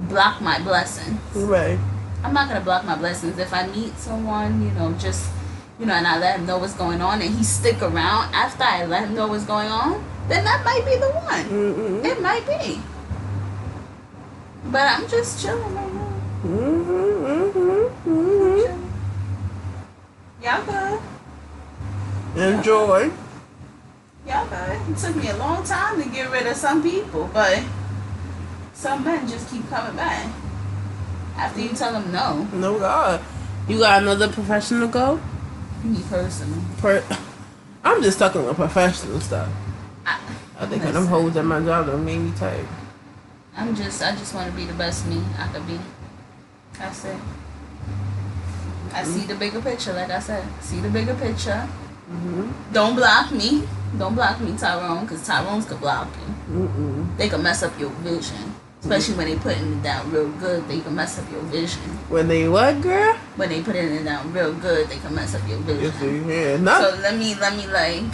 [0.00, 1.18] block my blessings.
[1.34, 1.78] Right.
[2.24, 3.38] I'm not gonna block my blessings.
[3.38, 5.26] If I meet someone, you know, just
[5.82, 8.62] you know, and I let him know what's going on, and he stick around after
[8.62, 11.44] I let him know what's going on, then that might be the one.
[11.44, 12.06] Mm-hmm.
[12.06, 12.80] It might be.
[14.66, 16.20] But I'm just chilling right now.
[16.44, 17.26] Mm-hmm.
[18.08, 18.60] Mm-hmm.
[18.60, 18.92] Chilling.
[20.40, 21.00] Y'all good?
[22.36, 23.10] Enjoy.
[24.28, 24.88] Y'all good.
[24.88, 27.60] It took me a long time to get rid of some people, but
[28.72, 30.32] some men just keep coming back
[31.36, 32.46] after you tell them no.
[32.52, 33.20] No God.
[33.66, 35.20] You got another professional go?
[35.84, 36.62] Me personally.
[36.78, 37.04] Per-
[37.84, 39.48] I'm just talking about professional stuff.
[40.06, 40.20] I,
[40.58, 42.66] I think when hoes at my job that made me tired.
[43.56, 45.78] I'm just I just want to be the best me I could be.
[46.78, 47.16] That's it.
[48.94, 50.46] I see the bigger picture, like I said.
[50.60, 51.68] See the bigger picture.
[52.10, 52.72] Mm-hmm.
[52.72, 53.66] Don't block me.
[53.98, 56.08] Don't block me, Tyrone, because Tyrone's could block
[56.48, 56.54] you.
[56.54, 57.16] Mm-mm.
[57.16, 58.54] They can mess up your vision.
[58.82, 61.80] Especially when they putting it down real good, they can mess up your vision.
[62.10, 63.14] When they what, girl?
[63.36, 66.26] When they putting it down real good, they can mess up your Yes, vision.
[66.26, 66.56] they yeah.
[66.58, 68.10] Not So let me let me like.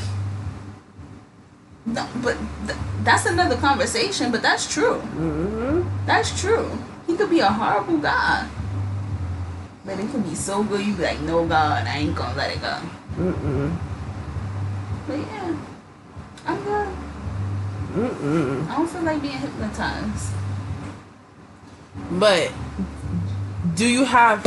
[1.86, 2.36] No, but
[2.66, 4.30] th- that's another conversation.
[4.30, 5.00] But that's true.
[5.16, 5.88] mm-hmm.
[6.04, 6.68] That's true.
[7.06, 8.46] He could be a horrible guy.
[9.86, 12.52] But it could be so good you be like, no God, I ain't gonna let
[12.52, 12.76] it go.
[13.16, 13.72] Mm-mm.
[15.08, 15.56] But yeah.
[16.44, 16.88] I'm good.
[17.96, 18.68] Mm-mm.
[18.68, 20.34] I don't feel like being hypnotized.
[22.10, 22.52] But
[23.74, 24.42] do you have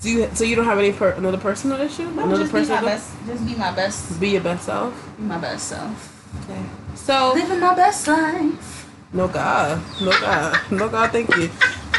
[0.00, 2.04] do you so you don't have any per, another personal issue?
[2.10, 5.16] No, another just be my best just be my best be your best self?
[5.16, 6.16] be my best self.
[6.44, 6.62] Okay.
[6.94, 8.88] So Living my best life.
[9.12, 11.10] No God, no God, no God.
[11.10, 11.50] Thank you.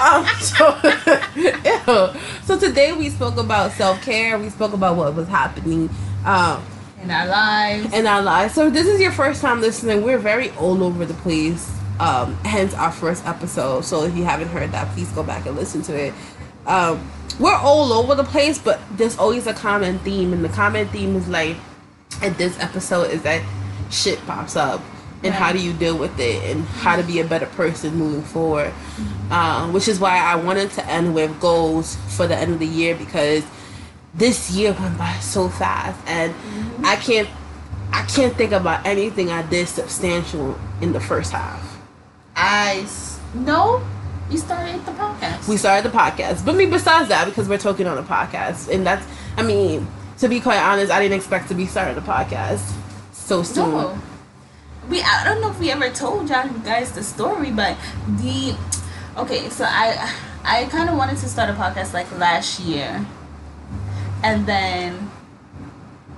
[0.01, 0.79] Um, so,
[1.35, 2.19] ew.
[2.43, 4.39] so today we spoke about self care.
[4.39, 5.89] We spoke about what was happening
[6.25, 6.63] um,
[7.03, 7.93] In our lives.
[7.93, 8.53] in our lives.
[8.53, 10.03] So this is your first time listening.
[10.03, 11.69] We're very all over the place.
[11.99, 13.85] Um, hence our first episode.
[13.85, 16.13] So if you haven't heard that, please go back and listen to it.
[16.65, 20.87] Um, we're all over the place, but there's always a common theme, and the common
[20.89, 21.57] theme is like,
[22.21, 23.43] in this episode, is that
[23.89, 24.81] shit pops up,
[25.23, 28.21] and how do you deal with it, and how to be a better person moving
[28.21, 28.73] forward.
[29.29, 32.67] Um, which is why I wanted to end with goals for the end of the
[32.67, 33.45] year because
[34.13, 36.35] this year went by so fast, and
[36.85, 37.29] I can't,
[37.93, 41.70] I can't think about anything I did substantial in the first half.
[42.41, 42.87] I
[43.35, 43.85] no.
[44.29, 45.47] You started the podcast.
[45.47, 46.45] we started the podcast.
[46.45, 49.05] But I mean, besides that, because we're talking on a podcast, and that's,
[49.35, 49.85] I mean,
[50.19, 52.73] to be quite honest, I didn't expect to be starting a podcast
[53.11, 53.71] so soon.
[53.71, 53.99] No.
[54.89, 57.77] We I don't know if we ever told y'all guys the story, but
[58.07, 58.55] the
[59.17, 60.13] okay, so I
[60.43, 63.05] I kind of wanted to start a podcast like last year,
[64.23, 65.11] and then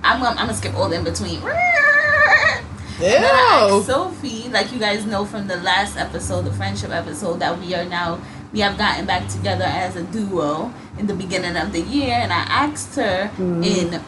[0.02, 1.40] I'm gonna, I'm gonna skip all the in between.
[3.00, 3.06] Ew.
[3.06, 7.40] And I asked Sophie, like you guys know from the last episode, the friendship episode,
[7.40, 8.20] that we are now
[8.52, 12.32] we have gotten back together as a duo in the beginning of the year, and
[12.32, 13.64] I asked her Mhm.
[13.66, 14.00] in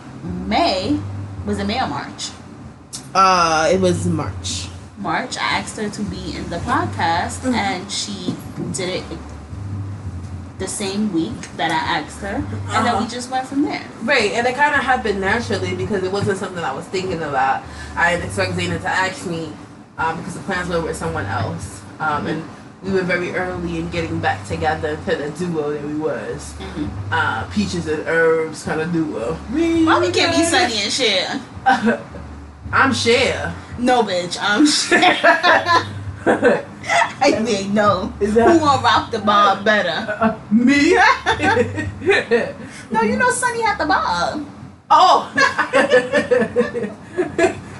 [0.48, 1.00] May,
[1.44, 2.30] was it May or March?
[3.12, 4.68] Uh, it was March.
[4.98, 5.36] March.
[5.36, 7.54] I asked her to be in the podcast, Mhm.
[7.54, 8.36] and she
[8.72, 9.04] did it
[10.58, 13.02] the same week that I asked her, and then Uh-huh.
[13.02, 13.84] we just went from there.
[14.02, 17.62] Right, and it kind of happened naturally because it wasn't something I was thinking about.
[17.94, 19.52] I didn't expect Zayna to ask me
[19.98, 22.42] um, because the plans were with someone else, um, and
[22.82, 26.54] we were very early in getting back together to the duo that we was.
[27.10, 29.34] Uh, Peaches and Herbs kind of duo.
[29.34, 31.40] Why we can't be Sonny and Cher?
[32.72, 33.54] I'm Cher.
[33.78, 35.86] No, bitch, I'm Cher.
[36.26, 38.12] I mean, no.
[38.20, 40.12] Is Who that gonna rock the bob better?
[40.20, 40.96] uh, me?
[42.90, 44.46] No, you know Sonny had the bob.
[44.90, 45.32] oh.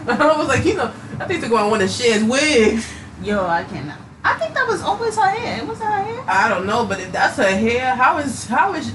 [0.09, 2.93] I was like, you know, I think they're going to want to share his wigs.
[3.23, 3.99] Yo, I cannot.
[4.25, 5.65] I think that was always her hair.
[5.65, 6.25] Was that her hair?
[6.27, 8.93] I don't know, but if that's her hair, how is how is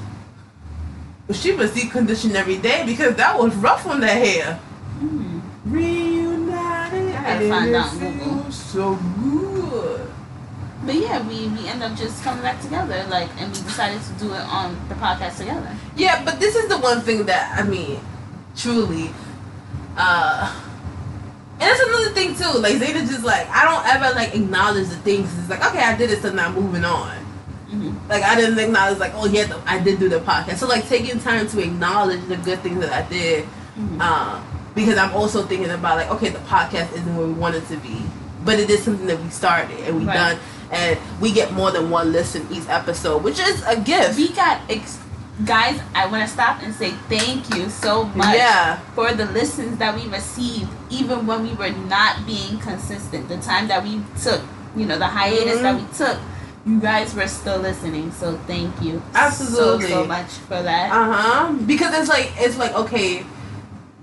[1.32, 4.56] she must deep condition every day because that was rough on the hair.
[5.00, 5.40] Hmm.
[5.66, 7.92] Reunited, I gotta find out
[8.52, 10.08] so good.
[10.86, 14.14] But yeah, we we end up just coming back together, like, and we decided to
[14.14, 15.76] do it on the podcast together.
[15.96, 18.00] Yeah, but this is the one thing that I mean,
[18.56, 19.12] truly,
[19.98, 20.52] uh,
[21.54, 22.58] and that's another thing too.
[22.60, 25.38] Like Zeta just like I don't ever like acknowledge the things.
[25.40, 27.18] It's like okay, I did it, so now I'm moving on.
[27.72, 28.10] Mm-hmm.
[28.10, 30.86] like I didn't acknowledge like oh yeah the, I did do the podcast so like
[30.90, 33.46] taking time to acknowledge the good things that I did
[33.80, 34.02] Mhm.
[34.02, 34.44] um,
[34.76, 37.78] because I'm also thinking about like okay the podcast isn't where we want it to
[37.78, 38.02] be
[38.44, 40.14] but it is something that we started and we Right.
[40.16, 40.38] done
[40.72, 44.62] and we get more than one listen each episode which is a gift We got
[44.70, 45.00] ex-
[45.46, 45.80] guys.
[45.96, 49.96] I want to stop and say thank you so much yeah for the listens that
[49.96, 53.28] we received, even when we were not being consistent.
[53.28, 54.42] The time that we took,
[54.76, 55.64] you know, the hiatus Mhm.
[55.64, 56.18] that we took,
[56.66, 58.12] you guys were still listening.
[58.12, 59.88] So thank you, Absolutely.
[59.90, 60.92] so, so much for that.
[60.92, 63.26] uh-huh because it's like it's like okay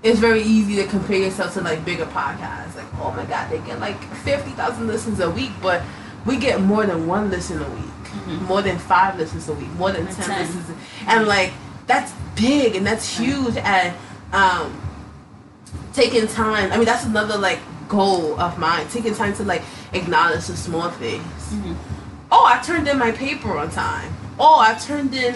[0.03, 2.68] it's very easy to compare yourself to like bigger podcasts
[3.01, 5.81] oh my god they get like 50,000 listens a week but
[6.25, 8.41] we get more than one listen a week Mhm.
[8.47, 10.39] more than five listens a week, more than That's ten ten.
[10.47, 10.65] listens,
[11.07, 11.51] and like
[11.85, 13.55] that's big and that's huge.
[13.57, 13.93] And
[14.33, 14.81] um,
[15.93, 16.71] taking time.
[16.71, 18.87] I mean, that's another like goal of mine.
[18.89, 19.61] Taking time to like
[19.93, 21.53] acknowledge the small things.
[21.53, 21.75] Mhm.
[22.31, 24.11] Oh, I turned in my paper on time.
[24.39, 25.35] Oh, I turned in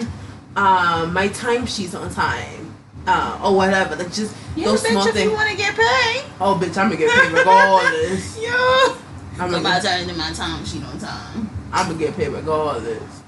[0.56, 2.63] um, my timesheets on time.
[3.06, 6.24] Uh, or whatever, like just Yeah, those bitch, small if you want to get paid.
[6.40, 8.38] Oh, bitch, I'm gonna get paid regardless.
[8.40, 8.96] Yeah.
[9.38, 11.50] I'm So gonna, my get, turn in my time sheet on time.
[11.72, 13.22] I'm gonna get paid regardless.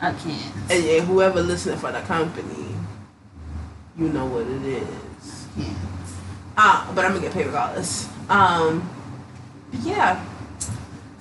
[0.00, 0.54] I can't.
[0.70, 2.74] And yeah, whoever listening for the company,
[3.96, 5.46] you know what it is.
[5.54, 5.76] can't.
[6.56, 8.08] Ah, but I'm gonna get paid regardless.
[8.28, 8.88] Um,
[9.82, 10.24] yeah.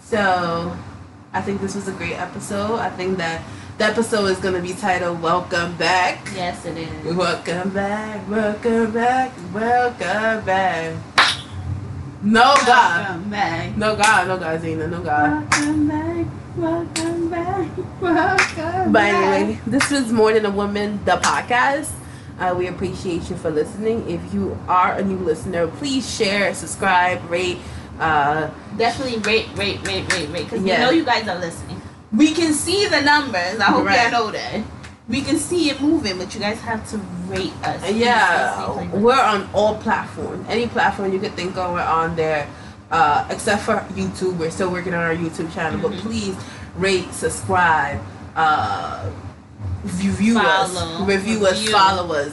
[0.02, 0.76] So,
[1.34, 2.78] I think this was a great episode.
[2.80, 3.44] I think that
[3.80, 7.16] the episode is gonna be titled "Welcome Back." Yes, it is.
[7.16, 10.94] Welcome back, welcome back, welcome back.
[12.22, 13.78] No God, Welcome back.
[13.78, 15.50] no God, no God, Zena, no God.
[15.52, 16.26] Welcome back.
[16.58, 17.78] Welcome back.
[18.02, 18.86] Welcome back.
[18.88, 19.14] But back.
[19.42, 21.92] anyway, this was More Than a Woman, the podcast.
[22.38, 24.10] Uh, we appreciate you for listening.
[24.10, 27.58] If you are a new listener, please share, subscribe, rate.
[28.00, 30.44] Uh, Definitely rate, rate, rate, rate, rate.
[30.46, 30.80] Because Yeah.
[30.80, 31.79] we know you guys are listening.
[32.16, 33.60] We can see the numbers.
[33.60, 34.12] I hope Right.
[34.12, 34.62] y'all know that.
[35.08, 37.90] We can see it moving, but you guys have to rate us.
[37.92, 40.46] Yeah, we're on all platforms.
[40.50, 42.48] Any platform you could think of, we're on there.
[42.92, 45.80] Uh, except for YouTube, we're still working on our YouTube channel.
[45.80, 46.02] But Mhm.
[46.02, 46.36] please
[46.78, 48.00] rate, subscribe,
[48.36, 49.02] uh,
[49.84, 52.32] review us, review us, follow us.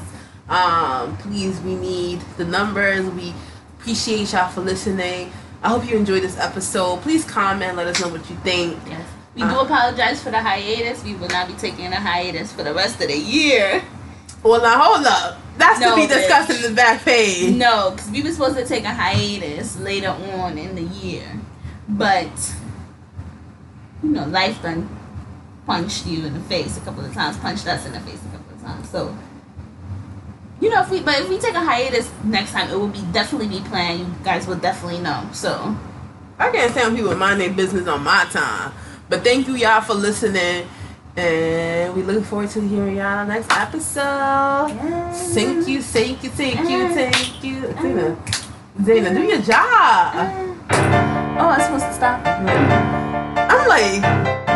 [0.48, 3.05] Um, please, we need the numbers.
[3.07, 3.35] We
[3.78, 5.32] appreciate y'all for listening.
[5.62, 7.03] I hope you enjoyed this episode.
[7.03, 8.78] Please comment, let us know what you think.
[8.89, 9.01] Yes.
[9.36, 9.64] We do ah.
[9.64, 11.04] apologize for the hiatus.
[11.04, 13.82] We will not be taking a hiatus for the rest of the year.
[14.42, 15.38] Well, now hold up.
[15.58, 16.16] That's No, to be bitch.
[16.16, 17.54] discussed in the back page.
[17.54, 21.38] No, because we were supposed to take a hiatus later on in the year.
[21.86, 22.54] But,
[24.02, 24.88] you know, life done
[25.66, 28.36] punched you in the face a couple of times, punched us in the face a
[28.36, 28.88] couple of times.
[28.88, 29.14] So,
[30.62, 33.02] you know, if we, but if we take a hiatus next time, it will be
[33.12, 34.00] definitely be planned.
[34.00, 35.28] You guys will definitely know.
[35.32, 35.76] So,
[36.38, 38.72] I can't stand people mind their business on my time.
[39.09, 40.66] But thank you y'all for listening.
[41.16, 44.73] And we look forward to hearing y'all next episode.
[45.33, 47.73] Thank you, thank you, thank you, thank you.
[47.81, 48.16] Zena,
[48.85, 50.15] Zena, do your job.
[50.15, 50.57] Mm.
[51.39, 52.27] Oh, I'm supposed to stop.
[52.27, 54.56] I'm like,